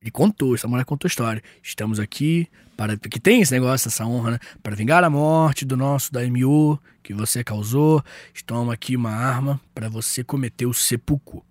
Ele 0.02 0.10
contou, 0.10 0.52
o 0.52 0.58
samurai 0.58 0.84
contou 0.84 1.06
a 1.06 1.10
história. 1.10 1.42
Estamos 1.62 1.98
aqui 2.00 2.48
para. 2.76 2.96
Que 2.96 3.20
tem 3.20 3.40
esse 3.40 3.52
negócio, 3.52 3.88
essa 3.88 4.04
honra, 4.04 4.32
né? 4.32 4.38
Para 4.62 4.74
vingar 4.74 5.02
a 5.04 5.08
morte 5.08 5.64
do 5.64 5.76
nosso 5.76 6.12
daimyo 6.12 6.78
que 7.02 7.14
você 7.14 7.42
causou. 7.44 8.02
Toma 8.44 8.74
aqui 8.74 8.96
uma 8.96 9.10
arma 9.12 9.60
para 9.74 9.88
você 9.88 10.24
cometer 10.24 10.66
o 10.66 10.74
seppuku. 10.74 11.44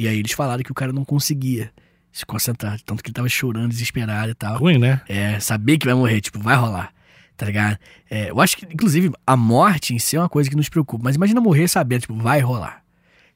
E 0.00 0.08
aí 0.08 0.18
eles 0.18 0.32
falaram 0.32 0.62
que 0.62 0.72
o 0.72 0.74
cara 0.74 0.92
não 0.92 1.04
conseguia 1.04 1.70
se 2.10 2.24
concentrar. 2.24 2.80
Tanto 2.80 3.02
que 3.02 3.08
ele 3.08 3.14
tava 3.14 3.28
chorando, 3.28 3.68
desesperado 3.68 4.30
e 4.30 4.34
tal. 4.34 4.56
Ruim, 4.58 4.78
né? 4.78 5.02
É, 5.08 5.38
saber 5.38 5.76
que 5.76 5.84
vai 5.86 5.94
morrer, 5.94 6.20
tipo, 6.22 6.38
vai 6.40 6.56
rolar. 6.56 6.90
Tá 7.36 7.44
ligado? 7.46 7.78
É, 8.10 8.30
eu 8.30 8.40
acho 8.40 8.56
que, 8.56 8.64
inclusive, 8.64 9.10
a 9.26 9.36
morte 9.36 9.94
em 9.94 9.98
si 9.98 10.16
é 10.16 10.20
uma 10.20 10.28
coisa 10.28 10.48
que 10.48 10.56
nos 10.56 10.68
preocupa. 10.70 11.04
Mas 11.04 11.16
imagina 11.16 11.40
morrer 11.40 11.68
sabendo, 11.68 12.00
tipo, 12.02 12.14
vai 12.14 12.40
rolar. 12.40 12.82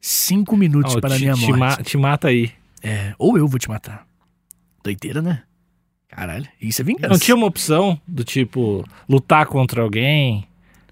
Cinco 0.01 0.57
minutos 0.57 0.95
Ó, 0.97 1.01
para 1.01 1.15
a 1.15 1.17
te, 1.19 1.23
minha 1.23 1.35
te 1.35 1.41
morte. 1.53 1.59
ma- 1.59 1.77
te 1.77 1.97
mata 1.99 2.29
aí. 2.29 2.51
É, 2.83 3.15
ou 3.19 3.37
eu 3.37 3.47
vou 3.47 3.59
te 3.59 3.69
matar. 3.69 4.07
Doideira, 4.83 5.21
né? 5.23 5.43
Caralho, 6.09 6.47
isso 6.61 6.81
é 6.81 6.85
vingança. 6.85 7.09
Não 7.09 7.19
tinha 7.19 7.35
uma 7.35 7.47
opção 7.47 8.01
do 8.07 8.23
tipo 8.25 8.85
lutar 9.09 9.47
contra 9.47 9.83
alguém? 9.83 10.47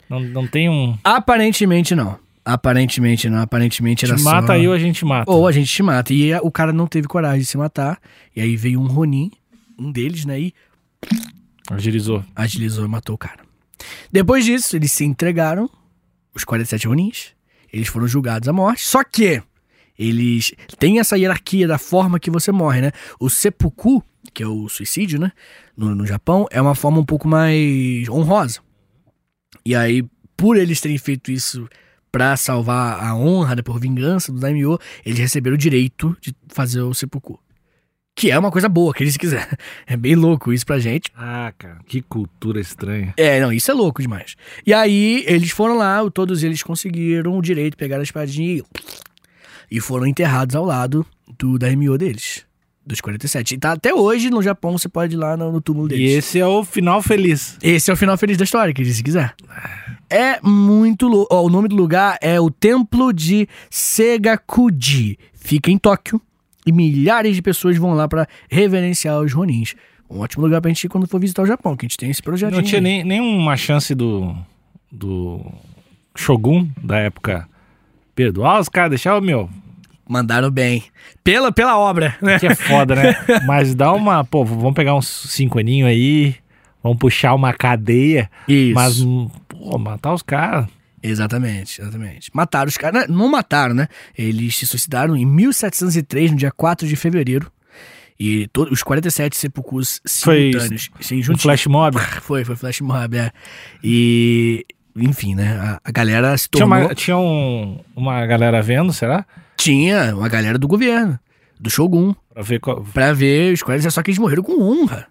Não, 0.09 0.21
não 0.21 0.47
tem 0.47 0.69
um. 0.69 0.99
Aparentemente 1.05 1.95
não. 1.95 2.19
Aparentemente 2.45 3.29
não. 3.29 3.39
Aparentemente 3.41 4.05
era 4.05 4.17
Te 4.17 4.23
só... 4.23 4.31
mata 4.33 4.53
aí 4.55 4.67
ou 4.67 4.75
a 4.75 4.79
gente 4.79 5.05
mata. 5.05 5.31
Ou 5.31 5.47
a 5.47 5.53
gente 5.53 5.73
te 5.73 5.83
mata. 5.83 6.13
E 6.13 6.35
o 6.37 6.51
cara 6.51 6.73
não 6.73 6.87
teve 6.87 7.07
coragem 7.07 7.41
de 7.41 7.47
se 7.47 7.57
matar. 7.57 8.01
E 8.35 8.41
aí 8.41 8.57
veio 8.57 8.81
um 8.81 8.87
Ronin, 8.87 9.31
um 9.79 9.91
deles, 9.93 10.25
né? 10.25 10.41
E 10.41 10.55
Agilizou. 11.71 12.25
agilizou 12.35 12.85
e 12.85 12.89
matou 12.89 13.15
o 13.15 13.19
cara. 13.19 13.41
Depois 14.11 14.45
disso, 14.45 14.77
eles 14.77 14.93
se 14.93 15.05
entregaram, 15.05 15.71
os 16.35 16.45
47 16.45 16.87
Ronins. 16.89 17.29
Eles 17.73 17.89
foram 17.89 18.07
julgados 18.07 18.49
à 18.49 18.53
morte. 18.53 18.83
Só 18.83 19.03
que 19.03 19.43
eles 19.99 20.53
têm 20.79 20.99
essa 20.99 21.17
hierarquia 21.17 21.67
da 21.67 21.79
forma 21.79 22.19
que 22.21 22.31
você 22.31 22.51
morre, 22.53 22.81
né? 22.81 22.93
O 23.19 23.31
seppuku, 23.31 24.03
que 24.35 24.43
é 24.43 24.47
o 24.47 24.69
suicídio, 24.69 25.19
né? 25.19 25.33
No, 25.77 25.95
no 25.95 26.07
Japão, 26.07 26.47
é 26.51 26.61
uma 26.61 26.75
forma 26.75 26.99
um 26.99 27.05
pouco 27.05 27.27
mais 27.29 28.09
honrosa. 28.09 28.61
E 29.65 29.75
aí, 29.75 30.05
por 30.37 30.57
eles 30.57 30.81
terem 30.81 30.99
feito 30.99 31.31
isso 31.31 31.69
pra 32.13 32.37
salvar 32.37 33.03
a 33.03 33.17
honra, 33.17 33.57
né, 33.57 33.63
por 33.63 33.81
vingança 33.81 34.31
do 34.31 34.39
daimyo, 34.39 34.79
eles 35.05 35.19
receberam 35.19 35.55
o 35.55 35.59
direito 35.59 36.15
de 36.21 36.35
fazer 36.49 36.83
o 36.83 36.93
seppuku. 36.93 37.41
Que 38.15 38.31
é 38.31 38.39
uma 38.39 38.51
coisa 38.51 38.69
boa, 38.69 38.93
que 38.93 39.03
eles 39.03 39.17
quiser. 39.19 39.49
É 39.87 39.97
bem 39.97 40.15
louco 40.15 40.53
isso 40.53 40.67
pra 40.67 40.79
gente. 40.79 41.11
Ah, 41.17 41.51
cara, 41.57 41.79
que 41.87 42.03
cultura 42.03 42.61
estranha. 42.61 43.15
É, 43.17 43.41
não, 43.41 43.51
isso 43.51 43.71
é 43.71 43.75
louco 43.75 44.03
demais. 44.03 44.37
E 44.67 44.75
aí, 44.75 45.25
eles 45.27 45.51
foram 45.51 45.79
lá, 45.79 45.99
todos 46.11 46.43
eles 46.45 46.63
conseguiram 46.63 47.39
o 47.39 47.41
direito, 47.43 47.75
pegaram 47.77 48.01
a 48.03 48.05
espadinha 48.05 48.59
e, 48.59 48.65
e 49.71 49.81
foram 49.81 50.07
enterrados 50.07 50.55
ao 50.55 50.67
lado 50.67 51.07
do 51.39 51.59
daimyo 51.59 51.97
deles, 51.97 52.45
dos 52.85 53.01
47. 53.01 53.55
E 53.55 53.59
tá, 53.59 53.73
até 53.73 53.95
hoje, 53.95 54.29
no 54.29 54.43
Japão, 54.43 54.77
você 54.77 54.91
pode 54.91 55.15
ir 55.15 55.19
lá 55.19 55.35
no, 55.35 55.51
no 55.51 55.63
túmulo 55.63 55.87
E 55.87 55.97
deles. 55.97 56.13
esse 56.19 56.39
é 56.39 56.47
o 56.47 56.63
final 56.63 57.01
feliz. 57.01 57.57
Esse 57.63 57.91
é 57.91 57.95
o 57.95 57.97
final 57.97 58.19
feliz 58.19 58.37
da 58.37 58.45
história, 58.45 58.75
que 58.75 58.85
se 58.85 59.03
quiser. 59.03 59.35
É 60.13 60.39
muito 60.43 61.09
louco. 61.09 61.35
O 61.35 61.49
nome 61.49 61.69
do 61.69 61.75
lugar 61.75 62.19
é 62.21 62.39
o 62.39 62.51
Templo 62.51 63.13
de 63.13 63.49
Segakuji. 63.71 65.19
Fica 65.33 65.71
em 65.71 65.79
Tóquio. 65.79 66.21
E 66.67 66.71
milhares 66.71 67.35
de 67.35 67.43
pessoas 67.43 67.77
vão 67.77 67.95
lá 67.95 68.07
pra 68.07 68.29
reverenciar 68.49 69.19
os 69.21 69.33
Ronins. 69.33 69.75
Um 70.09 70.21
ótimo 70.21 70.45
lugar 70.45 70.61
pra 70.61 70.69
gente 70.69 70.85
ir 70.85 70.89
quando 70.89 71.09
for 71.09 71.19
visitar 71.19 71.43
o 71.43 71.47
Japão, 71.47 71.75
que 71.75 71.87
a 71.87 71.89
gente 71.89 71.97
tem 71.97 72.11
esse 72.11 72.23
projeto. 72.23 72.53
Não 72.53 72.63
tinha 72.63 72.81
nem, 72.81 73.03
nenhuma 73.03 73.57
chance 73.57 73.95
do. 73.95 74.37
do. 74.91 75.41
Shogun 76.15 76.69
da 76.77 76.99
época 76.99 77.49
perdoar 78.15 78.61
os 78.61 78.69
caras, 78.69 78.91
deixar 78.91 79.17
o 79.17 79.23
meu. 79.23 79.49
Mandaram 80.07 80.51
bem. 80.51 80.85
Pela, 81.25 81.51
pela 81.51 81.79
obra, 81.79 82.17
né? 82.21 82.39
Que 82.39 82.49
é 82.49 82.55
foda, 82.55 82.95
né? 82.95 83.17
Mas 83.47 83.75
dá 83.75 83.93
uma. 83.93 84.23
Pô, 84.25 84.45
vamos 84.45 84.75
pegar 84.75 84.95
uns 84.95 85.07
cinco 85.07 85.59
aninhos 85.59 85.89
aí. 85.89 86.35
Vamos 86.83 86.99
puxar 86.99 87.35
uma 87.35 87.53
cadeia. 87.53 88.29
Isso. 88.49 88.75
Mas, 88.75 89.07
pô, 89.71 89.79
matar 89.79 90.13
os 90.15 90.23
caras. 90.23 90.67
Exatamente, 91.03 91.81
exatamente. 91.81 92.31
Mataram 92.33 92.69
os 92.69 92.77
caras. 92.77 93.09
Não 93.09 93.29
mataram, 93.29 93.75
né? 93.75 93.89
Eles 94.17 94.57
se 94.57 94.67
suicidaram 94.67 95.17
em 95.17 95.27
1703, 95.27 96.31
no 96.31 96.37
dia 96.37 96.51
4 96.53 96.87
de 96.87 96.95
fevereiro. 96.97 97.51
E 98.21 98.47
to- 98.53 98.69
os 98.71 98.83
47 98.85 99.37
sepulcros 99.37 100.01
Foi 100.07 100.51
simultâneos. 100.53 100.91
Sim, 101.01 101.19
Um 101.19 101.23
juntinho. 101.23 101.43
flash 101.43 101.67
mob. 101.67 101.99
Foi, 102.23 102.45
foi 102.45 102.55
flash 102.55 102.81
mob, 102.81 103.17
é. 103.17 103.33
E. 103.83 104.65
Enfim, 104.95 105.35
né? 105.35 105.59
A, 105.59 105.81
a 105.85 105.91
galera 105.91 106.37
se 106.37 106.49
Tinha, 106.49 106.67
tornou. 106.69 106.87
uma, 106.87 106.95
tinha 106.95 107.17
um- 107.17 107.81
uma 107.97 108.25
galera 108.27 108.61
vendo, 108.63 108.93
será? 108.93 109.25
Tinha 109.57 110.15
uma 110.15 110.29
galera 110.29 110.59
do 110.59 110.69
governo, 110.69 111.19
do 111.59 111.71
Shogun, 111.71 112.15
Pra 112.33 112.43
ver 112.43 112.61
qual. 112.61 112.83
pra 112.93 113.13
ver 113.13 113.53
os 113.55 113.63
47, 113.63 113.93
só 113.95 114.03
que 114.03 114.11
eles 114.11 114.19
morreram 114.19 114.43
com 114.43 114.61
honra. 114.63 115.07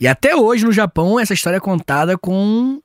E 0.00 0.08
até 0.08 0.34
hoje 0.34 0.64
no 0.64 0.72
Japão 0.72 1.18
essa 1.20 1.32
história 1.32 1.58
é 1.58 1.60
contada 1.60 2.18
com 2.18 2.80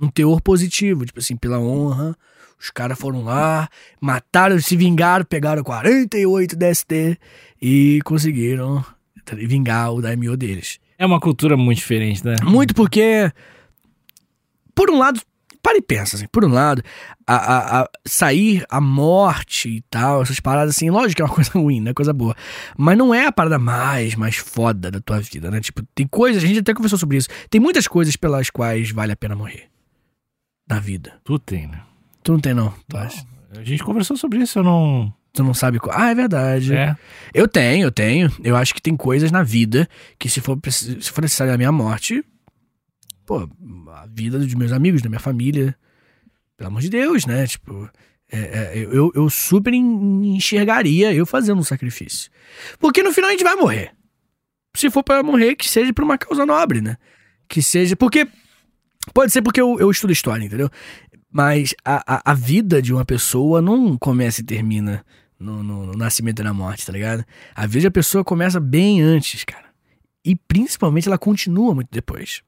um 0.00 0.08
teor 0.08 0.40
positivo, 0.40 1.04
tipo 1.06 1.18
assim, 1.18 1.36
pela 1.36 1.58
honra. 1.58 2.16
Os 2.58 2.70
caras 2.70 2.98
foram 2.98 3.22
lá, 3.22 3.68
mataram, 4.00 4.58
se 4.60 4.76
vingaram, 4.76 5.24
pegaram 5.26 5.62
48 5.62 6.56
DST 6.56 7.18
e 7.60 8.00
conseguiram 8.02 8.82
vingar 9.32 9.92
o 9.92 10.00
daimyo 10.00 10.36
deles. 10.38 10.78
É 10.98 11.04
uma 11.04 11.20
cultura 11.20 11.54
muito 11.56 11.78
diferente, 11.78 12.24
né? 12.24 12.36
Muito 12.42 12.74
porque, 12.74 13.30
por 14.74 14.90
um 14.90 14.98
lado, 14.98 15.20
para 15.62 15.76
e 15.76 15.82
pensa, 15.82 16.16
assim, 16.16 16.26
por 16.28 16.44
um 16.44 16.48
lado, 16.48 16.82
a, 17.26 17.34
a- 17.34 17.82
a 17.82 17.88
sair 18.06 18.64
a 18.70 18.80
morte 18.80 19.68
e 19.68 19.80
tal, 19.90 20.22
essas 20.22 20.40
paradas 20.40 20.76
assim, 20.76 20.88
lógico 20.88 21.16
que 21.16 21.22
é 21.22 21.24
uma 21.26 21.34
coisa 21.34 21.50
ruim, 21.52 21.80
não 21.80 21.90
é 21.90 21.94
coisa 21.94 22.12
boa. 22.14 22.34
Mas 22.78 22.96
não 22.96 23.14
é 23.14 23.26
a 23.26 23.32
parada 23.32 23.58
mais, 23.58 24.14
mais 24.14 24.36
foda 24.36 24.90
da 24.90 25.00
tua 25.00 25.20
vida, 25.20 25.50
né? 25.50 25.60
Tipo, 25.60 25.82
tem 25.94 26.06
coisas, 26.06 26.42
a 26.42 26.46
gente 26.46 26.60
até 26.60 26.72
conversou 26.72 26.98
sobre 26.98 27.18
isso, 27.18 27.28
tem 27.50 27.60
muitas 27.60 27.86
coisas 27.86 28.16
pelas 28.16 28.48
quais 28.48 28.90
vale 28.92 29.12
a 29.12 29.16
pena 29.16 29.34
morrer. 29.36 29.64
Na 30.68 30.78
vida. 30.80 31.20
Tu 31.24 31.38
tem, 31.38 31.66
né? 31.66 31.80
Tu 32.22 32.32
não 32.32 32.40
tem, 32.40 32.54
não, 32.54 32.72
tu 32.88 32.96
acha? 32.96 33.24
A 33.56 33.62
gente 33.62 33.82
conversou 33.84 34.16
sobre 34.16 34.38
isso, 34.40 34.58
eu 34.58 34.64
não. 34.64 35.12
Tu 35.32 35.44
não 35.44 35.54
sabe 35.54 35.78
qual. 35.78 35.96
Ah, 35.96 36.10
é 36.10 36.14
verdade. 36.14 36.74
É. 36.74 36.96
Eu 37.32 37.46
tenho, 37.46 37.84
eu 37.86 37.92
tenho. 37.92 38.32
Eu 38.42 38.56
acho 38.56 38.74
que 38.74 38.80
tem 38.82 38.96
coisas 38.96 39.30
na 39.30 39.42
vida 39.42 39.88
que 40.18 40.28
se 40.28 40.40
for, 40.40 40.58
se 40.70 41.10
for 41.12 41.20
necessário 41.22 41.52
a 41.52 41.56
minha 41.58 41.70
morte, 41.70 42.24
pô, 43.24 43.48
a 43.92 44.06
vida 44.06 44.38
dos 44.38 44.52
meus 44.54 44.72
amigos, 44.72 45.02
da 45.02 45.08
minha 45.08 45.20
família, 45.20 45.76
pelo 46.56 46.68
amor 46.68 46.80
de 46.80 46.88
Deus, 46.88 47.26
né? 47.26 47.46
Tipo, 47.46 47.88
é, 48.32 48.38
é, 48.38 48.78
eu, 48.78 49.12
eu 49.14 49.30
super 49.30 49.72
en- 49.74 50.34
enxergaria 50.36 51.12
eu 51.12 51.24
fazendo 51.26 51.58
um 51.60 51.64
sacrifício. 51.64 52.30
Porque 52.78 53.02
no 53.02 53.12
final 53.12 53.28
a 53.28 53.32
gente 53.32 53.44
vai 53.44 53.54
morrer. 53.56 53.92
Se 54.74 54.90
for 54.90 55.02
pra 55.04 55.22
morrer, 55.22 55.54
que 55.54 55.68
seja 55.68 55.92
por 55.92 56.02
uma 56.02 56.18
causa 56.18 56.44
nobre, 56.44 56.80
né? 56.80 56.96
Que 57.48 57.62
seja. 57.62 57.94
Porque. 57.94 58.26
Pode 59.14 59.32
ser 59.32 59.42
porque 59.42 59.60
eu, 59.60 59.78
eu 59.78 59.90
estudo 59.90 60.12
história, 60.12 60.44
entendeu? 60.44 60.68
Mas 61.30 61.74
a, 61.84 62.16
a, 62.16 62.30
a 62.32 62.34
vida 62.34 62.80
de 62.80 62.92
uma 62.92 63.04
pessoa 63.04 63.60
não 63.62 63.96
começa 63.96 64.40
e 64.40 64.44
termina 64.44 65.04
no, 65.38 65.62
no- 65.62 65.86
no 65.86 65.92
nascimento 65.94 66.40
e 66.40 66.44
na 66.44 66.52
morte, 66.54 66.86
tá 66.86 66.92
ligado? 66.92 67.24
A 67.54 67.66
vida 67.66 67.84
da 67.86 67.90
pessoa 67.90 68.24
começa 68.24 68.58
bem 68.58 69.02
antes, 69.02 69.44
cara. 69.44 69.66
E 70.24 70.34
principalmente 70.34 71.08
ela 71.08 71.18
continua 71.18 71.74
muito 71.74 71.88
depois. 71.90 72.42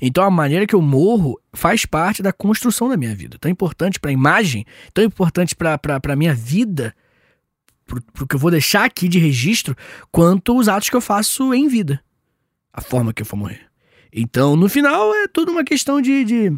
Então 0.00 0.24
a 0.24 0.30
maneira 0.30 0.66
que 0.66 0.74
eu 0.74 0.82
morro 0.82 1.40
faz 1.52 1.84
parte 1.86 2.22
da 2.22 2.32
construção 2.32 2.88
da 2.88 2.96
minha 2.96 3.14
vida. 3.14 3.38
Tão 3.40 3.50
importante 3.50 3.98
pra 4.00 4.10
imagem, 4.12 4.64
tão 4.92 5.04
importante 5.04 5.54
pra, 5.54 5.78
pra 5.78 6.16
minha 6.16 6.34
vida, 6.34 6.94
pro 7.86 8.26
que 8.26 8.34
eu 8.34 8.38
vou 8.38 8.50
deixar 8.50 8.84
aqui 8.84 9.08
de 9.08 9.18
registro, 9.18 9.76
quanto 10.10 10.56
os 10.58 10.68
atos 10.68 10.88
que 10.90 10.96
eu 10.96 11.00
faço 11.00 11.52
em 11.54 11.68
vida. 11.68 12.02
A 12.72 12.80
forma 12.80 13.12
que 13.12 13.22
eu 13.22 13.26
for 13.26 13.36
morrer. 13.36 13.66
Então, 14.14 14.54
no 14.54 14.68
final, 14.68 15.12
é 15.14 15.26
tudo 15.26 15.50
uma 15.50 15.64
questão 15.64 16.00
de, 16.00 16.24
de, 16.24 16.52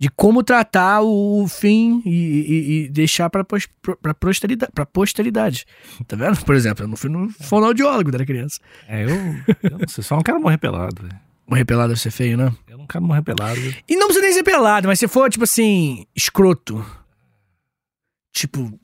de 0.00 0.10
como 0.10 0.42
tratar 0.42 1.00
o 1.02 1.46
fim 1.48 2.02
e, 2.04 2.10
e- 2.10 2.72
e 2.84 2.88
deixar 2.88 3.30
pra, 3.30 3.44
pos- 3.44 3.68
pra, 4.02 4.12
posteridade, 4.12 4.72
pra 4.72 4.84
posteridade. 4.84 5.64
Tá 6.08 6.16
vendo? 6.16 6.44
Por 6.44 6.54
exemplo, 6.56 6.84
eu 6.84 6.88
não 6.88 6.96
fui 6.96 7.08
no 7.08 7.30
fonoaudiólogo 7.30 8.12
era 8.12 8.26
criança. 8.26 8.58
É, 8.88 9.04
eu, 9.04 9.08
eu 9.62 9.78
não 9.78 9.86
sei, 9.88 10.02
só 10.02 10.16
não 10.16 10.22
quero 10.24 10.40
morrer 10.40 10.58
pelado. 10.58 11.08
Morrer 11.46 11.64
pelado 11.64 11.90
deve 11.90 12.00
ser 12.00 12.10
feio, 12.10 12.36
né? 12.36 12.52
Eu 12.66 12.76
não 12.78 12.86
quero 12.88 13.04
morrer 13.04 13.22
pelado. 13.22 13.60
E 13.88 13.94
não 13.94 14.06
precisa 14.08 14.24
nem 14.26 14.34
ser 14.34 14.42
pelado, 14.42 14.88
mas 14.88 14.98
se 14.98 15.06
for, 15.06 15.30
tipo 15.30 15.44
assim, 15.44 16.04
escroto. 16.16 16.84
Tipo, 18.32 18.78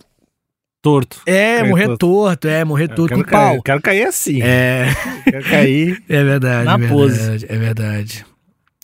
Torto. 0.83 1.23
é, 1.27 1.59
Cair 1.61 1.69
morrer 1.71 1.85
torto. 1.87 1.99
torto, 1.99 2.49
é, 2.49 2.65
morrer 2.65 2.89
torto 2.89 3.15
com 3.15 3.23
pau. 3.23 3.31
cair, 3.53 3.63
quero 3.63 3.81
cair 3.81 4.03
assim. 4.05 4.43
É, 4.43 4.87
Quero 5.25 5.45
cair. 5.45 6.03
é 6.11 6.25
verdade. 6.25 6.65
Na 6.65 6.75
é 6.85 6.89
pose. 6.89 7.17
verdade, 7.19 7.47
É 7.49 7.57
verdade. 7.57 8.27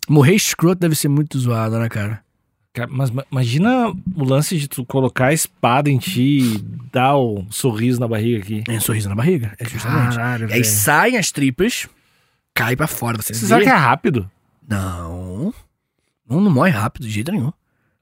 Morrer 0.08 0.34
escroto 0.34 0.80
deve 0.80 0.94
ser 0.94 1.08
muito 1.08 1.38
zoado, 1.38 1.78
né, 1.78 1.88
cara? 1.88 2.22
Mas 2.88 3.10
ma- 3.10 3.24
imagina 3.32 3.88
o 4.14 4.24
lance 4.24 4.56
de 4.56 4.68
tu 4.68 4.84
colocar 4.84 5.26
a 5.26 5.32
espada 5.32 5.90
em 5.90 5.98
ti 5.98 6.38
e 6.54 6.58
dar 6.92 7.16
o 7.16 7.44
sorriso 7.50 7.98
na 7.98 8.06
barriga 8.06 8.38
aqui. 8.38 8.62
É 8.68 8.72
um 8.74 8.80
sorriso 8.80 9.08
na 9.08 9.16
barriga, 9.16 9.52
é 9.58 9.64
justamente. 9.68 10.14
Caralho, 10.14 10.48
e 10.48 10.52
aí 10.52 10.62
saem 10.64 11.16
as 11.16 11.32
tripas, 11.32 11.88
cai 12.54 12.76
pra 12.76 12.86
fora. 12.86 13.20
Você, 13.20 13.34
Você 13.34 13.46
sabe 13.46 13.64
que 13.64 13.68
é 13.68 13.74
rápido? 13.74 14.30
Não. 14.68 15.52
Não, 16.30 16.40
não 16.40 16.50
morre 16.52 16.70
rápido 16.70 17.06
de 17.08 17.10
jeito 17.12 17.32
nenhum. 17.32 17.52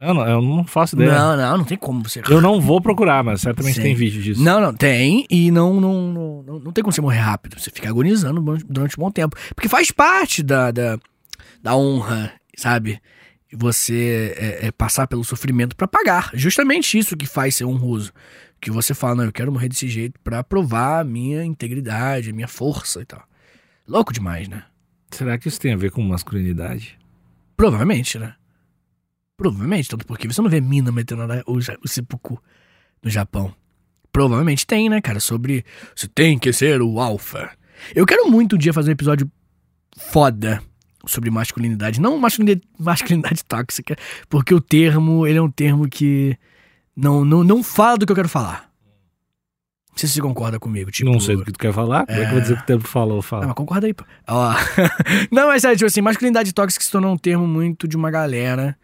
Eu 0.07 0.15
não, 0.15 0.29
eu 0.29 0.41
não 0.43 0.65
faço 0.65 0.95
ideia. 0.95 1.13
Não, 1.13 1.37
não, 1.37 1.59
não 1.59 1.65
tem 1.65 1.77
como 1.77 2.03
você. 2.03 2.23
Eu 2.29 2.41
não 2.41 2.61
vou 2.61 2.81
procurar, 2.81 3.25
mas 3.25 3.41
certamente 3.41 3.75
Sim. 3.75 3.83
tem 3.83 3.95
vídeo 3.95 4.23
disso. 4.23 4.43
Não, 4.43 4.61
não, 4.61 4.73
tem. 4.75 5.27
E 5.29 5.51
não, 5.51 5.81
não, 5.81 6.13
não, 6.13 6.43
não, 6.43 6.59
não 6.61 6.73
tem 6.73 6.83
como 6.85 6.93
você 6.93 7.01
morrer 7.01 7.19
rápido. 7.19 7.59
Você 7.59 7.71
fica 7.71 7.89
agonizando 7.89 8.41
durante- 8.69 8.99
um 8.99 9.03
bom 9.03 9.11
tempo. 9.11 9.37
Porque 9.55 9.69
faz 9.69 9.91
parte 9.91 10.43
da, 10.43 10.71
da, 10.71 10.99
da 11.63 11.77
honra, 11.77 12.33
sabe? 12.57 13.01
Você 13.53 14.35
é, 14.39 14.67
é, 14.67 14.71
passar 14.73 15.07
pelo 15.07 15.25
sofrimento 15.25 15.75
pra 15.77 15.89
pagar. 15.89 16.31
Justamente 16.35 16.99
isso 16.99 17.17
que 17.17 17.27
faz 17.27 17.57
ser 17.57 17.65
honroso. 17.65 18.13
Que 18.61 18.71
você 18.71 18.95
fala, 18.95 19.17
não, 19.17 19.25
eu 19.25 19.33
quero 19.33 19.53
morrer 19.53 19.69
desse 19.69 19.89
jeito 19.89 20.19
pra 20.23 20.43
provar 20.43 21.01
a 21.01 21.05
minha 21.05 21.45
integridade, 21.45 22.31
a 22.31 22.33
minha 22.33 22.49
força 22.49 23.01
e 23.03 23.05
tal. 23.05 23.23
Louco 23.87 24.13
demais, 24.13 24.49
né? 24.49 24.63
Será 25.11 25.37
que 25.39 25.49
isso 25.49 25.61
tem 25.61 25.73
a 25.73 25.77
ver 25.77 25.91
com 25.91 26.03
masculinidade? 26.03 26.99
Provavelmente, 27.57 28.19
né? 28.19 28.35
Provavelmente, 29.37 29.89
tanto 29.89 30.07
porque 30.07 30.27
você 30.27 30.41
não 30.41 30.49
vê 30.49 30.61
mina 30.61 30.91
metendo 30.91 31.23
o, 31.47 31.59
o 31.59 31.89
seppuku 31.89 32.43
no 33.03 33.11
Japão. 33.11 33.55
Provavelmente 34.11 34.67
tem, 34.67 34.89
né, 34.89 35.01
cara? 35.01 35.21
Sobre 35.21 35.65
você 35.95 36.09
tem 36.09 36.39
que 36.39 36.53
ser 36.53 36.81
o 36.81 36.99
alfa. 37.01 37.51
Eu 37.95 38.07
quero 38.07 38.31
muito 38.31 38.57
um 38.57 38.59
dia 38.59 38.73
fazer 38.73 38.91
um 38.91 38.93
episódio 38.93 39.31
foda 39.97 40.63
sobre 41.07 41.31
masculinidade. 41.31 42.01
Não 42.01 42.19
masculinidade, 42.19 42.67
masculinidade 42.79 43.45
tóxica, 43.45 43.97
porque 44.29 44.55
o 44.55 44.61
termo, 44.61 45.27
ele 45.27 45.39
é 45.39 45.43
um 45.43 45.51
termo 45.51 45.89
que 45.89 46.37
não, 46.97 47.25
não, 47.25 47.45
não 47.45 47.63
fala 47.63 47.99
do 47.99 48.07
que 48.07 48.13
eu 48.13 48.17
quero 48.17 48.29
falar. 48.29 48.71
Não 49.91 49.99
sei 50.01 50.09
se 50.09 50.15
você 50.17 50.21
concorda 50.21 50.59
comigo. 50.59 50.91
Tipo, 50.91 51.11
não 51.11 51.21
sei 51.21 51.37
do 51.37 51.45
que 51.45 51.53
tu 51.53 51.59
quer 51.59 51.73
falar. 51.73 52.07
Como 52.07 52.19
é 52.19 52.23
que 52.23 52.27
eu 52.27 52.33
vou 52.33 52.41
dizer 52.41 52.57
que 52.57 52.63
o 52.63 52.67
tempo 52.67 52.87
falou? 52.87 53.23
Fala. 53.23 53.47
mas 53.47 53.55
concorda 53.55 53.87
aí, 53.87 53.95
pô. 53.95 54.05
Ó. 54.29 54.55
não, 55.33 55.49
mas 55.49 55.63
sério, 55.63 55.77
tipo 55.77 55.87
assim, 55.87 56.03
masculinidade 56.03 56.53
tóxica 56.53 56.85
se 56.85 56.91
tornou 56.91 57.13
um 57.13 57.17
termo 57.17 57.47
muito 57.47 57.89
de 57.89 57.97
uma 57.97 58.11
galera. 58.11 58.77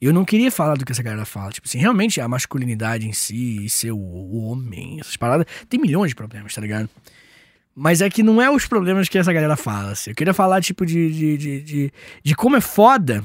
Eu 0.00 0.14
não 0.14 0.24
queria 0.24 0.50
falar 0.50 0.76
do 0.76 0.84
que 0.84 0.92
essa 0.92 1.02
galera 1.02 1.26
fala. 1.26 1.52
Tipo 1.52 1.68
assim, 1.68 1.78
realmente 1.78 2.20
a 2.20 2.26
masculinidade 2.26 3.06
em 3.06 3.12
si, 3.12 3.66
e 3.66 3.70
ser 3.70 3.92
o, 3.92 4.36
homem, 4.44 4.98
essas 4.98 5.16
paradas, 5.16 5.46
tem 5.68 5.78
milhões 5.78 6.10
de 6.10 6.14
problemas, 6.14 6.54
tá 6.54 6.60
ligado? 6.60 6.88
Mas 7.74 8.00
é 8.00 8.08
que 8.08 8.22
não 8.22 8.40
é 8.40 8.50
os 8.50 8.66
problemas 8.66 9.08
que 9.08 9.18
essa 9.18 9.32
galera 9.32 9.56
fala. 9.56 9.92
Assim. 9.92 10.10
Eu 10.10 10.16
queria 10.16 10.32
falar, 10.32 10.62
tipo, 10.62 10.86
de, 10.86 11.12
de, 11.12 11.36
de, 11.36 11.62
de, 11.62 11.92
de 12.22 12.34
como 12.34 12.56
é 12.56 12.60
foda. 12.60 13.24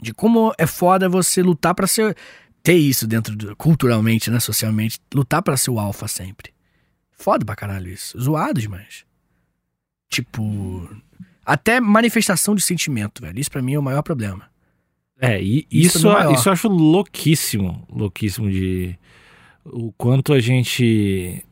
De 0.00 0.14
como 0.14 0.52
é 0.58 0.66
foda 0.66 1.08
você 1.08 1.42
lutar 1.42 1.74
pra 1.74 1.86
ser. 1.86 2.16
Ter 2.62 2.74
isso 2.74 3.06
dentro 3.06 3.36
do, 3.36 3.54
culturalmente, 3.54 4.30
né? 4.30 4.40
Socialmente. 4.40 4.98
Lutar 5.14 5.42
pra 5.42 5.56
ser 5.56 5.70
o 5.70 5.78
alfa 5.78 6.08
sempre. 6.08 6.52
Foda 7.12 7.44
pra 7.44 7.54
caralho 7.54 7.88
isso. 7.88 8.18
Zoado 8.18 8.60
demais. 8.60 9.04
Tipo. 10.08 10.88
Até 11.44 11.80
manifestação 11.80 12.54
de 12.54 12.62
sentimento, 12.62 13.22
velho. 13.22 13.38
Isso 13.38 13.50
pra 13.50 13.62
mim 13.62 13.74
é 13.74 13.78
o 13.78 13.82
maior 13.82 14.02
problema. 14.02 14.50
É, 15.20 15.42
e 15.42 15.66
Isso 15.70 15.98
isso, 15.98 16.08
é 16.08 16.12
maior. 16.12 16.34
isso 16.34 16.48
eu 16.48 16.52
acho 16.52 16.68
louquíssimo. 16.68 17.86
Louquíssimo 17.90 18.50
de. 18.50 18.98
O 19.64 19.92
quanto 19.92 20.32
a 20.32 20.40
gente. 20.40 21.44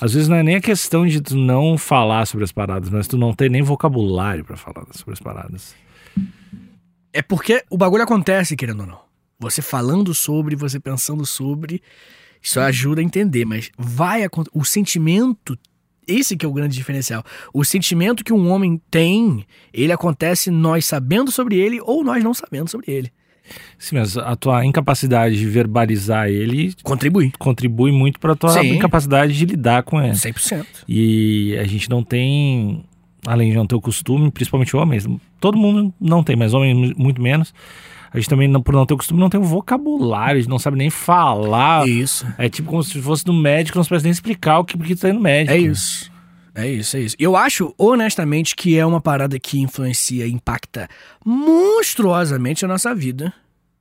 Às 0.00 0.12
vezes 0.14 0.28
não 0.28 0.36
é 0.36 0.42
nem 0.42 0.56
a 0.56 0.60
questão 0.60 1.06
de 1.06 1.20
tu 1.20 1.36
não 1.36 1.78
falar 1.78 2.26
sobre 2.26 2.44
as 2.44 2.50
paradas, 2.52 2.90
mas 2.90 3.06
tu 3.06 3.16
não 3.16 3.32
ter 3.32 3.50
nem 3.50 3.62
vocabulário 3.62 4.44
pra 4.44 4.56
falar 4.56 4.86
sobre 4.92 5.12
as 5.12 5.20
paradas. 5.20 5.74
É 7.12 7.22
porque 7.22 7.64
o 7.70 7.76
bagulho 7.76 8.02
acontece, 8.02 8.56
querendo 8.56 8.80
ou 8.80 8.86
não. 8.86 9.00
Você 9.38 9.62
falando 9.62 10.12
sobre, 10.14 10.56
você 10.56 10.80
pensando 10.80 11.24
sobre, 11.24 11.80
isso 12.42 12.58
ajuda 12.58 13.00
a 13.00 13.04
entender, 13.04 13.44
mas 13.44 13.70
vai 13.78 14.24
acontecer. 14.24 14.58
O 14.58 14.64
sentimento, 14.64 15.56
esse 16.08 16.36
que 16.36 16.44
é 16.44 16.48
o 16.48 16.52
grande 16.52 16.74
diferencial. 16.74 17.22
O 17.52 17.64
sentimento 17.64 18.24
que 18.24 18.32
um 18.32 18.50
homem 18.50 18.80
tem, 18.90 19.44
ele 19.72 19.92
acontece 19.92 20.50
nós 20.50 20.84
sabendo 20.86 21.30
sobre 21.30 21.56
ele 21.56 21.80
ou 21.82 22.02
nós 22.02 22.24
não 22.24 22.32
sabendo 22.34 22.68
sobre 22.70 22.90
ele. 22.90 23.12
Sim, 23.78 23.96
mas 23.96 24.16
a 24.18 24.36
tua 24.36 24.64
incapacidade 24.66 25.38
de 25.38 25.46
verbalizar 25.46 26.28
ele 26.28 26.74
Contribui. 26.82 27.32
contribui 27.38 27.90
muito 27.92 28.20
pra 28.20 28.34
tua 28.34 28.50
Sim. 28.50 28.74
incapacidade 28.74 29.32
de 29.32 29.46
lidar 29.46 29.84
com 29.84 30.00
ele. 30.02 30.12
100%. 30.14 30.66
E 30.86 31.56
a 31.58 31.64
gente 31.64 31.88
não 31.88 32.02
tem, 32.04 32.84
além 33.28 33.50
de 33.50 33.56
não 33.56 33.66
ter 33.66 33.74
o 33.74 33.80
costume, 33.80 34.30
principalmente 34.30 34.76
homens, 34.76 35.06
todo 35.40 35.56
mundo 35.58 35.92
não 36.00 36.22
tem, 36.24 36.34
mas 36.36 36.54
homens 36.54 36.94
muito 36.96 37.20
menos. 37.22 37.52
A 38.12 38.16
gente 38.18 38.28
também, 38.30 38.48
não- 38.48 38.62
por 38.62 38.72
não 38.74 38.86
ter 38.86 38.94
o 38.94 38.96
costume, 38.96 39.20
não 39.20 39.28
tem 39.28 39.38
o 39.38 39.44
vocabulário, 39.44 40.38
a 40.38 40.40
gente 40.40 40.48
não 40.50 40.58
sabe 40.58 40.78
nem 40.78 40.88
falar. 40.90 41.86
Isso. 41.86 42.26
É 42.38 42.48
tipo 42.48 42.70
como 42.70 42.82
se 42.82 43.00
fosse 43.02 43.26
no 43.26 43.34
médico, 43.34 43.76
não 43.76 43.84
se 43.84 43.92
nem 44.02 44.10
explicar 44.10 44.58
o 44.60 44.64
que 44.64 44.76
tu 44.78 44.96
tá 45.00 45.08
indo 45.10 45.16
no 45.16 45.20
médico. 45.22 45.52
É 45.54 45.58
isso. 45.58 46.10
É 46.54 46.66
isso, 46.66 46.96
é 46.96 47.00
isso. 47.00 47.16
Eu 47.20 47.36
acho, 47.36 47.72
honestamente, 47.78 48.56
que 48.56 48.76
é 48.76 48.84
uma 48.84 49.00
parada 49.00 49.38
que 49.38 49.60
influencia, 49.60 50.26
impacta 50.26 50.88
monstruosamente 51.24 52.64
a 52.64 52.68
nossa 52.68 52.94
vida, 52.94 53.32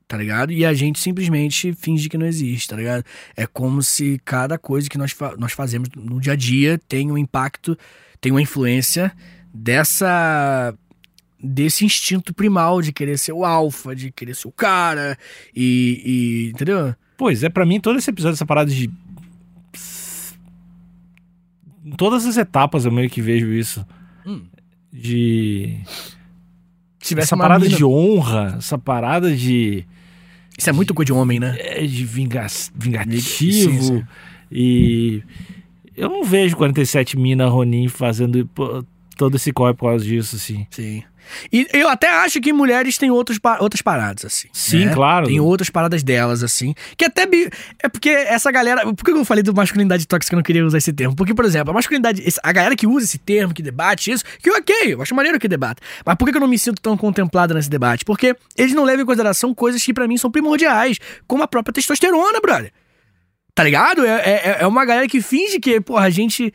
tá 0.07 0.17
ligado? 0.17 0.51
E 0.51 0.63
a 0.65 0.73
gente 0.73 0.99
simplesmente 0.99 1.73
finge 1.73 2.07
que 2.09 2.17
não 2.17 2.25
existe, 2.25 2.67
tá 2.67 2.75
ligado? 2.75 3.03
É 3.35 3.47
como 3.47 3.81
se 3.81 4.21
cada 4.23 4.57
coisa 4.57 4.89
que 4.89 4.97
nós, 4.97 5.11
fa- 5.11 5.35
nós 5.37 5.53
fazemos 5.53 5.89
no 5.95 6.19
dia 6.21 6.33
a 6.33 6.35
dia 6.35 6.79
tem 6.87 7.11
um 7.11 7.17
impacto, 7.17 7.77
tem 8.21 8.31
uma 8.31 8.41
influência 8.41 9.11
dessa. 9.61 10.73
desse 11.41 11.85
instinto 11.85 12.33
primal 12.33 12.81
de 12.81 12.91
querer 12.91 13.17
ser 13.17 13.31
o 13.33 13.43
alfa, 13.45 13.95
de 13.95 14.11
querer 14.11 14.35
ser 14.35 14.47
o 14.47 14.51
cara, 14.51 15.17
e. 15.55 16.01
e 16.05 16.49
entendeu? 16.53 16.95
Pois 17.17 17.43
é, 17.43 17.49
pra 17.49 17.65
mim, 17.65 17.79
todo 17.79 17.97
esse 17.97 18.09
episódio, 18.09 18.35
essa 18.35 18.45
parada 18.45 18.69
de. 18.69 18.89
Em 21.85 21.91
todas 21.91 22.25
as 22.25 22.37
etapas 22.37 22.85
eu 22.85 22.91
meio 22.91 23.09
que 23.09 23.21
vejo 23.21 23.47
isso. 23.47 23.85
Hum. 24.25 24.43
De. 24.91 25.77
Essa 27.15 27.37
parada 27.37 27.63
mina- 27.63 27.77
de 27.77 27.85
honra, 27.85 28.55
essa 28.57 28.77
parada 28.77 29.33
de. 29.35 29.85
Isso 30.57 30.69
é 30.69 30.73
muito 30.73 30.93
coisa 30.93 31.05
de 31.05 31.13
homem, 31.13 31.39
né? 31.39 31.55
é, 31.59 31.85
de 31.85 32.03
vinga- 32.03 32.47
vingativo. 32.75 33.21
Sim, 33.21 33.81
sim. 33.81 34.03
E 34.51 35.23
eu 35.95 36.09
não 36.09 36.23
vejo 36.23 36.57
47 36.57 37.17
Mina 37.17 37.47
Ronin 37.47 37.87
fazendo 37.87 38.49
todo 39.18 39.36
esse 39.36 39.51
corre 39.51 39.74
por 39.74 39.89
causa 39.89 40.05
disso, 40.05 40.36
assim. 40.36 40.65
Sim. 40.72 41.03
E 41.51 41.68
eu 41.74 41.89
até 41.89 42.09
acho 42.09 42.39
que 42.39 42.53
mulheres 42.53 42.97
têm 42.97 43.11
outros, 43.11 43.38
outras 43.59 43.82
paradas, 43.82 44.24
assim. 44.24 44.47
Sim, 44.53 44.86
né? 44.86 44.93
claro. 44.93 45.28
Tem 45.28 45.41
outras 45.41 45.70
paradas 45.70 46.01
delas, 46.01 46.41
assim. 46.41 46.74
Que 46.95 47.03
até. 47.03 47.26
bi- 47.26 47.49
É 47.84 47.89
porque 47.89 48.07
essa 48.09 48.49
galera. 48.49 48.86
Por 48.93 49.03
que 49.03 49.11
eu 49.11 49.26
falei 49.26 49.43
do 49.43 49.53
masculinidade 49.53 50.07
tóxica? 50.07 50.34
Eu 50.36 50.38
não 50.38 50.43
queria 50.43 50.65
usar 50.65 50.78
esse 50.78 50.93
termo. 50.93 51.13
Porque, 51.18 51.34
por 51.34 51.43
exemplo, 51.43 51.72
a 51.72 51.74
masculinidade. 51.74 52.24
A 52.41 52.51
galera 52.53 52.78
que 52.78 52.88
usa 52.88 53.03
esse 53.05 53.18
termo, 53.18 53.53
que 53.53 53.61
debate 53.61 54.09
isso, 54.09 54.24
que 54.41 54.49
ok, 54.49 54.93
eu 54.93 55.01
acho 55.01 55.13
maneiro 55.13 55.38
que 55.38 55.49
debate. 55.49 55.82
Mas 56.05 56.15
por 56.15 56.30
que 56.30 56.38
eu 56.38 56.39
não 56.39 56.47
me 56.47 56.57
sinto 56.57 56.82
tão 56.82 56.95
contemplado 56.95 57.53
nesse 57.53 57.70
debate? 57.70 58.05
Porque 58.05 58.34
eles 58.57 58.74
não 58.74 58.86
levam 58.86 59.03
em 59.03 59.05
consideração 59.05 59.53
coisas 59.53 59.84
que 59.84 59.93
pra 59.93 60.07
mim 60.07 60.15
são 60.15 60.32
primordiais, 60.32 60.97
como 61.28 61.43
a 61.43 61.47
própria 61.47 61.74
testosterona, 61.74 62.39
brother. 62.39 62.72
Tá 63.53 63.63
ligado? 63.63 64.05
É, 64.05 64.11
é, 64.22 64.57
é 64.61 64.68
uma 64.68 64.86
galera 64.86 65.07
que 65.09 65.20
finge 65.22 65.59
que, 65.59 65.82
porra, 65.82 66.05
a 66.05 66.09
gente 66.09 66.53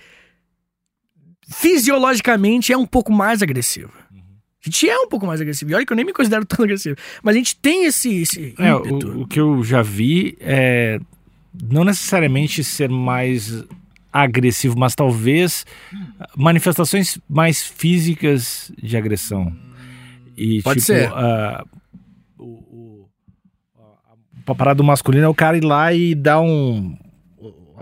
fisiologicamente 1.52 2.72
é 2.72 2.76
um 2.76 2.86
pouco 2.86 3.12
mais 3.12 3.42
agressivo. 3.42 3.92
A 4.10 4.68
gente 4.68 4.88
é 4.88 4.96
um 4.98 5.08
pouco 5.08 5.26
mais 5.26 5.40
agressivo. 5.40 5.72
E 5.72 5.74
olha 5.74 5.84
que 5.84 5.92
eu 5.92 5.96
nem 5.96 6.04
me 6.06 6.12
considero 6.12 6.44
tão 6.46 6.64
agressivo. 6.64 6.96
Mas 7.22 7.34
a 7.34 7.38
gente 7.38 7.56
tem 7.56 7.84
esse, 7.84 8.22
esse 8.22 8.54
É, 8.58 8.72
o, 8.74 9.22
o 9.22 9.26
que 9.26 9.40
eu 9.40 9.62
já 9.64 9.82
vi 9.82 10.36
é 10.40 11.00
não 11.70 11.84
necessariamente 11.84 12.62
ser 12.64 12.88
mais 12.88 13.64
agressivo, 14.12 14.78
mas 14.78 14.94
talvez 14.94 15.66
manifestações 16.36 17.18
mais 17.28 17.62
físicas 17.62 18.70
de 18.80 18.96
agressão. 18.96 19.52
E, 20.36 20.62
Pode 20.62 20.80
tipo, 20.80 20.86
ser. 20.92 21.08
ah, 21.12 21.64
o, 22.38 22.44
o- 22.44 23.08
a 24.46 24.54
parada 24.54 24.76
do 24.76 24.84
masculino 24.84 25.24
é 25.24 25.28
o 25.28 25.34
cara 25.34 25.56
ir 25.56 25.64
lá 25.64 25.92
e 25.92 26.14
dar 26.14 26.40
um. 26.40 26.96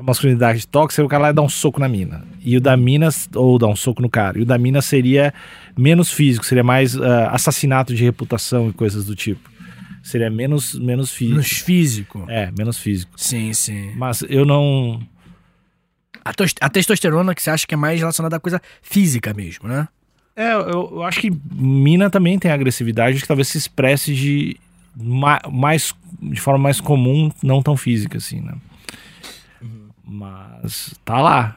Masculinidade 0.03 0.67
tóxica 0.67 1.03
é 1.03 1.05
o 1.05 1.09
cara 1.09 1.25
lá 1.25 1.33
dar 1.33 1.43
um 1.43 1.49
soco 1.49 1.81
na 1.81 1.89
mina. 1.89 2.25
E 2.43 2.57
o 2.57 2.61
da 2.61 2.77
mina, 2.77 3.09
ou 3.35 3.59
dar 3.59 3.67
um 3.69 3.77
soco 3.77 4.01
no 4.03 4.09
cara. 4.11 4.39
E 4.39 4.43
o 4.43 4.47
da 4.47 4.57
mina 4.59 4.81
seria 4.83 5.33
menos 5.77 6.11
físico, 6.11 6.45
seria 6.45 6.65
mais 6.65 6.97
ah, 7.01 7.31
assassinato 7.31 7.95
de 7.95 8.03
reputação 8.05 8.69
e 8.69 8.73
coisas 8.73 9.05
do 9.07 9.15
tipo. 9.15 9.51
Seria 10.03 10.31
menos, 10.31 10.75
menos 10.79 11.13
físico. 11.13 11.37
Nos 11.37 11.49
físico. 11.51 12.25
É, 12.29 12.51
menos 12.57 12.79
físico. 12.79 13.13
Sim, 13.17 13.53
sim. 13.53 13.93
Mas 13.97 14.23
eu 14.29 14.45
não. 14.47 15.01
A, 16.25 16.33
a 16.61 16.69
testosterona 16.71 17.35
que 17.35 17.43
você 17.43 17.51
acha 17.51 17.67
que 17.67 17.75
é 17.75 17.77
mais 17.77 17.99
relacionada 18.01 18.37
à 18.37 18.41
coisa 18.41 18.61
física 18.83 19.33
mesmo, 19.35 19.69
né? 19.69 19.89
É, 20.37 20.55
eu, 20.55 20.63
eu 20.93 21.03
acho 21.03 21.21
que 21.21 21.31
mina 21.53 22.09
também 22.09 22.39
tem 22.39 22.51
agressividade 22.51 23.21
que 23.21 23.27
talvez 23.29 23.49
se 23.49 23.59
expresse 23.59 24.15
de 24.15 24.57
ma- 24.97 25.41
mais 25.51 25.95
de 26.23 26.41
forma 26.41 26.59
mais 26.59 26.81
comum, 26.81 27.31
não 27.43 27.63
tão 27.63 27.77
física 27.77 28.17
assim, 28.19 28.41
né? 28.41 28.55
Mas 30.13 30.93
tá 31.05 31.21
lá. 31.21 31.57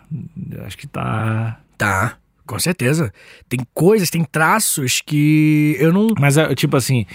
Eu 0.51 0.63
acho 0.65 0.77
que 0.77 0.85
tá. 0.87 1.59
Tá. 1.77 2.17
Com 2.45 2.59
certeza. 2.59 3.11
Tem 3.49 3.59
coisas, 3.73 4.09
tem 4.09 4.23
traços 4.23 5.01
que 5.01 5.75
eu 5.79 5.91
não. 5.91 6.09
Mas, 6.19 6.37
é, 6.37 6.53
tipo 6.53 6.75
assim, 6.77 7.05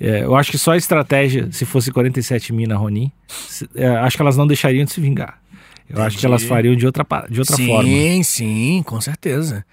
é, 0.00 0.22
eu 0.22 0.36
acho 0.36 0.50
que 0.50 0.58
só 0.58 0.72
a 0.72 0.76
estratégia, 0.76 1.48
se 1.50 1.64
fosse 1.64 1.90
47 1.90 2.52
mina 2.52 2.76
Ronin, 2.76 3.10
se- 3.26 3.68
é, 3.74 3.88
acho 3.88 4.16
que 4.16 4.22
elas 4.22 4.36
não 4.36 4.46
deixariam 4.46 4.84
de 4.84 4.92
se 4.92 5.00
vingar. 5.00 5.40
Eu 5.88 6.02
acho 6.02 6.18
que 6.18 6.26
elas 6.26 6.42
Entendi. 6.42 6.48
fariam 6.54 6.76
de 6.76 6.84
outra, 6.86 7.04
de 7.30 7.40
outra 7.40 7.56
sim, 7.56 7.66
forma. 7.68 7.88
sim, 8.24 8.82
com 8.86 9.00
certeza. 9.00 9.64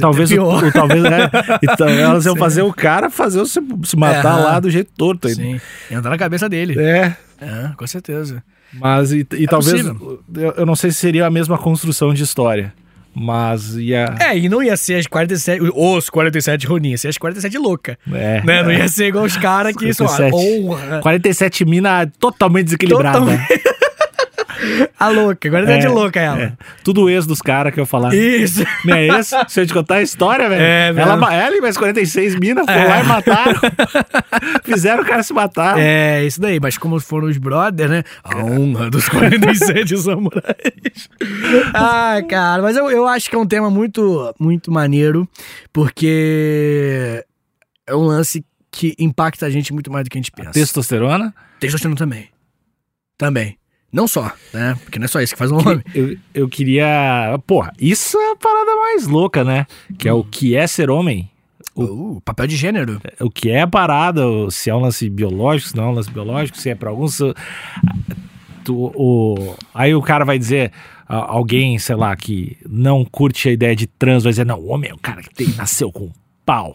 Talvez, 0.00 0.30
o, 0.32 0.42
o- 0.42 0.72
talvez 0.72 1.04
é, 1.04 1.30
então, 1.62 1.88
elas 1.88 2.26
iam 2.26 2.34
Sim. 2.34 2.40
fazer 2.40 2.62
o 2.62 2.72
cara 2.72 3.08
fazer 3.08 3.38
você 3.38 3.60
se 3.84 3.96
matar 3.96 4.34
Aham. 4.34 4.44
lá 4.44 4.60
do 4.60 4.68
jeito 4.70 4.90
torto 4.96 5.28
ainda. 5.28 5.40
Sim. 5.42 5.60
Entrar 5.90 6.10
na 6.10 6.18
cabeça 6.18 6.48
dele. 6.48 6.78
É, 6.78 7.16
É, 7.40 7.70
com 7.76 7.86
certeza. 7.86 8.42
Mas 8.72 9.12
e, 9.12 9.26
e 9.32 9.46
talvez 9.46 9.82
possível. 9.82 10.20
eu, 10.56 10.66
não 10.66 10.76
sei 10.76 10.90
se 10.90 10.98
seria 10.98 11.26
a 11.26 11.30
mesma 11.30 11.56
construção 11.58 12.12
de 12.12 12.22
história, 12.22 12.72
mas 13.14 13.74
ia 13.76 14.14
É, 14.20 14.36
e 14.38 14.48
não 14.48 14.62
ia 14.62 14.76
ser 14.76 14.94
as 14.96 15.06
47. 15.06 15.60
Os 15.74 16.08
47 16.10 16.66
Ronin, 16.66 16.90
ia 16.90 16.98
ser 16.98 17.08
as 17.08 17.18
47 17.18 17.58
louca. 17.58 17.98
é, 18.12 18.42
Né? 18.44 18.62
Não 18.62 18.70
ia 18.72 18.88
ser 18.88 19.06
igual 19.06 19.24
os 19.24 19.36
caras 19.36 19.74
que 19.74 19.92
são. 19.92 20.06
47. 20.06 20.34
Honra. 20.68 21.00
47 21.00 21.64
mina 21.64 22.06
totalmente 22.20 22.64
desequilibrada. 22.66 23.18
Totalmente. 23.18 23.62
A 24.98 25.08
louca, 25.08 25.48
47 25.50 25.86
É, 25.86 25.88
louca 25.88 26.20
ela. 26.20 26.40
é. 26.42 26.52
Tudo 26.84 27.08
ex 27.08 27.26
dos 27.26 27.40
caras 27.40 27.72
que 27.72 27.80
eu 27.80 27.86
falar. 27.86 28.14
Isso. 28.14 28.64
Minha 28.84 29.16
ex, 29.18 29.30
se 29.48 29.60
eu 29.60 29.66
te 29.66 29.72
contar 29.72 29.96
a 29.96 30.02
história, 30.02 30.48
velho. 30.48 30.60
É, 30.62 30.88
ela, 30.88 31.16
mesmo. 31.16 31.32
ela 31.32 31.56
e 31.56 31.60
mais 31.60 31.76
46 31.76 32.34
minas 32.36 32.64
foram 32.66 32.80
É. 32.80 32.88
lá 32.88 33.00
e 33.00 33.06
mataram. 33.06 33.60
Fizeram 34.64 35.02
o 35.02 35.06
cara 35.06 35.22
se 35.22 35.32
matar. 35.32 35.78
É, 35.78 36.24
isso 36.24 36.40
daí, 36.40 36.58
mas 36.60 36.76
como 36.78 36.98
foram 37.00 37.28
os 37.28 37.38
brothers, 37.38 37.90
né? 37.90 38.02
A 38.24 38.36
honra 38.38 38.90
dos 38.90 39.08
47 39.08 39.96
samurais. 39.98 41.08
ah, 41.74 42.16
cara, 42.28 42.62
mas 42.62 42.76
eu, 42.76 42.90
eu 42.90 43.06
acho 43.06 43.28
que 43.30 43.36
é 43.36 43.38
um 43.38 43.46
tema 43.46 43.70
muito, 43.70 44.34
muito 44.38 44.70
maneiro, 44.72 45.28
porque 45.72 47.24
é 47.86 47.94
um 47.94 48.02
lance 48.02 48.44
que 48.70 48.94
impacta 48.98 49.46
a 49.46 49.50
gente 49.50 49.72
muito 49.72 49.90
mais 49.90 50.04
do 50.04 50.10
que 50.10 50.18
a 50.18 50.20
gente 50.20 50.30
pensa. 50.30 50.50
Testosterona. 50.52 51.34
Testosterona 51.58 51.96
também. 51.96 52.28
Também. 53.16 53.57
Não 53.92 54.06
só, 54.06 54.30
né? 54.52 54.76
Porque 54.84 54.98
não 54.98 55.06
é 55.06 55.08
só 55.08 55.20
isso 55.20 55.32
que 55.32 55.38
faz 55.38 55.50
um 55.50 55.56
homem. 55.58 55.82
Eu, 55.94 56.16
eu 56.34 56.48
queria. 56.48 57.38
Porra, 57.46 57.72
isso 57.80 58.18
é 58.18 58.32
a 58.32 58.36
parada 58.36 58.74
mais 58.76 59.06
louca, 59.06 59.42
né? 59.44 59.66
Que 59.98 60.08
é 60.08 60.12
o 60.12 60.22
que 60.22 60.54
é 60.54 60.66
ser 60.66 60.90
homem. 60.90 61.30
Uh, 61.74 62.20
papel 62.24 62.46
de 62.48 62.56
gênero. 62.56 63.00
O 63.20 63.30
que 63.30 63.50
é 63.50 63.62
a 63.62 63.66
parada, 63.66 64.26
o- 64.26 64.50
se 64.50 64.68
é 64.68 64.74
um 64.74 64.80
lance 64.80 65.08
biológico, 65.08 65.70
se 65.70 65.76
não 65.76 65.84
é 65.84 65.86
um 65.88 65.92
lance 65.92 66.10
biológico, 66.10 66.58
se 66.58 66.68
é 66.70 66.74
pra 66.74 66.90
alguns. 66.90 67.18
tu- 68.64 68.92
o, 68.94 69.54
aí 69.72 69.94
o 69.94 70.02
cara 70.02 70.24
vai 70.24 70.38
dizer, 70.38 70.72
a- 71.08 71.32
alguém, 71.32 71.78
sei 71.78 71.96
lá, 71.96 72.14
que 72.16 72.56
não 72.68 73.04
curte 73.04 73.48
a 73.48 73.52
ideia 73.52 73.74
de 73.74 73.86
trans, 73.86 74.24
vai 74.24 74.32
dizer, 74.32 74.44
não, 74.46 74.58
o 74.58 74.68
homem 74.68 74.90
é 74.90 74.94
o 74.94 74.98
cara 74.98 75.22
que 75.22 75.30
tem- 75.34 75.54
nasceu 75.56 75.90
com 75.90 76.04
um 76.04 76.12
pau, 76.44 76.74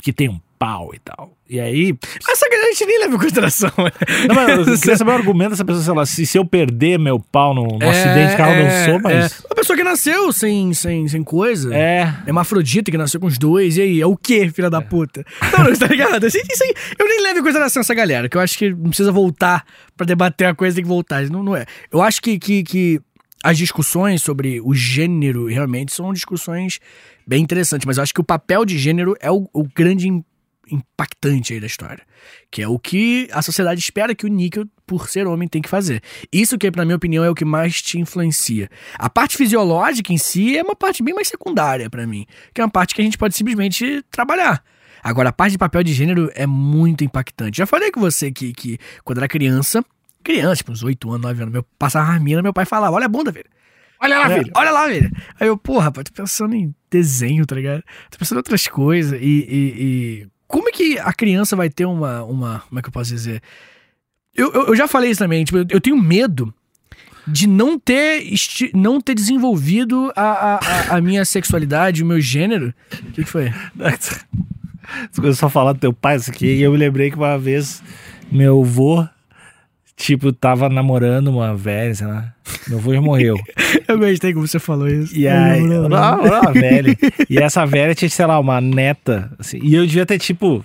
que 0.00 0.12
tem 0.12 0.28
um 0.28 0.40
pau 0.58 0.90
e 0.94 0.98
tal. 1.00 1.32
E 1.52 1.60
aí. 1.60 1.92
Que 1.92 2.54
a 2.56 2.64
gente 2.72 2.86
nem 2.86 2.98
leva 3.00 3.14
em 3.14 3.18
consideração. 3.18 3.70
né? 3.76 3.90
Não, 4.26 4.34
mas 4.34 4.66
eu 4.68 4.78
queria 4.78 4.96
saber 4.96 5.10
o 5.10 5.14
argumento 5.14 5.50
dessa 5.50 5.64
pessoa, 5.64 5.84
sei 5.84 5.94
lá, 5.94 6.06
se, 6.06 6.26
se 6.26 6.38
eu 6.38 6.44
perder 6.46 6.98
meu 6.98 7.20
pau 7.20 7.54
no, 7.54 7.66
no 7.78 7.82
É, 7.82 7.90
acidente 7.90 8.30
de 8.30 8.36
carro, 8.36 8.52
eu 8.52 8.66
é, 8.66 8.86
não 8.86 8.86
sou, 8.92 9.00
mas. 9.02 9.32
é. 9.32 9.46
Uma 9.46 9.54
pessoa 9.54 9.76
que 9.76 9.84
nasceu 9.84 10.32
sem, 10.32 10.72
sem, 10.72 11.06
sem 11.08 11.22
coisa. 11.22 11.74
É. 11.74 12.14
Hermafrodita 12.26 12.90
que 12.90 12.96
nasceu 12.96 13.20
com 13.20 13.26
os 13.26 13.36
dois, 13.36 13.76
e 13.76 13.82
aí? 13.82 14.00
É 14.00 14.06
o 14.06 14.16
quê, 14.16 14.50
filha 14.50 14.70
da 14.70 14.80
puta? 14.80 15.24
Não, 15.52 15.64
não, 15.64 15.76
tá 15.76 15.86
ligado? 15.86 16.24
Assim, 16.24 16.40
isso 16.50 16.64
aí, 16.64 16.74
eu 16.98 17.06
nem 17.06 17.22
levo 17.22 17.40
em 17.40 17.42
consideração 17.42 17.80
essa 17.80 17.94
galera, 17.94 18.28
que 18.28 18.36
eu 18.36 18.40
acho 18.40 18.56
que 18.56 18.70
não 18.70 18.88
precisa 18.88 19.12
voltar 19.12 19.64
pra 19.96 20.06
debater 20.06 20.46
a 20.46 20.54
coisa, 20.54 20.74
tem 20.74 20.84
que 20.84 20.88
voltar. 20.88 21.22
Não, 21.28 21.42
não 21.42 21.54
é. 21.54 21.66
Eu 21.92 22.00
acho 22.00 22.22
que, 22.22 22.38
que, 22.38 22.62
que 22.62 23.00
as 23.44 23.58
discussões 23.58 24.22
sobre 24.22 24.60
o 24.62 24.72
gênero 24.74 25.46
realmente 25.46 25.92
são 25.94 26.12
discussões 26.12 26.78
bem 27.26 27.42
interessantes, 27.42 27.84
mas 27.86 27.96
eu 27.98 28.02
acho 28.02 28.14
que 28.14 28.20
o 28.20 28.24
papel 28.24 28.64
de 28.64 28.78
gênero 28.78 29.14
é 29.20 29.30
o, 29.30 29.48
o 29.52 29.64
grande 29.74 30.08
impactante 30.72 31.52
aí 31.52 31.60
da 31.60 31.66
história. 31.66 32.02
Que 32.50 32.62
é 32.62 32.68
o 32.68 32.78
que 32.78 33.28
a 33.32 33.42
sociedade 33.42 33.80
espera 33.80 34.14
que 34.14 34.24
o 34.26 34.28
níquel, 34.28 34.64
por 34.86 35.08
ser 35.08 35.26
homem, 35.26 35.46
tem 35.48 35.60
que 35.62 35.68
fazer. 35.68 36.02
Isso 36.32 36.56
que, 36.58 36.70
na 36.70 36.84
minha 36.84 36.96
opinião, 36.96 37.22
é 37.24 37.30
o 37.30 37.34
que 37.34 37.44
mais 37.44 37.80
te 37.82 37.98
influencia. 37.98 38.68
A 38.94 39.08
parte 39.10 39.36
fisiológica 39.36 40.12
em 40.12 40.18
si 40.18 40.56
é 40.56 40.62
uma 40.62 40.74
parte 40.76 41.02
bem 41.02 41.14
mais 41.14 41.28
secundária 41.28 41.88
pra 41.90 42.06
mim. 42.06 42.26
Que 42.54 42.60
é 42.60 42.64
uma 42.64 42.70
parte 42.70 42.94
que 42.94 43.00
a 43.00 43.04
gente 43.04 43.18
pode 43.18 43.36
simplesmente 43.36 44.02
trabalhar. 44.10 44.62
Agora, 45.02 45.30
a 45.30 45.32
parte 45.32 45.52
de 45.52 45.58
papel 45.58 45.82
de 45.82 45.92
gênero 45.92 46.30
é 46.34 46.46
muito 46.46 47.02
impactante. 47.04 47.58
Já 47.58 47.66
falei 47.66 47.90
com 47.90 48.00
você 48.00 48.30
que, 48.30 48.52
que 48.52 48.78
quando 49.04 49.18
era 49.18 49.26
criança, 49.28 49.84
criança, 50.22 50.56
tipo 50.56 50.70
uns 50.72 50.82
8 50.84 51.10
anos, 51.10 51.22
9 51.22 51.42
anos, 51.42 51.52
meu, 51.52 51.62
passava 51.78 52.12
a 52.12 52.20
mina, 52.20 52.40
meu 52.40 52.52
pai 52.52 52.64
falava, 52.64 52.94
olha 52.94 53.06
a 53.06 53.08
bunda, 53.08 53.32
velho. 53.32 53.46
Olha 54.00 54.18
lá, 54.18 54.32
É, 54.32 54.38
filho. 54.38 54.52
Olha 54.56 54.70
lá, 54.70 54.86
velho. 54.88 55.10
Aí 55.40 55.46
eu, 55.48 55.56
porra, 55.56 55.84
rapaz, 55.84 56.04
tô 56.04 56.12
pensando 56.22 56.54
em 56.54 56.74
desenho, 56.90 57.44
tá 57.46 57.54
ligado? 57.54 57.82
Tô 58.10 58.18
pensando 58.18 58.36
em 58.38 58.40
outras 58.40 58.66
coisas. 58.68 59.20
E, 59.20 59.24
e- 59.24 59.74
e 60.22 60.26
como 60.52 60.68
é 60.68 60.72
que 60.72 60.98
a 60.98 61.12
criança 61.14 61.56
vai 61.56 61.70
ter 61.70 61.86
uma. 61.86 62.22
uma 62.24 62.60
como 62.68 62.78
é 62.78 62.82
que 62.82 62.88
eu 62.88 62.92
posso 62.92 63.10
dizer? 63.10 63.42
Eu, 64.34 64.52
eu, 64.52 64.66
eu 64.68 64.76
já 64.76 64.86
falei 64.86 65.10
isso 65.10 65.18
também. 65.18 65.44
Tipo, 65.44 65.58
eu, 65.58 65.80
tenho 65.80 65.96
medo 65.96 66.52
de 67.26 67.46
não 67.46 67.78
ter, 67.78 68.22
não 68.74 69.00
ter 69.00 69.14
desenvolvido 69.14 70.12
a, 70.14 70.22
a, 70.92 70.96
a- 70.96 71.00
minha 71.00 71.24
sexualidade, 71.24 72.02
o 72.02 72.06
meu 72.06 72.20
gênero. 72.20 72.74
O 72.92 73.12
que, 73.12 73.24
que 73.24 73.30
foi? 73.30 73.50
Você 75.10 75.20
começou 75.20 75.46
a 75.46 75.50
falar 75.50 75.72
do 75.72 75.78
teu 75.78 75.92
pai, 75.92 76.16
isso 76.16 76.30
aqui, 76.30 76.46
e 76.46 76.62
eu 76.62 76.72
me 76.72 76.76
lembrei 76.78 77.10
que 77.10 77.16
uma 77.16 77.38
vez 77.38 77.82
meu 78.30 78.60
avô, 78.62 79.06
tipo, 80.02 80.32
tava 80.32 80.68
namorando 80.68 81.28
uma 81.28 81.54
velha, 81.54 81.94
sei 81.94 82.06
lá. 82.06 82.34
Meu 82.68 82.78
avô 82.78 82.92
já 82.92 83.00
morreu. 83.00 83.36
Eu 83.86 83.98
gostei 83.98 84.32
como 84.34 84.46
você 84.46 84.58
falou 84.58 84.88
isso. 84.88 85.16
E 85.16 85.28
aí, 85.28 85.62
uma 85.62 86.52
velha. 86.52 86.96
E 87.30 87.38
essa 87.38 87.64
velha 87.64 87.94
tinha, 87.94 88.08
sei 88.08 88.26
lá, 88.26 88.38
uma 88.38 88.60
neta, 88.60 89.32
assim, 89.38 89.58
e 89.62 89.74
eu 89.74 89.86
devia 89.86 90.04
ter, 90.04 90.18
tipo, 90.18 90.64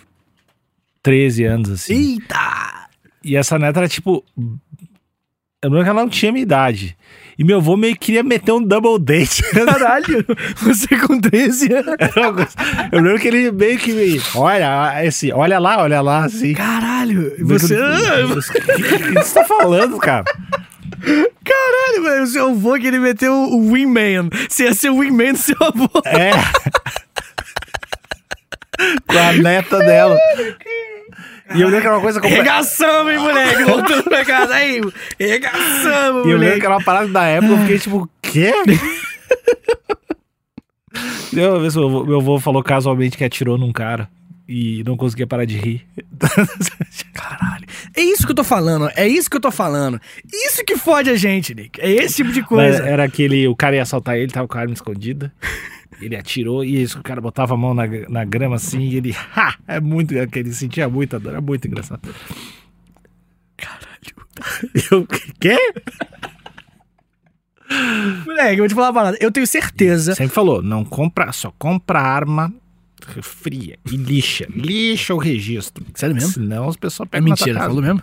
13 1.01 1.45
anos, 1.45 1.69
assim. 1.69 2.13
Eita! 2.13 2.87
E 3.23 3.37
essa 3.37 3.57
neta 3.57 3.79
era, 3.79 3.87
tipo, 3.87 4.23
eu 4.37 5.69
lembro 5.69 5.83
que 5.83 5.89
ela 5.89 6.01
não 6.01 6.09
tinha 6.09 6.31
minha 6.31 6.43
idade. 6.43 6.97
E 7.37 7.43
meu 7.43 7.57
avô 7.57 7.77
meio 7.77 7.93
que 7.93 8.07
queria 8.07 8.23
meter 8.23 8.51
um 8.51 8.63
double 8.63 8.97
date. 8.99 9.43
Caralho! 9.53 10.25
Você 10.57 10.97
com 10.97 11.19
13 11.19 11.71
anos. 11.71 12.55
eu 12.91 12.99
lembro 13.01 13.19
que 13.19 13.27
ele 13.27 13.51
meio 13.51 13.77
que, 13.77 14.19
olha, 14.33 15.05
esse, 15.05 15.31
olha 15.31 15.59
lá, 15.59 15.83
olha 15.83 16.01
lá, 16.01 16.25
assim. 16.25 16.55
Caralho! 16.55 17.35
Você. 17.45 17.75
Ah, 17.75 18.25
O 18.25 18.41
que, 18.75 18.99
que 18.99 19.11
você 19.13 19.33
tá 19.35 19.45
falando, 19.45 19.99
cara? 19.99 20.25
Caralho, 21.43 22.03
velho, 22.03 22.23
o 22.23 22.27
seu 22.27 22.49
avô 22.49 22.73
que 22.79 22.87
ele 22.87 22.97
meteu 22.99 23.31
o 23.31 23.71
Wingman. 23.71 24.29
Você 24.49 24.63
ia 24.63 24.73
ser 24.73 24.89
o 24.89 24.97
Wingman 24.97 25.33
do 25.33 25.37
seu 25.39 25.55
avô. 25.61 25.89
É. 26.05 26.31
Com 29.07 29.17
a 29.17 29.33
neta 29.33 29.79
dela. 29.79 30.17
E 31.55 31.61
eu 31.61 31.67
lembro 31.67 31.81
que 31.81 31.87
era 31.87 31.95
uma 31.95 32.01
coisa 32.01 32.19
completa. 32.19 32.43
Regaçamos, 32.43 33.11
hein, 33.13 33.19
moleque? 33.19 33.63
Voltando 33.63 34.03
pra 34.03 34.25
casa 34.25 34.53
aí. 34.55 34.81
Regaçamos, 35.19 36.25
E 36.25 36.29
eu 36.29 36.37
lembro 36.37 36.37
moleque. 36.39 36.59
que 36.59 36.65
era 36.65 36.75
uma 36.75 36.83
parada 36.83 37.07
da 37.07 37.23
época, 37.25 37.53
eu 37.53 37.57
fiquei 37.59 37.79
tipo, 37.79 38.09
quê? 38.21 38.53
Deu 41.31 41.51
uma 41.51 41.59
vez 41.59 41.75
meu 41.75 41.87
avô, 41.87 42.03
meu 42.05 42.19
avô 42.19 42.39
falou 42.39 42.63
casualmente 42.63 43.17
que 43.17 43.23
atirou 43.23 43.57
num 43.57 43.71
cara 43.71 44.09
e 44.47 44.81
não 44.85 44.95
conseguia 44.97 45.27
parar 45.27 45.45
de 45.45 45.57
rir. 45.57 45.85
Caralho. 47.13 47.65
É 47.95 48.01
isso 48.01 48.25
que 48.25 48.31
eu 48.31 48.35
tô 48.35 48.43
falando, 48.43 48.89
é 48.95 49.07
isso 49.07 49.29
que 49.29 49.37
eu 49.37 49.41
tô 49.41 49.51
falando. 49.51 49.99
Isso 50.31 50.63
que 50.65 50.77
fode 50.77 51.09
a 51.09 51.15
gente, 51.15 51.53
Nick. 51.53 51.79
É 51.81 51.91
esse 51.91 52.15
tipo 52.17 52.31
de 52.31 52.39
Mas 52.41 52.47
coisa. 52.47 52.83
era 52.87 53.03
aquele, 53.03 53.47
o 53.47 53.55
cara 53.55 53.75
ia 53.75 53.81
assaltar 53.83 54.17
ele, 54.17 54.31
tava 54.31 54.47
com 54.47 54.57
a 54.57 54.61
arma 54.61 54.73
escondida. 54.73 55.31
Ele 55.99 56.15
atirou 56.15 56.63
e 56.63 56.81
isso, 56.81 56.99
o 56.99 57.03
cara 57.03 57.19
botava 57.19 57.53
a 57.53 57.57
mão 57.57 57.73
na, 57.73 57.83
na 58.09 58.23
grama 58.23 58.55
assim 58.55 58.81
e 58.81 58.95
ele, 58.97 59.15
ha! 59.35 59.55
É 59.67 59.79
muito, 59.79 60.13
ele 60.13 60.53
sentia 60.53 60.87
muita 60.87 61.19
dor, 61.19 61.35
é 61.35 61.41
muito 61.41 61.67
engraçado. 61.67 62.01
Caralho. 63.57 63.87
Eu, 64.91 65.07
quê? 65.39 65.57
Moleque, 68.25 68.53
eu 68.53 68.57
vou 68.59 68.67
te 68.67 68.75
falar 68.75 68.87
uma 68.87 68.93
parada. 68.93 69.17
Eu 69.19 69.31
tenho 69.31 69.45
certeza. 69.47 70.15
Sempre 70.15 70.33
falou, 70.33 70.61
não 70.61 70.85
compra, 70.85 71.31
só 71.31 71.51
compra 71.57 71.99
arma 71.99 72.53
fria 73.21 73.77
e 73.91 73.95
lixa. 73.97 74.45
Lixa 74.49 75.13
o 75.13 75.17
registro. 75.17 75.85
Sério 75.95 76.15
mesmo? 76.15 76.29
Senão 76.31 76.67
as 76.69 76.75
pessoas 76.77 77.07
É 77.07 77.11
pegam 77.11 77.29
na 77.29 77.35
tua 77.35 77.45
mentira, 77.45 77.59
casa. 77.59 77.67
falou 77.69 77.83
mesmo? 77.83 78.01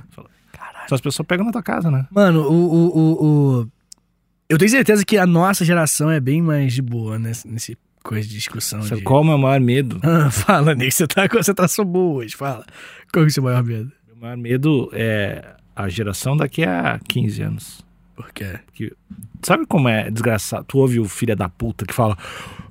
Só 0.88 0.94
as 0.96 1.00
pessoas 1.00 1.26
pegam 1.26 1.46
na 1.46 1.52
tua 1.52 1.62
casa, 1.62 1.90
né? 1.90 2.06
Mano, 2.10 2.42
o, 2.42 2.52
o, 2.52 2.98
o, 2.98 3.60
o- 3.60 3.68
Eu 4.48 4.58
tenho 4.58 4.70
certeza 4.70 5.04
que 5.04 5.16
a 5.16 5.26
nossa 5.26 5.64
geração 5.64 6.10
é 6.10 6.20
bem 6.20 6.42
mais 6.42 6.72
de 6.72 6.82
boa 6.82 7.18
nesse, 7.18 7.48
nesse 7.48 7.78
coisa 8.02 8.28
de 8.28 8.34
discussão. 8.34 8.82
Sabe 8.82 9.00
de... 9.00 9.02
qual 9.04 9.20
é 9.20 9.22
o 9.22 9.26
meu 9.28 9.38
maior 9.38 9.60
medo? 9.60 9.98
Ah, 10.04 10.30
fala, 10.30 10.74
Nick, 10.74 10.92
você 10.92 11.06
tá, 11.06 11.26
você 11.26 11.54
tá 11.54 11.66
só 11.66 11.82
boa 11.82 12.18
hoje, 12.22 12.36
fala. 12.36 12.64
Qual 13.12 13.24
é 13.24 13.28
o 13.28 13.30
seu 13.30 13.42
maior 13.42 13.64
medo? 13.64 13.90
Meu 14.06 14.16
maior 14.16 14.36
medo 14.36 14.90
é 14.92 15.54
a 15.74 15.88
geração 15.88 16.36
daqui 16.36 16.62
a 16.64 17.00
15 17.08 17.42
anos. 17.42 17.84
Por 18.14 18.30
quê? 18.32 18.60
Que- 18.74 18.92
sabe 19.42 19.66
como 19.66 19.88
é 19.88 20.10
desgraçado? 20.10 20.64
Tu 20.68 20.78
ouve 20.78 21.00
o 21.00 21.08
filho 21.08 21.34
da 21.34 21.48
puta 21.48 21.84
que 21.86 21.94
fala: 21.94 22.16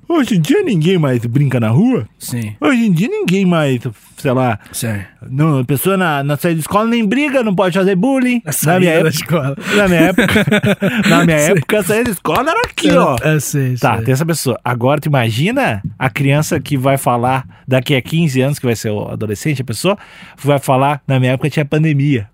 Hoje 0.08 0.36
em 0.36 0.40
dia 0.40 0.62
ninguém 0.62 0.98
mais 0.98 1.24
brinca 1.24 1.58
na 1.60 1.68
rua. 1.68 2.06
Sim, 2.18 2.54
Hoje 2.60 2.86
em 2.86 2.92
dia 2.92 3.08
ninguém 3.08 3.44
mais, 3.46 3.80
sei 4.16 4.32
lá, 4.32 4.58
sim. 4.72 5.00
não, 5.30 5.60
a 5.60 5.64
pessoa 5.64 5.96
na, 5.96 6.22
na 6.22 6.36
saída 6.36 6.56
da 6.56 6.60
escola 6.60 6.86
nem 6.88 7.04
briga, 7.06 7.42
não 7.42 7.54
pode 7.54 7.78
fazer 7.78 7.94
bullying. 7.96 8.42
Na 8.64 8.78
minha 8.80 8.92
da 8.92 9.08
época, 9.08 9.08
escola. 9.10 9.56
na 9.76 9.88
minha 9.88 10.00
época, 10.00 10.46
na 11.08 11.24
minha 11.24 11.36
época, 11.38 11.78
a 11.78 11.82
saída 11.82 12.04
da 12.04 12.10
escola 12.10 12.50
era 12.50 12.60
aqui, 12.62 12.90
ó. 12.92 13.16
Eu 13.22 13.40
sei, 13.40 13.76
Tá, 13.76 13.96
sei. 13.96 14.04
tem 14.04 14.12
essa 14.14 14.26
pessoa. 14.26 14.58
Agora, 14.64 15.00
tu 15.00 15.06
imagina 15.06 15.82
a 15.98 16.10
criança 16.10 16.60
que 16.60 16.76
vai 16.76 16.96
falar 16.98 17.46
daqui 17.66 17.94
a 17.94 18.02
15 18.02 18.40
anos, 18.40 18.58
que 18.58 18.66
vai 18.66 18.76
ser 18.76 18.90
o 18.90 19.08
adolescente, 19.08 19.62
a 19.62 19.64
pessoa 19.64 19.96
vai 20.42 20.58
falar, 20.58 21.02
na 21.06 21.18
minha 21.18 21.32
época 21.32 21.50
tinha 21.50 21.64
pandemia. 21.64 22.28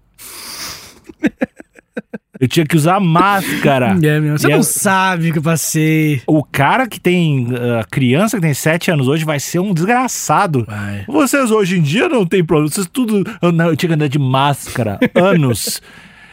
Eu 2.41 2.49
tinha 2.49 2.65
que 2.65 2.75
usar 2.77 2.99
máscara. 2.99 3.97
É, 4.03 4.19
meu. 4.19 4.39
Você 4.39 4.47
E 4.47 4.51
não 4.51 4.57
eu- 4.59 4.63
sabe 4.63 5.29
o 5.29 5.33
que 5.33 5.39
eu 5.39 5.43
passei. 5.43 6.23
O 6.27 6.43
cara 6.43 6.89
que 6.89 6.99
tem, 6.99 7.47
a 7.79 7.85
criança 7.85 8.37
que 8.39 8.43
tem 8.43 8.55
7 8.55 8.91
anos 8.91 9.07
hoje 9.09 9.25
vai 9.25 9.39
ser 9.39 9.59
um 9.59 9.75
desgraçado. 9.75 10.65
Vai. 10.67 11.05
Vocês 11.07 11.51
hoje 11.51 11.79
em 11.79 11.83
dia 11.83 12.09
não 12.09 12.25
tem 12.25 12.43
problema, 12.45 12.71
vocês 12.71 12.89
tudo. 12.91 13.23
Eu, 13.43 13.53
não, 13.53 13.67
eu 13.69 13.77
tinha 13.77 13.89
que 13.89 13.95
andar 13.95 14.09
de 14.09 14.19
máscara, 14.19 14.99
anos. 15.15 15.83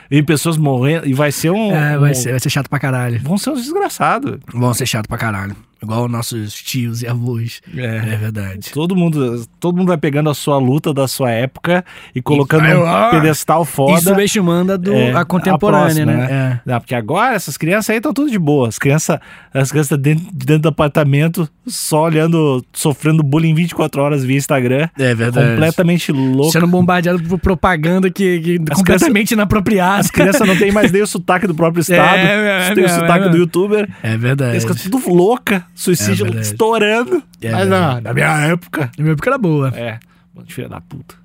e 0.09 0.23
pessoas 0.23 0.55
morrendo, 0.55 1.05
e 1.05 1.13
vai 1.13 1.31
ser 1.33 1.51
um. 1.51 1.75
É, 1.75 1.97
vai 1.97 2.11
um- 2.11 2.15
ser, 2.15 2.31
vai 2.31 2.39
ser 2.39 2.49
chato 2.49 2.69
pra 2.69 2.79
caralho. 2.79 3.19
Vão 3.21 3.37
ser 3.37 3.49
uns 3.49 3.63
desgraçados. 3.63 4.37
Vão 4.53 4.73
ser 4.73 4.85
chato 4.85 5.07
pra 5.07 5.17
caralho. 5.17 5.53
Igual 5.81 6.07
nossos 6.07 6.53
tios 6.53 7.01
e 7.01 7.07
avós. 7.07 7.61
É. 7.75 7.97
É 8.13 8.17
verdade. 8.17 8.71
Todo 8.71 8.95
mundo, 8.95 9.45
todo 9.59 9.77
mundo 9.77 9.87
vai 9.87 9.97
pegando 9.97 10.29
a 10.29 10.33
sua 10.33 10.57
luta 10.57 10.93
da 10.93 11.07
sua 11.07 11.31
época 11.31 11.85
e 12.15 12.21
colocando 12.21 12.65
um 12.65 13.11
pedestal 13.11 13.63
E 13.63 13.65
foda. 13.65 14.01
subestimando 14.01 14.73
a, 14.73 14.77
do, 14.77 14.93
É, 14.93 15.13
a 15.13 15.23
contemporânea, 15.23 16.05
próxima, 16.05 16.27
né? 16.27 16.61
Não, 16.65 16.79
porque 16.79 16.95
agora 16.95 17.35
essas 17.35 17.57
crianças 17.57 17.91
aí 17.91 17.97
estão 17.97 18.13
tudo 18.13 18.29
de 18.31 18.39
boa. 18.39 18.67
As 18.67 18.79
crianças, 18.79 19.19
as 19.53 19.71
crianças 19.71 19.97
dentro, 19.99 20.25
dentro 20.33 20.63
do 20.63 20.69
apartamento, 20.69 21.47
só 21.65 22.03
olhando, 22.03 22.63
sofrendo 22.73 23.21
bullying 23.23 23.53
24 23.53 24.01
horas 24.01 24.23
via 24.23 24.37
Instagram. 24.37 24.89
É, 24.97 25.11
é 25.11 25.15
verdade. 25.15 25.51
Completamente 25.51 26.11
louco. 26.11 26.51
Sendo 26.51 26.67
bombardeado 26.67 27.21
por 27.23 27.39
propaganda 27.39 28.09
que, 28.09 28.39
que 28.39 28.59
As 28.69 28.77
completamente 28.77 29.31
inapropriada. 29.31 29.99
As 29.99 30.11
crianças 30.11 30.47
não 30.47 30.57
têm 30.57 30.71
mais 30.71 30.91
nem 30.91 31.01
o 31.01 31.07
sotaque 31.07 31.47
do 31.47 31.55
próprio 31.55 31.81
estado. 31.81 32.17
É, 32.17 32.69
é, 32.69 32.73
tem 32.73 32.83
o 32.83 32.87
é, 32.87 32.89
sotaque 32.89 33.25
é. 33.27 33.29
do 33.29 33.37
youtuber. 33.37 33.89
É 34.01 34.17
verdade. 34.17 34.51
Eles 34.51 34.63
ficam 34.63 34.75
tudo 34.75 35.13
louca, 35.13 35.65
suicídio 35.77 36.25
É 36.37 36.41
estourando. 36.41 37.23
É 37.41 37.51
Mas 37.51 37.67
não, 37.69 38.01
na 38.01 38.13
minha 38.13 38.37
época. 38.47 38.91
Na 38.97 39.03
minha 39.03 39.13
época 39.13 39.29
era 39.29 39.37
boa. 39.37 39.69
É, 39.75 39.99
mano, 40.33 40.47
filha 40.49 40.67
da 40.67 40.81
puta. 40.81 41.15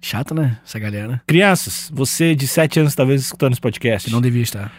Chato, 0.00 0.34
né? 0.34 0.58
Essa 0.64 0.78
galera. 0.78 1.20
Crianças, 1.26 1.90
você 1.92 2.34
de 2.34 2.46
7 2.46 2.80
anos 2.80 2.94
talvez 2.94 3.22
escutando 3.22 3.52
esse 3.52 3.60
podcast. 3.60 4.10
Não 4.10 4.20
devia 4.20 4.42
estar. 4.42 4.72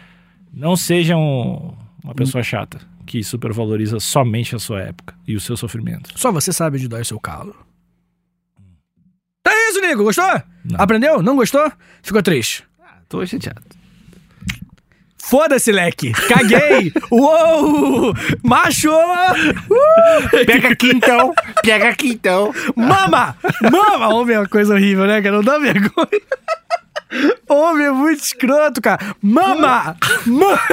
Não 0.54 0.76
seja 0.76 1.16
um- 1.18 1.74
uma 2.04 2.16
pessoa 2.16 2.42
chata 2.44 2.80
que 3.06 3.24
supervaloriza 3.24 4.00
somente 4.00 4.56
a 4.56 4.60
sua 4.60 4.82
época 4.82 5.14
e 5.28 5.36
o 5.36 5.40
seu 5.40 5.58
sofrimento. 5.58 6.12
Só 6.16 6.32
você 6.32 6.54
sabe 6.54 6.88
dói 6.88 7.02
o 7.02 7.06
seu 7.06 7.20
calo. 7.20 7.56
É 9.48 9.70
isso, 9.72 9.82
Nico. 9.82 10.04
Gostou? 10.04 10.26
Não. 10.64 10.80
Aprendeu? 10.80 11.22
Não 11.22 11.36
gostou? 11.36 11.72
Ficou 12.02 12.22
triste. 12.22 12.64
Tô 13.08 13.26
chateado. 13.26 13.62
Foda-se, 15.30 15.72
leque. 15.72 16.12
Caguei. 16.12 16.92
Uou! 17.12 18.14
Macho! 18.44 18.92
Pega 20.46 20.70
aqui 20.70 20.90
então! 20.90 21.34
Pega 21.62 21.90
aqui 21.90 22.10
então! 22.10 22.54
Mama! 22.76 23.36
Mama! 23.72 24.08
Homem 24.10 24.36
é 24.36 24.40
uma 24.40 24.48
coisa 24.48 24.74
horrível, 24.74 25.06
né, 25.06 25.22
cara? 25.22 25.36
Não 25.36 25.44
dá 25.44 25.58
vergonha. 25.60 26.22
Homem 27.48 27.86
é 27.88 27.92
muito 27.92 28.22
escroto, 28.24 28.82
cara. 28.82 29.00
Mama! 29.22 29.96
Mama! 30.26 30.60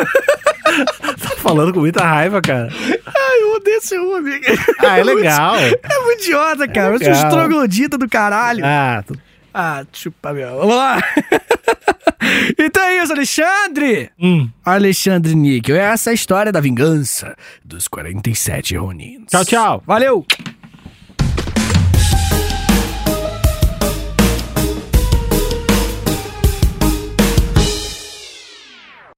Tá 0.67 1.31
falando 1.37 1.73
com 1.73 1.79
muita 1.81 2.05
raiva, 2.05 2.43
cara. 2.43 2.69
Ai, 3.07 3.43
eu 3.43 3.55
odeio 3.55 3.77
esse 3.79 3.97
homem. 3.97 4.41
Ah, 4.81 4.99
é 4.99 5.05
legal. 5.05 5.55
É 5.57 5.99
muito 6.05 6.23
idiota, 6.25 6.67
cara. 6.67 6.89
É 6.89 6.97
um 6.97 6.99
legal. 6.99 7.13
estroglodita 7.15 7.97
do 7.97 8.09
caralho. 8.09 8.63
Ah, 8.65 9.03
tu- 9.07 9.17
Ah, 9.59 9.87
chupa, 9.91 10.35
meu. 10.35 10.55
Vamos 10.59 10.77
lá. 10.77 10.99
então 12.61 12.83
é 12.83 13.03
isso, 13.03 13.11
Alexandre. 13.11 14.11
hum. 14.21 14.51
Alexandre 14.63 15.35
Níquel. 15.35 15.77
Essa 15.77 16.11
é 16.11 16.13
a 16.13 16.15
história 16.15 16.53
da 16.53 16.61
vingança 16.61 17.35
dos 17.65 17.89
47 17.89 18.77
Ronins. 18.77 19.25
Tchau, 19.31 19.45
tchau. 19.47 19.83
Valeu. 19.87 20.27